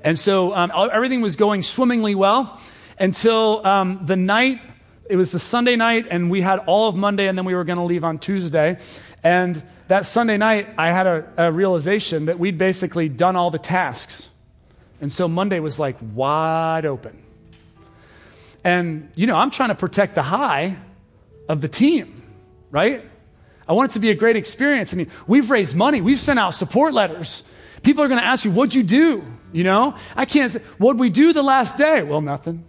And 0.04 0.18
so 0.18 0.54
um, 0.54 0.70
everything 0.92 1.20
was 1.20 1.36
going 1.36 1.62
swimmingly 1.62 2.14
well 2.14 2.60
until 2.98 3.66
um, 3.66 4.00
the 4.04 4.16
night, 4.16 4.60
it 5.08 5.16
was 5.16 5.30
the 5.30 5.38
Sunday 5.38 5.76
night, 5.76 6.06
and 6.10 6.30
we 6.30 6.40
had 6.42 6.60
all 6.60 6.88
of 6.88 6.96
Monday, 6.96 7.28
and 7.28 7.36
then 7.36 7.44
we 7.44 7.54
were 7.54 7.64
going 7.64 7.78
to 7.78 7.84
leave 7.84 8.04
on 8.04 8.18
Tuesday. 8.18 8.78
And 9.24 9.62
that 9.88 10.06
Sunday 10.06 10.36
night, 10.36 10.68
I 10.76 10.92
had 10.92 11.06
a, 11.06 11.32
a 11.36 11.52
realization 11.52 12.26
that 12.26 12.38
we'd 12.38 12.58
basically 12.58 13.08
done 13.08 13.36
all 13.36 13.50
the 13.50 13.58
tasks. 13.58 14.28
And 15.00 15.12
so 15.12 15.28
Monday 15.28 15.60
was 15.60 15.78
like 15.78 15.96
wide 16.14 16.84
open. 16.84 17.22
And, 18.64 19.10
you 19.14 19.26
know, 19.26 19.36
I'm 19.36 19.50
trying 19.50 19.70
to 19.70 19.74
protect 19.74 20.14
the 20.14 20.22
high 20.22 20.76
of 21.48 21.60
the 21.60 21.68
team, 21.68 22.22
right? 22.70 23.04
I 23.66 23.72
want 23.72 23.92
it 23.92 23.94
to 23.94 24.00
be 24.00 24.10
a 24.10 24.14
great 24.14 24.36
experience. 24.36 24.92
I 24.92 24.96
mean, 24.96 25.10
we've 25.26 25.50
raised 25.50 25.76
money, 25.76 26.00
we've 26.00 26.20
sent 26.20 26.38
out 26.38 26.54
support 26.54 26.92
letters. 26.92 27.44
People 27.82 28.02
are 28.02 28.08
going 28.08 28.20
to 28.20 28.26
ask 28.26 28.44
you, 28.44 28.50
what'd 28.50 28.74
you 28.74 28.82
do? 28.82 29.24
You 29.52 29.64
know? 29.64 29.94
I 30.16 30.24
can't 30.24 30.52
say, 30.52 30.60
what'd 30.78 31.00
we 31.00 31.10
do 31.10 31.32
the 31.32 31.42
last 31.42 31.76
day? 31.76 32.02
Well, 32.02 32.20
nothing. 32.20 32.64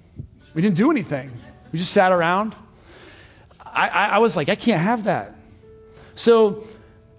We 0.54 0.62
didn't 0.62 0.78
do 0.78 0.92
anything. 0.92 1.32
We 1.72 1.80
just 1.80 1.92
sat 1.92 2.12
around. 2.12 2.56
I, 3.66 3.88
I, 3.88 4.06
I 4.08 4.18
was 4.20 4.36
like, 4.36 4.50
I 4.50 4.56
can't 4.56 4.82
have 4.82 5.04
that. 5.04 5.36
So 6.16 6.66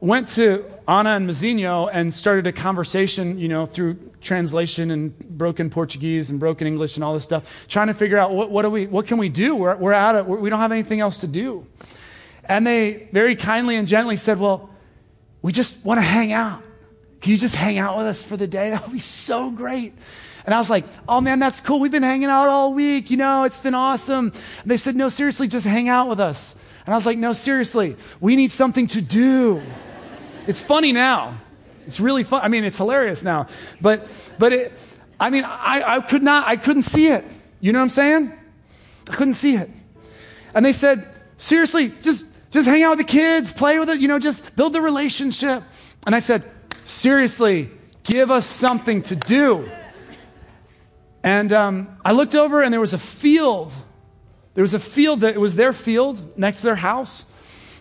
went 0.01 0.29
to 0.29 0.65
Ana 0.89 1.11
and 1.11 1.29
Mazinho 1.29 1.89
and 1.93 2.13
started 2.13 2.47
a 2.47 2.53
conversation, 2.53 3.39
you 3.39 3.49
know, 3.49 3.67
through 3.67 3.99
translation 4.21 4.91
and 4.91 5.17
broken 5.19 5.71
Portuguese 5.71 6.31
and 6.31 6.41
broken 6.41 6.67
English 6.67 6.97
and 6.97 7.05
all 7.05 7.15
this 7.15 7.25
stuff, 7.25 7.67
trying 7.69 7.87
to 7.87 7.95
figure 7.95 8.19
out 8.19 8.33
what, 8.33 8.51
what, 8.51 8.63
do 8.63 8.71
we, 8.71 8.87
what 8.87 9.07
can 9.07 9.19
we 9.19 9.29
do? 9.29 9.55
We're, 9.55 9.77
we're 9.77 9.93
out 9.93 10.17
of, 10.17 10.27
we 10.27 10.51
don't 10.51 10.59
have 10.59 10.73
anything 10.73 11.01
else 11.01 11.19
to 11.19 11.27
do. 11.27 11.67
And 12.45 12.67
they 12.67 13.09
very 13.13 13.37
kindly 13.37 13.77
and 13.77 13.87
gently 13.87 14.17
said, 14.17 14.39
well, 14.39 14.71
we 15.43 15.53
just 15.53 15.85
want 15.85 15.99
to 15.99 16.05
hang 16.05 16.33
out. 16.33 16.63
Can 17.21 17.33
you 17.33 17.39
just 17.39 17.55
hang 17.55 17.79
out 17.79 17.99
with 17.99 18.07
us 18.07 18.23
for 18.23 18.37
the 18.37 18.47
day? 18.47 18.71
That 18.71 18.83
would 18.85 18.93
be 18.93 18.99
so 18.99 19.51
great. 19.51 19.93
And 20.47 20.55
I 20.55 20.59
was 20.59 20.71
like, 20.71 20.85
oh 21.09 21.21
man, 21.21 21.39
that's 21.39 21.61
cool. 21.61 21.81
We've 21.81 21.91
been 21.91 22.03
hanging 22.03 22.29
out 22.29 22.49
all 22.49 22.73
week. 22.73 23.11
You 23.11 23.16
know, 23.16 23.45
it's 23.45 23.61
been 23.61 23.75
awesome. 23.75 24.33
And 24.62 24.71
they 24.71 24.77
said, 24.77 24.97
no, 24.97 25.09
seriously, 25.09 25.49
just 25.49 25.66
hang 25.66 25.89
out 25.89 26.09
with 26.09 26.21
us. 26.21 26.55
And 26.87 26.95
I 26.95 26.97
was 26.97 27.07
like, 27.07 27.18
no, 27.18 27.33
seriously, 27.33 27.97
we 28.21 28.37
need 28.37 28.53
something 28.53 28.87
to 28.89 29.01
do. 29.01 29.61
It's 30.47 30.62
funny 30.62 30.93
now. 30.93 31.37
It's 31.87 32.01
really 32.01 32.23
fun. 32.23 32.43
I 32.43 32.49
mean, 32.49 32.64
it's 32.64 32.79
hilarious 32.79 33.23
now. 33.23 33.49
But, 33.81 34.09
but 34.39 34.53
it, 34.53 34.73
I 35.18 35.31
mean, 35.31 35.45
I, 35.45 35.83
I 35.97 36.01
could 36.01 36.23
not, 36.23 36.49
I 36.49 36.57
couldn't 36.57 36.85
see 36.85 37.09
it. 37.09 37.25
You 37.61 37.73
know 37.73 37.79
what 37.79 37.85
I'm 37.85 37.91
saying? 37.91 38.33
I 39.09 39.14
couldn't 39.14 39.35
see 39.35 39.57
it. 39.57 39.68
And 40.55 40.64
they 40.64 40.73
said, 40.73 41.14
seriously, 41.37 41.93
just, 42.01 42.25
just 42.51 42.66
hang 42.66 42.83
out 42.83 42.97
with 42.97 43.07
the 43.07 43.12
kids, 43.12 43.53
play 43.53 43.79
with 43.79 43.91
it, 43.91 44.01
you 44.01 44.09
know, 44.09 44.18
just 44.18 44.57
build 44.57 44.73
the 44.73 44.81
relationship. 44.81 45.62
And 46.07 46.14
I 46.14 46.21
said, 46.21 46.45
seriously, 46.91 47.70
give 48.03 48.30
us 48.30 48.47
something 48.47 49.03
to 49.05 49.16
do. 49.16 49.70
And 51.22 51.53
um, 51.53 51.99
I 52.05 52.12
looked 52.12 52.34
over 52.34 52.62
and 52.62 52.72
there 52.72 52.80
was 52.80 52.95
a 52.95 52.99
field. 52.99 53.74
There 54.55 54.62
was 54.62 54.74
a 54.74 54.80
field 54.80 55.20
that 55.20 55.34
it 55.34 55.41
was 55.41 55.55
their 55.55 55.72
field 55.72 56.38
next 56.38 56.59
to 56.59 56.66
their 56.66 56.76
house. 56.76 57.26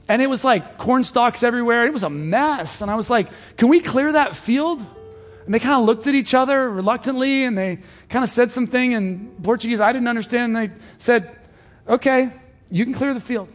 And 0.08 0.22
it 0.22 0.28
was 0.28 0.44
like 0.44 0.78
corn 0.78 1.04
stalks 1.04 1.44
everywhere. 1.44 1.86
It 1.86 1.94
was 1.94 2.04
a 2.04 2.10
mess. 2.10 2.82
And 2.82 2.90
I 2.90 2.96
was 2.96 3.10
like, 3.10 3.30
can 3.58 3.70
we 3.70 3.80
clear 3.80 4.12
that 4.12 4.36
field? 4.36 4.84
And 5.46 5.54
they 5.54 5.60
kind 5.60 5.80
of 5.80 5.86
looked 5.86 6.06
at 6.08 6.16
each 6.16 6.34
other 6.34 6.70
reluctantly 6.70 7.44
and 7.44 7.58
they 7.58 7.80
kind 8.10 8.24
of 8.24 8.30
said 8.30 8.52
something 8.52 8.92
in 8.92 9.36
Portuguese 9.42 9.80
I 9.80 9.92
didn't 9.92 10.08
understand. 10.08 10.56
And 10.56 10.72
they 10.72 10.76
said, 10.98 11.36
okay, 11.88 12.32
you 12.70 12.84
can 12.84 12.94
clear 12.94 13.14
the 13.14 13.22
field. 13.22 13.50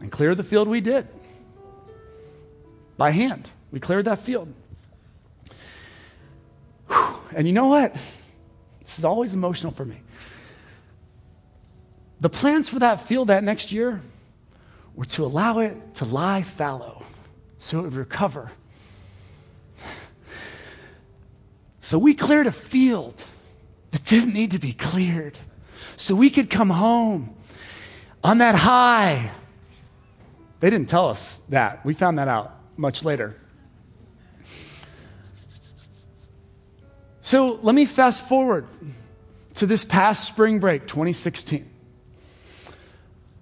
And 0.00 0.10
clear 0.10 0.34
the 0.34 0.44
field 0.44 0.68
we 0.68 0.80
did 0.80 1.08
by 2.96 3.10
hand. 3.10 3.48
We 3.72 3.80
cleared 3.80 4.04
that 4.04 4.20
field. 4.20 4.52
Whew. 6.88 7.16
And 7.34 7.46
you 7.46 7.52
know 7.52 7.66
what? 7.66 7.96
This 8.80 8.98
is 8.98 9.04
always 9.04 9.34
emotional 9.34 9.72
for 9.72 9.84
me. 9.84 9.96
The 12.20 12.28
plans 12.28 12.68
for 12.68 12.78
that 12.78 13.00
field 13.00 13.28
that 13.28 13.42
next 13.42 13.72
year 13.72 14.00
were 14.94 15.06
to 15.06 15.24
allow 15.24 15.58
it 15.58 15.94
to 15.96 16.04
lie 16.04 16.42
fallow 16.42 17.04
so 17.58 17.80
it 17.80 17.82
would 17.82 17.94
recover. 17.94 18.52
So 21.80 21.98
we 21.98 22.14
cleared 22.14 22.46
a 22.46 22.52
field 22.52 23.24
that 23.90 24.04
didn't 24.04 24.34
need 24.34 24.52
to 24.52 24.58
be 24.58 24.72
cleared 24.72 25.38
so 25.96 26.14
we 26.14 26.30
could 26.30 26.48
come 26.48 26.70
home 26.70 27.34
on 28.22 28.38
that 28.38 28.54
high. 28.54 29.30
They 30.60 30.70
didn't 30.70 30.88
tell 30.88 31.08
us 31.08 31.40
that. 31.48 31.84
We 31.84 31.92
found 31.92 32.18
that 32.18 32.28
out 32.28 32.54
much 32.76 33.04
later. 33.04 33.36
So 37.32 37.58
let 37.62 37.74
me 37.74 37.86
fast 37.86 38.28
forward 38.28 38.66
to 39.54 39.64
this 39.64 39.86
past 39.86 40.28
spring 40.28 40.60
break, 40.60 40.86
2016. 40.86 41.66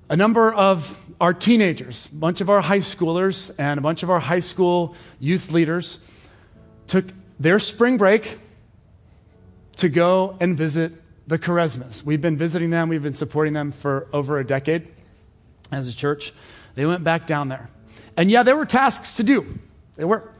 A 0.08 0.14
number 0.14 0.54
of 0.54 0.96
our 1.20 1.34
teenagers, 1.34 2.08
a 2.12 2.14
bunch 2.14 2.40
of 2.40 2.48
our 2.48 2.60
high 2.60 2.78
schoolers, 2.78 3.52
and 3.58 3.78
a 3.78 3.80
bunch 3.80 4.04
of 4.04 4.10
our 4.10 4.20
high 4.20 4.38
school 4.38 4.94
youth 5.18 5.50
leaders 5.50 5.98
took 6.86 7.04
their 7.40 7.58
spring 7.58 7.96
break 7.96 8.38
to 9.78 9.88
go 9.88 10.36
and 10.38 10.56
visit 10.56 10.92
the 11.26 11.36
Quaresmas. 11.36 12.04
We've 12.04 12.20
been 12.22 12.36
visiting 12.36 12.70
them, 12.70 12.90
we've 12.90 13.02
been 13.02 13.12
supporting 13.12 13.54
them 13.54 13.72
for 13.72 14.06
over 14.12 14.38
a 14.38 14.46
decade 14.46 14.86
as 15.72 15.88
a 15.88 15.92
church. 15.92 16.32
They 16.76 16.86
went 16.86 17.02
back 17.02 17.26
down 17.26 17.48
there. 17.48 17.68
And 18.16 18.30
yeah, 18.30 18.44
there 18.44 18.56
were 18.56 18.66
tasks 18.66 19.14
to 19.14 19.24
do. 19.24 19.58
There 19.96 20.06
were. 20.06 20.30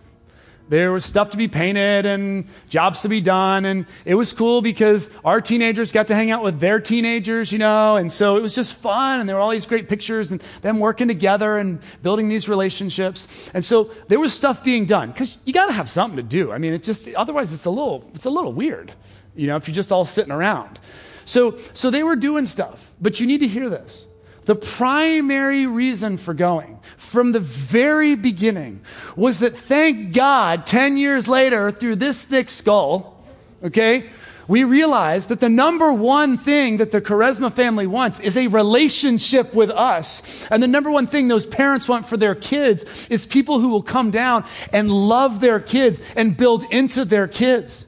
There 0.71 0.93
was 0.93 1.05
stuff 1.05 1.33
to 1.33 1.37
be 1.37 1.49
painted 1.49 2.07
and 2.07 2.47
jobs 2.69 3.03
to 3.03 3.09
be 3.09 3.21
done. 3.21 3.65
And 3.65 3.87
it 4.05 4.15
was 4.15 4.33
cool 4.33 4.63
because 4.63 5.11
our 5.25 5.41
teenagers 5.41 5.91
got 5.91 6.07
to 6.07 6.15
hang 6.15 6.31
out 6.31 6.45
with 6.45 6.61
their 6.61 6.79
teenagers, 6.79 7.51
you 7.51 7.59
know. 7.59 7.97
And 7.97 8.11
so 8.13 8.37
it 8.37 8.41
was 8.41 8.55
just 8.55 8.75
fun. 8.75 9.19
And 9.19 9.29
there 9.29 9.35
were 9.35 9.43
all 9.43 9.51
these 9.51 9.67
great 9.67 9.89
pictures 9.89 10.31
and 10.31 10.41
them 10.63 10.79
working 10.79 11.09
together 11.09 11.59
and 11.59 11.81
building 12.03 12.29
these 12.29 12.49
relationships. 12.49 13.51
And 13.53 13.65
so 13.65 13.91
there 14.07 14.21
was 14.21 14.33
stuff 14.33 14.63
being 14.63 14.87
done 14.87 15.11
because 15.11 15.39
you 15.45 15.53
got 15.53 15.67
to 15.67 15.73
have 15.73 15.91
something 15.91 16.17
to 16.19 16.23
do. 16.23 16.53
I 16.53 16.59
mean, 16.59 16.73
it 16.73 16.85
just, 16.85 17.09
otherwise 17.15 17.53
it's 17.53 17.65
a 17.65 17.71
little, 17.71 18.09
it's 18.15 18.27
a 18.27 18.31
little 18.31 18.53
weird, 18.53 18.93
you 19.35 19.49
know, 19.49 19.57
if 19.57 19.67
you're 19.67 19.75
just 19.75 19.91
all 19.91 20.05
sitting 20.05 20.33
around. 20.33 20.79
So, 21.25 21.59
so 21.75 21.91
they 21.91 22.05
were 22.05 22.15
doing 22.15 22.47
stuff. 22.47 22.93
But 23.01 23.19
you 23.19 23.27
need 23.27 23.41
to 23.41 23.49
hear 23.49 23.69
this. 23.69 24.07
The 24.51 24.57
primary 24.57 25.69
reason 25.69 26.17
for 26.17 26.35
going 26.35 26.81
from 26.97 27.31
the 27.31 27.39
very 27.39 28.17
beginning 28.17 28.81
was 29.15 29.39
that 29.39 29.57
thank 29.57 30.13
God, 30.13 30.67
10 30.67 30.97
years 30.97 31.29
later, 31.29 31.71
through 31.71 31.95
this 31.95 32.21
thick 32.21 32.49
skull, 32.49 33.25
okay, 33.63 34.11
we 34.49 34.65
realized 34.65 35.29
that 35.29 35.39
the 35.39 35.49
number 35.49 35.93
one 35.93 36.37
thing 36.37 36.79
that 36.79 36.91
the 36.91 37.01
Quaresma 37.01 37.53
family 37.53 37.87
wants 37.87 38.19
is 38.19 38.37
a 38.37 38.49
relationship 38.49 39.55
with 39.55 39.71
us. 39.71 40.45
And 40.51 40.61
the 40.61 40.67
number 40.67 40.91
one 40.91 41.07
thing 41.07 41.29
those 41.29 41.47
parents 41.47 41.89
want 41.89 42.07
for 42.07 42.17
their 42.17 42.35
kids 42.35 43.07
is 43.09 43.29
people 43.29 43.61
who 43.61 43.69
will 43.69 43.85
come 43.85 44.11
down 44.11 44.45
and 44.73 44.91
love 44.91 45.39
their 45.39 45.61
kids 45.61 46.03
and 46.17 46.37
build 46.37 46.65
into 46.73 47.05
their 47.05 47.29
kids. 47.29 47.87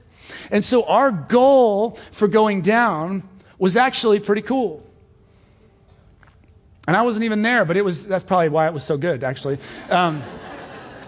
And 0.49 0.65
so 0.65 0.85
our 0.85 1.11
goal 1.11 1.99
for 2.13 2.29
going 2.29 2.63
down 2.63 3.29
was 3.59 3.77
actually 3.77 4.21
pretty 4.21 4.43
cool. 4.43 4.89
And 6.87 6.97
I 6.97 7.03
wasn't 7.03 7.25
even 7.25 7.43
there, 7.43 7.65
but 7.65 7.77
it 7.77 7.83
was, 7.83 8.07
that's 8.07 8.25
probably 8.25 8.49
why 8.49 8.67
it 8.67 8.75
was 8.75 8.85
so 8.85 8.97
good, 8.97 9.23
actually. 9.23 9.59
Um, 9.89 10.23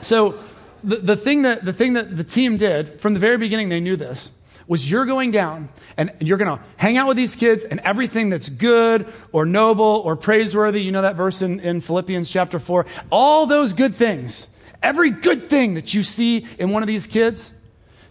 so 0.00 0.38
the, 0.84 0.96
the, 0.96 1.16
thing 1.16 1.42
that, 1.42 1.64
the 1.64 1.72
thing 1.72 1.94
that 1.94 2.16
the 2.16 2.24
team 2.24 2.56
did 2.56 3.00
from 3.00 3.14
the 3.14 3.20
very 3.20 3.38
beginning, 3.38 3.70
they 3.70 3.80
knew 3.80 3.96
this, 3.96 4.30
was 4.66 4.90
you're 4.90 5.04
going 5.04 5.30
down 5.30 5.68
and 5.96 6.12
you're 6.20 6.38
going 6.38 6.58
to 6.58 6.64
hang 6.76 6.96
out 6.96 7.08
with 7.08 7.16
these 7.16 7.36
kids 7.36 7.64
and 7.64 7.80
everything 7.80 8.30
that's 8.30 8.48
good 8.48 9.12
or 9.32 9.44
noble 9.44 10.02
or 10.04 10.16
praiseworthy, 10.16 10.82
you 10.82 10.92
know 10.92 11.02
that 11.02 11.16
verse 11.16 11.42
in, 11.42 11.60
in 11.60 11.80
Philippians 11.80 12.30
chapter 12.30 12.58
4, 12.58 12.86
all 13.10 13.46
those 13.46 13.72
good 13.72 13.94
things, 13.94 14.46
every 14.82 15.10
good 15.10 15.50
thing 15.50 15.74
that 15.74 15.92
you 15.92 16.02
see 16.02 16.46
in 16.58 16.70
one 16.70 16.82
of 16.82 16.86
these 16.86 17.06
kids, 17.06 17.50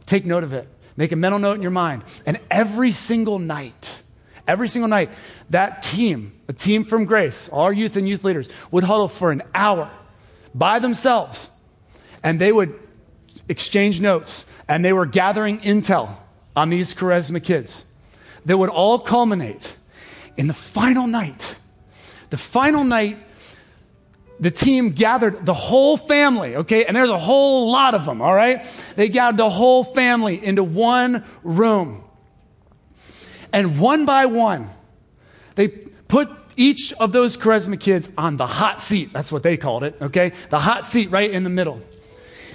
take 0.05 0.25
note 0.25 0.43
of 0.43 0.53
it. 0.53 0.67
Make 0.95 1.11
a 1.11 1.15
mental 1.15 1.39
note 1.39 1.53
in 1.53 1.61
your 1.61 1.71
mind. 1.71 2.03
And 2.25 2.39
every 2.51 2.91
single 2.91 3.39
night, 3.39 4.01
every 4.47 4.67
single 4.67 4.89
night, 4.89 5.09
that 5.49 5.81
team, 5.81 6.33
a 6.53 6.55
team 6.55 6.85
from 6.85 7.05
Grace, 7.05 7.49
all 7.49 7.61
our 7.61 7.73
youth 7.73 7.97
and 7.97 8.07
youth 8.07 8.23
leaders, 8.23 8.47
would 8.69 8.83
huddle 8.83 9.07
for 9.07 9.31
an 9.31 9.41
hour 9.55 9.89
by 10.53 10.77
themselves 10.77 11.49
and 12.21 12.39
they 12.39 12.51
would 12.51 12.79
exchange 13.49 13.99
notes 13.99 14.45
and 14.67 14.85
they 14.85 14.93
were 14.93 15.07
gathering 15.07 15.59
intel 15.61 16.15
on 16.55 16.69
these 16.69 16.93
Quaresma 16.93 17.43
kids 17.43 17.85
that 18.45 18.55
would 18.55 18.69
all 18.69 18.99
culminate 18.99 19.77
in 20.37 20.45
the 20.45 20.53
final 20.53 21.07
night. 21.07 21.55
The 22.29 22.37
final 22.37 22.83
night, 22.83 23.17
the 24.39 24.51
team 24.51 24.91
gathered 24.91 25.45
the 25.45 25.53
whole 25.55 25.97
family, 25.97 26.55
okay? 26.57 26.85
And 26.85 26.95
there's 26.95 27.09
a 27.09 27.17
whole 27.17 27.71
lot 27.71 27.95
of 27.95 28.05
them, 28.05 28.21
all 28.21 28.33
right? 28.33 28.63
They 28.95 29.09
gathered 29.09 29.37
the 29.37 29.49
whole 29.49 29.83
family 29.83 30.43
into 30.43 30.63
one 30.63 31.23
room. 31.43 32.03
And 33.51 33.79
one 33.79 34.05
by 34.05 34.27
one, 34.27 34.69
they 35.55 35.67
put 35.67 36.29
each 36.55 36.93
of 36.93 37.11
those 37.11 37.37
Quaresma 37.37 37.79
kids 37.79 38.09
on 38.17 38.37
the 38.37 38.47
hot 38.47 38.81
seat. 38.81 39.11
That's 39.13 39.31
what 39.31 39.43
they 39.43 39.57
called 39.57 39.83
it, 39.83 39.95
okay? 40.01 40.33
The 40.49 40.59
hot 40.59 40.87
seat 40.87 41.11
right 41.11 41.29
in 41.29 41.43
the 41.43 41.49
middle. 41.49 41.81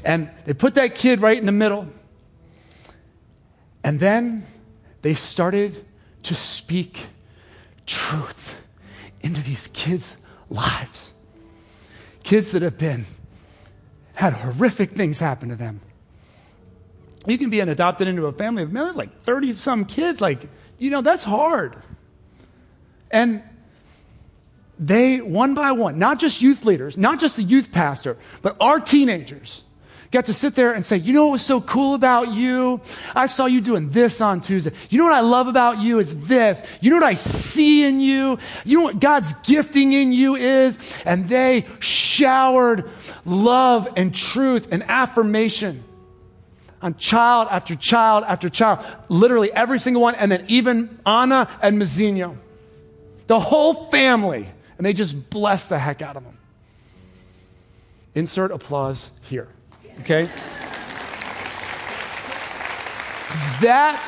And 0.05 0.31
they 0.45 0.55
put 0.55 0.75
that 0.75 0.95
kid 0.95 1.21
right 1.21 1.37
in 1.37 1.47
the 1.47 1.53
middle. 1.53 1.89
And 3.83 4.01
then 4.01 4.47
they 5.03 5.15
started 5.15 5.85
to 6.25 6.35
speak 6.35 7.07
truth 7.87 8.61
into 9.21 9.43
these 9.43 9.69
kids' 9.69 10.17
lives. 10.51 11.13
Kids 12.23 12.53
that 12.53 12.63
have 12.63 12.79
been, 12.79 13.07
had 14.15 14.33
horrific 14.33 14.91
things 14.91 15.19
happen 15.19 15.49
to 15.49 15.57
them. 15.57 15.81
You 17.27 17.39
can 17.39 17.51
be 17.51 17.61
an 17.61 17.69
adopted 17.69 18.09
into 18.09 18.27
a 18.27 18.33
family 18.33 18.63
of, 18.63 18.73
man, 18.73 18.85
there's 18.85 18.97
like 18.97 19.21
30 19.21 19.53
some 19.53 19.85
kids. 19.85 20.21
Like, 20.21 20.49
you 20.79 20.91
know, 20.91 21.03
that's 21.03 21.25
hard. 21.25 21.77
And 23.11 23.43
they, 24.79 25.20
one 25.20 25.55
by 25.55 25.72
one, 25.72 25.99
not 25.99 26.18
just 26.18 26.41
youth 26.41 26.64
leaders, 26.64 26.97
not 26.97 27.20
just 27.20 27.37
the 27.37 27.43
youth 27.43 27.72
pastor, 27.72 28.16
but 28.43 28.57
our 28.61 28.79
teenagers, 28.81 29.64
got 30.11 30.26
to 30.26 30.33
sit 30.33 30.55
there 30.55 30.72
and 30.72 30.87
say, 30.87 30.97
you 30.97 31.12
know 31.12 31.26
what 31.26 31.33
was 31.33 31.45
so 31.45 31.61
cool 31.61 31.95
about 31.95 32.33
you? 32.33 32.81
I 33.14 33.26
saw 33.26 33.47
you 33.47 33.61
doing 33.61 33.91
this 33.91 34.20
on 34.20 34.41
Tuesday. 34.41 34.72
You 34.89 34.99
know 34.99 35.05
what 35.05 35.12
I 35.12 35.20
love 35.20 35.49
about 35.49 35.79
you? 35.79 35.99
It's 35.99 36.14
this. 36.14 36.62
You 36.81 36.91
know 36.91 36.97
what 36.97 37.03
I 37.05 37.14
see 37.14 37.85
in 37.85 38.01
you? 38.01 38.39
You 38.64 38.79
know 38.79 38.85
what 38.85 39.01
God's 39.01 39.35
gifting 39.43 39.93
in 39.93 40.12
you 40.12 40.37
is? 40.37 40.79
And 41.05 41.29
they 41.29 41.66
showered 41.81 42.89
love 43.26 43.89
and 43.97 44.14
truth 44.14 44.68
and 44.70 44.83
affirmation 44.85 45.85
on 46.81 46.95
child 46.95 47.49
after 47.51 47.74
child 47.74 48.24
after 48.26 48.49
child, 48.49 48.85
literally 49.09 49.53
every 49.53 49.79
single 49.79 50.01
one, 50.01 50.14
and 50.14 50.31
then 50.31 50.45
even 50.49 51.01
Ana 51.05 51.49
and 51.61 51.81
Mazinho. 51.81 52.37
The 53.26 53.41
whole 53.41 53.87
family. 53.87 54.49
And 54.79 54.87
they 54.87 54.93
just 54.93 55.29
blessed 55.29 55.68
the 55.68 55.79
heck 55.79 56.01
out 56.01 56.16
of 56.16 56.24
them. 56.24 56.39
Insert 58.14 58.53
applause 58.53 59.11
here. 59.22 59.49
Okay? 60.01 60.31
That 63.61 64.01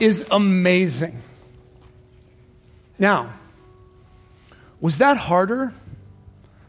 is 0.00 0.24
amazing. 0.30 1.20
Now, 2.98 3.32
was 4.80 4.98
that 4.98 5.16
harder 5.16 5.72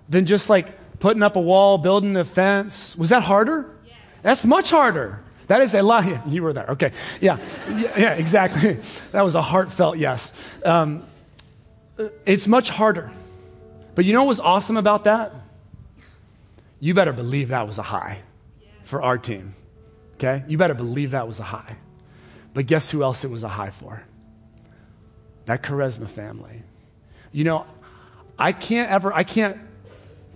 than 0.10 0.26
just 0.26 0.50
like 0.50 1.00
putting 1.00 1.24
up 1.24 1.36
a 1.36 1.40
wall, 1.40 1.78
building 1.78 2.16
a 2.18 2.26
fence? 2.26 2.96
Was 2.98 3.10
that 3.10 3.24
harder? 3.24 3.70
Yes. 3.86 3.96
That's 4.24 4.46
much 4.46 4.72
harder. 4.72 5.22
That 5.48 5.62
is 5.62 5.74
a 5.74 5.82
lot. 5.82 6.28
You 6.28 6.44
were 6.44 6.54
there. 6.54 6.68
Okay. 6.70 6.92
Yeah. 7.22 7.38
Yeah, 7.70 7.98
yeah 7.98 8.14
exactly. 8.14 8.80
That 9.12 9.22
was 9.22 9.36
a 9.36 9.42
heartfelt 9.42 9.98
yes. 9.98 10.34
Um, 10.66 11.06
it's 12.26 12.48
much 12.48 12.70
harder. 12.70 13.12
But 13.96 14.06
you 14.06 14.14
know 14.14 14.22
what 14.22 14.30
was 14.30 14.40
awesome 14.40 14.78
about 14.78 15.06
that? 15.06 15.34
You 16.80 16.94
better 16.94 17.14
believe 17.14 17.50
that 17.50 17.66
was 17.66 17.78
a 17.78 17.84
high 17.84 18.20
for 18.84 19.02
our 19.02 19.18
team. 19.18 19.56
Okay? 20.16 20.44
You 20.48 20.58
better 20.58 20.74
believe 20.74 21.12
that 21.12 21.28
was 21.28 21.40
a 21.40 21.44
high. 21.44 21.78
But 22.54 22.68
guess 22.68 22.92
who 22.92 23.04
else 23.04 23.24
it 23.24 23.32
was 23.32 23.44
a 23.44 23.48
high 23.48 23.72
for? 23.72 24.04
That 25.46 25.64
Quaresma 25.64 26.08
family. 26.08 26.64
You 27.32 27.44
know, 27.44 27.66
I 28.38 28.52
can't 28.52 28.92
ever, 28.92 29.14
I 29.14 29.24
can't 29.24 29.58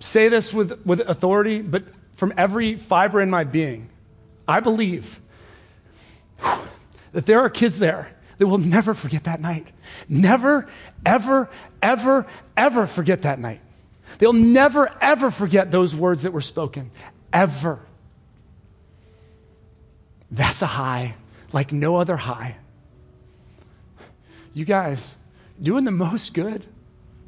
say 0.00 0.28
this 0.28 0.52
with, 0.52 0.84
with 0.84 1.00
authority, 1.00 1.62
but 1.62 1.84
from 2.12 2.32
every 2.36 2.76
fiber 2.76 3.20
in 3.20 3.30
my 3.30 3.44
being, 3.44 3.88
I 4.46 4.60
believe 4.60 5.20
that 7.12 7.26
there 7.26 7.40
are 7.40 7.50
kids 7.50 7.78
there 7.78 8.08
that 8.38 8.46
will 8.46 8.58
never 8.58 8.94
forget 8.94 9.24
that 9.24 9.40
night. 9.40 9.66
Never, 10.08 10.66
ever, 11.04 11.50
ever, 11.80 12.26
ever 12.56 12.86
forget 12.86 13.22
that 13.22 13.38
night. 13.38 13.60
They'll 14.18 14.32
never, 14.32 14.90
ever 15.00 15.30
forget 15.30 15.70
those 15.70 15.94
words 15.94 16.22
that 16.22 16.32
were 16.32 16.40
spoken. 16.40 16.90
Ever. 17.32 17.80
That's 20.30 20.62
a 20.62 20.66
high 20.66 21.14
like 21.52 21.72
no 21.72 21.96
other 21.96 22.16
high. 22.16 22.56
You 24.54 24.64
guys, 24.64 25.14
doing 25.60 25.84
the 25.84 25.90
most 25.90 26.34
good, 26.34 26.66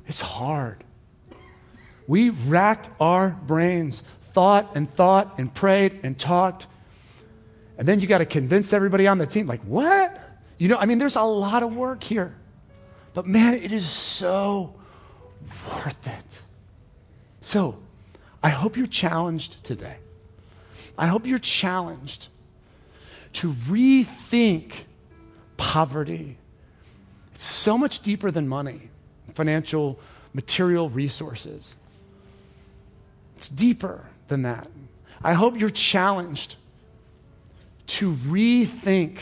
it's 0.06 0.20
hard. 0.20 0.84
We 2.06 2.30
racked 2.30 2.90
our 3.00 3.30
brains, 3.30 4.02
thought 4.32 4.72
and 4.74 4.92
thought 4.92 5.38
and 5.38 5.52
prayed 5.52 6.00
and 6.02 6.18
talked. 6.18 6.66
And 7.78 7.88
then 7.88 8.00
you 8.00 8.06
got 8.06 8.18
to 8.18 8.26
convince 8.26 8.72
everybody 8.72 9.06
on 9.06 9.18
the 9.18 9.26
team, 9.26 9.46
like, 9.46 9.62
what? 9.62 10.20
You 10.58 10.68
know, 10.68 10.76
I 10.76 10.86
mean, 10.86 10.98
there's 10.98 11.16
a 11.16 11.22
lot 11.22 11.62
of 11.62 11.74
work 11.74 12.04
here. 12.04 12.34
But 13.12 13.26
man, 13.26 13.54
it 13.54 13.72
is 13.72 13.88
so 13.88 14.74
worth 15.68 16.06
it. 16.06 16.42
So, 17.40 17.78
I 18.42 18.48
hope 18.50 18.76
you're 18.76 18.86
challenged 18.86 19.62
today. 19.64 19.96
I 20.98 21.06
hope 21.06 21.26
you're 21.26 21.38
challenged 21.38 22.28
to 23.34 23.52
rethink 23.52 24.84
poverty. 25.56 26.36
It's 27.34 27.44
so 27.44 27.76
much 27.76 28.00
deeper 28.00 28.30
than 28.30 28.48
money, 28.48 28.90
financial, 29.34 29.98
material 30.32 30.88
resources. 30.88 31.74
It's 33.36 33.48
deeper 33.48 34.04
than 34.28 34.42
that. 34.42 34.68
I 35.22 35.32
hope 35.32 35.58
you're 35.58 35.70
challenged 35.70 36.56
to 37.86 38.12
rethink 38.12 39.18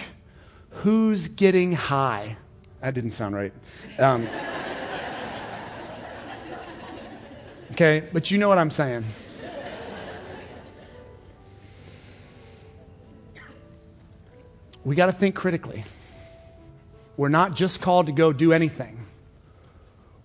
Who's 0.73 1.29
getting 1.29 1.73
high? 1.73 2.37
That 2.81 2.95
didn't 2.95 3.12
sound 3.12 3.35
right. 3.35 3.53
Um, 3.99 4.27
okay, 7.73 8.09
but 8.12 8.31
you 8.31 8.39
know 8.39 8.49
what 8.49 8.59
I'm 8.59 8.70
saying. 8.70 9.05
We 14.85 14.97
got 14.97 15.07
to 15.07 15.12
think 15.12 15.35
critically. 15.35 15.85
We're 17.16 17.29
not 17.29 17.55
just 17.55 17.81
called 17.81 18.07
to 18.07 18.12
go 18.12 18.33
do 18.33 18.53
anything. 18.53 18.99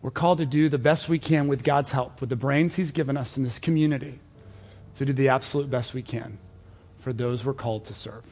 We're 0.02 0.12
called 0.12 0.39
to 0.39 0.45
do 0.45 0.70
the 0.70 0.78
best 0.78 1.10
we 1.10 1.20
can 1.20 1.48
with 1.48 1.64
God's 1.64 1.91
help, 1.91 2.22
with 2.22 2.30
the 2.30 2.36
brains 2.36 2.76
He's 2.76 2.91
given 2.91 3.18
us 3.18 3.38
in 3.38 3.43
this 3.43 3.60
community, 3.60 4.20
to 4.95 5.06
do 5.06 5.14
the 5.14 5.30
absolute 5.30 5.70
best 5.70 5.93
we 5.93 6.02
can 6.02 6.39
for 6.98 7.14
those 7.14 7.45
we're 7.45 7.54
called 7.54 7.86
to 7.86 7.93
serve. 7.93 8.24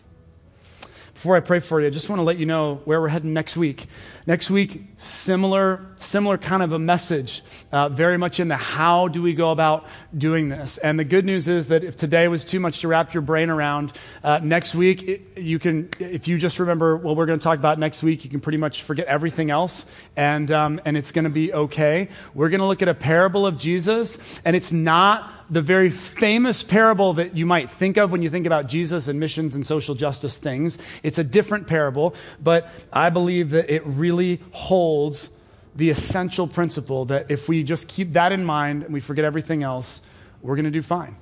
Before 1.16 1.38
I 1.38 1.39
pray 1.39 1.61
for 1.61 1.80
you, 1.80 1.88
I 1.88 1.91
just 1.91 2.09
want 2.09 2.20
to 2.20 2.24
let 2.24 2.38
you 2.38 2.45
know 2.45 2.82
where 2.84 2.99
we're 2.99 3.07
heading 3.07 3.32
next 3.32 3.55
week. 3.55 3.88
Next 4.28 4.51
week, 4.51 4.84
similar, 4.97 5.80
similar 5.95 6.38
kind 6.38 6.61
of 6.61 6.74
a 6.74 6.78
message, 6.78 7.41
uh, 7.72 7.88
very 7.88 8.18
much 8.18 8.41
in 8.41 8.49
the 8.49 8.57
how 8.57 9.07
do 9.07 9.22
we 9.22 9.34
go 9.34 9.51
about 9.51 9.86
doing 10.16 10.49
this. 10.49 10.78
And 10.78 10.99
the 10.99 11.05
good 11.05 11.24
news 11.24 11.47
is 11.47 11.70
that 11.70 11.86
if 11.86 11.95
today 11.95 12.28
was 12.28 12.43
too 12.43 12.59
much 12.59 12.82
to 12.82 12.89
wrap 12.89 13.13
your 13.13 13.22
brain 13.22 13.49
around, 13.49 13.93
uh, 14.26 14.41
next 14.43 14.76
week 14.76 15.03
it, 15.03 15.38
you 15.38 15.57
can, 15.57 15.89
if 15.99 16.28
you 16.28 16.38
just 16.38 16.59
remember 16.59 16.97
what 16.97 17.16
we're 17.16 17.28
going 17.28 17.39
to 17.39 17.43
talk 17.43 17.59
about 17.59 17.80
next 17.80 18.03
week, 18.03 18.26
you 18.26 18.30
can 18.30 18.41
pretty 18.41 18.57
much 18.57 18.84
forget 18.84 19.07
everything 19.07 19.49
else, 19.49 19.86
and 20.18 20.51
um, 20.51 20.82
and 20.84 20.97
it's 20.97 21.13
going 21.13 21.24
to 21.24 21.30
be 21.30 21.53
okay. 21.53 22.09
We're 22.34 22.49
going 22.49 22.59
to 22.59 22.68
look 22.68 22.82
at 22.82 22.89
a 22.89 22.93
parable 22.93 23.47
of 23.47 23.57
Jesus, 23.57 24.18
and 24.43 24.53
it's 24.53 24.74
not 24.74 25.32
the 25.49 25.61
very 25.61 25.89
famous 25.89 26.63
parable 26.63 27.13
that 27.13 27.35
you 27.35 27.45
might 27.45 27.69
think 27.69 27.97
of 27.97 28.11
when 28.11 28.21
you 28.21 28.29
think 28.29 28.45
about 28.45 28.67
Jesus 28.67 29.07
and 29.07 29.19
missions 29.19 29.55
and 29.55 29.65
social 29.65 29.95
justice 29.95 30.37
things. 30.37 30.77
It's 31.03 31.19
a 31.19 31.23
different 31.23 31.67
parable, 31.67 32.15
but 32.41 32.69
I 32.91 33.09
believe 33.09 33.51
that 33.51 33.69
it 33.69 33.85
really 33.85 34.41
holds 34.51 35.29
the 35.75 35.89
essential 35.89 36.47
principle 36.47 37.05
that 37.05 37.29
if 37.29 37.47
we 37.47 37.63
just 37.63 37.87
keep 37.87 38.13
that 38.13 38.31
in 38.31 38.43
mind 38.45 38.83
and 38.83 38.93
we 38.93 38.99
forget 38.99 39.25
everything 39.25 39.61
else, 39.61 40.01
we're 40.41 40.55
going 40.55 40.65
to 40.65 40.71
do 40.71 40.81
fine. 40.81 41.17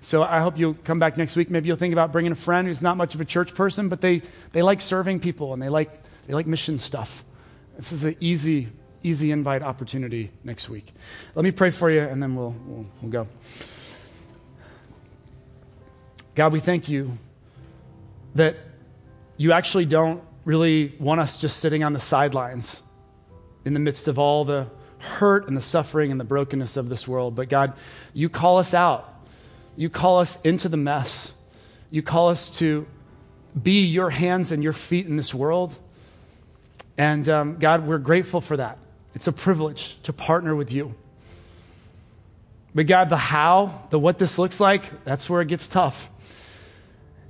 So 0.00 0.22
I 0.22 0.40
hope 0.40 0.58
you'll 0.58 0.74
come 0.74 0.98
back 0.98 1.16
next 1.16 1.36
week. 1.36 1.48
Maybe 1.48 1.68
you'll 1.68 1.76
think 1.76 1.92
about 1.92 2.12
bringing 2.12 2.32
a 2.32 2.36
friend 2.36 2.66
who's 2.66 2.82
not 2.82 2.96
much 2.96 3.14
of 3.14 3.20
a 3.20 3.24
church 3.24 3.54
person, 3.54 3.88
but 3.88 4.00
they, 4.00 4.22
they 4.52 4.62
like 4.62 4.80
serving 4.80 5.20
people 5.20 5.52
and 5.52 5.62
they 5.62 5.68
like, 5.68 6.02
they 6.26 6.34
like 6.34 6.46
mission 6.46 6.78
stuff. 6.78 7.24
This 7.76 7.92
is 7.92 8.04
an 8.04 8.16
easy 8.20 8.68
easy 9.04 9.30
invite 9.30 9.62
opportunity 9.62 10.30
next 10.42 10.68
week. 10.68 10.92
Let 11.34 11.44
me 11.44 11.52
pray 11.52 11.70
for 11.70 11.90
you, 11.90 12.00
and 12.00 12.20
then 12.20 12.34
we'll, 12.34 12.54
we'll, 12.66 12.86
we'll 13.00 13.12
go. 13.12 13.28
God, 16.34 16.52
we 16.52 16.58
thank 16.58 16.88
you 16.88 17.16
that 18.34 18.56
you 19.36 19.52
actually 19.52 19.84
don't 19.84 20.22
really 20.44 20.96
want 20.98 21.20
us 21.20 21.38
just 21.38 21.58
sitting 21.58 21.84
on 21.84 21.92
the 21.92 22.00
sidelines 22.00 22.82
in 23.64 23.74
the 23.74 23.80
midst 23.80 24.08
of 24.08 24.18
all 24.18 24.44
the 24.44 24.66
hurt 24.98 25.46
and 25.46 25.56
the 25.56 25.62
suffering 25.62 26.10
and 26.10 26.18
the 26.18 26.24
brokenness 26.24 26.76
of 26.76 26.88
this 26.88 27.06
world. 27.06 27.34
But 27.36 27.48
God, 27.48 27.74
you 28.14 28.28
call 28.28 28.58
us 28.58 28.74
out. 28.74 29.08
You 29.76 29.90
call 29.90 30.20
us 30.20 30.38
into 30.42 30.68
the 30.68 30.76
mess. 30.76 31.34
You 31.90 32.02
call 32.02 32.30
us 32.30 32.58
to 32.58 32.86
be 33.60 33.84
your 33.84 34.10
hands 34.10 34.50
and 34.50 34.62
your 34.62 34.72
feet 34.72 35.06
in 35.06 35.16
this 35.16 35.34
world. 35.34 35.76
And 36.96 37.28
um, 37.28 37.56
God, 37.58 37.86
we're 37.86 37.98
grateful 37.98 38.40
for 38.40 38.56
that. 38.56 38.78
It's 39.14 39.26
a 39.26 39.32
privilege 39.32 39.96
to 40.02 40.12
partner 40.12 40.54
with 40.54 40.72
you. 40.72 40.94
But 42.74 42.86
God, 42.86 43.08
the 43.08 43.16
how, 43.16 43.86
the 43.90 43.98
what 43.98 44.18
this 44.18 44.38
looks 44.38 44.58
like, 44.58 45.04
that's 45.04 45.30
where 45.30 45.40
it 45.40 45.48
gets 45.48 45.68
tough. 45.68 46.10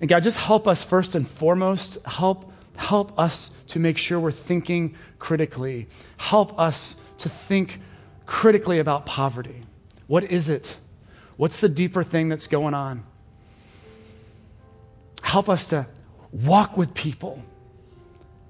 And 0.00 0.08
God, 0.08 0.22
just 0.22 0.38
help 0.38 0.66
us 0.66 0.82
first 0.82 1.14
and 1.14 1.28
foremost. 1.28 1.98
Help, 2.06 2.50
help 2.76 3.18
us 3.18 3.50
to 3.68 3.78
make 3.78 3.98
sure 3.98 4.18
we're 4.18 4.30
thinking 4.30 4.96
critically. 5.18 5.86
Help 6.16 6.58
us 6.58 6.96
to 7.18 7.28
think 7.28 7.80
critically 8.24 8.78
about 8.78 9.04
poverty. 9.04 9.62
What 10.06 10.24
is 10.24 10.48
it? 10.48 10.78
What's 11.36 11.60
the 11.60 11.68
deeper 11.68 12.02
thing 12.02 12.28
that's 12.28 12.46
going 12.46 12.74
on? 12.74 13.04
Help 15.22 15.48
us 15.48 15.68
to 15.68 15.86
walk 16.32 16.76
with 16.76 16.94
people. 16.94 17.42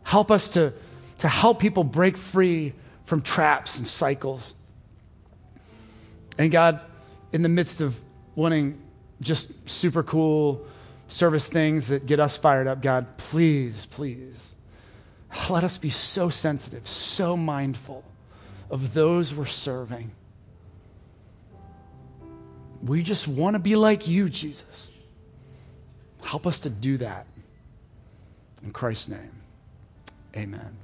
Help 0.05 0.30
us 0.30 0.53
to, 0.53 0.72
to 1.18 1.28
help 1.28 1.59
people 1.59 1.82
break 1.82 2.16
free 2.16 2.72
from 3.05 3.23
traps 3.23 3.79
and 3.79 3.87
cycles. 3.87 4.55
And 6.39 6.51
God, 6.51 6.81
in 7.33 7.43
the 7.43 7.49
midst 7.49 7.81
of 7.81 7.99
wanting 8.35 8.81
just 9.21 9.69
super 9.69 10.03
cool 10.03 10.67
service 11.09 11.47
things 11.47 11.89
that 11.89 12.07
get 12.07 12.19
us 12.21 12.37
fired 12.37 12.67
up, 12.67 12.83
God, 12.83 13.17
please, 13.17 13.87
please, 13.87 14.53
let 15.49 15.65
us 15.65 15.79
be 15.79 15.91
so 15.91 16.31
sensitive, 16.31 16.89
so 16.89 17.37
mindful 17.37 18.05
of 18.71 18.95
those 18.95 19.35
we're 19.35 19.45
serving. 19.45 20.11
We 22.83 23.03
just 23.03 23.29
want 23.29 23.55
to 23.55 23.61
be 23.61 23.77
like 23.77 24.07
you, 24.09 24.29
Jesus. 24.29 24.91
Help 26.23 26.47
us 26.47 26.61
to 26.61 26.71
do 26.71 26.99
that. 26.99 27.27
In 28.63 28.73
Christ's 28.73 29.11
name, 29.11 29.43
amen. 30.35 30.84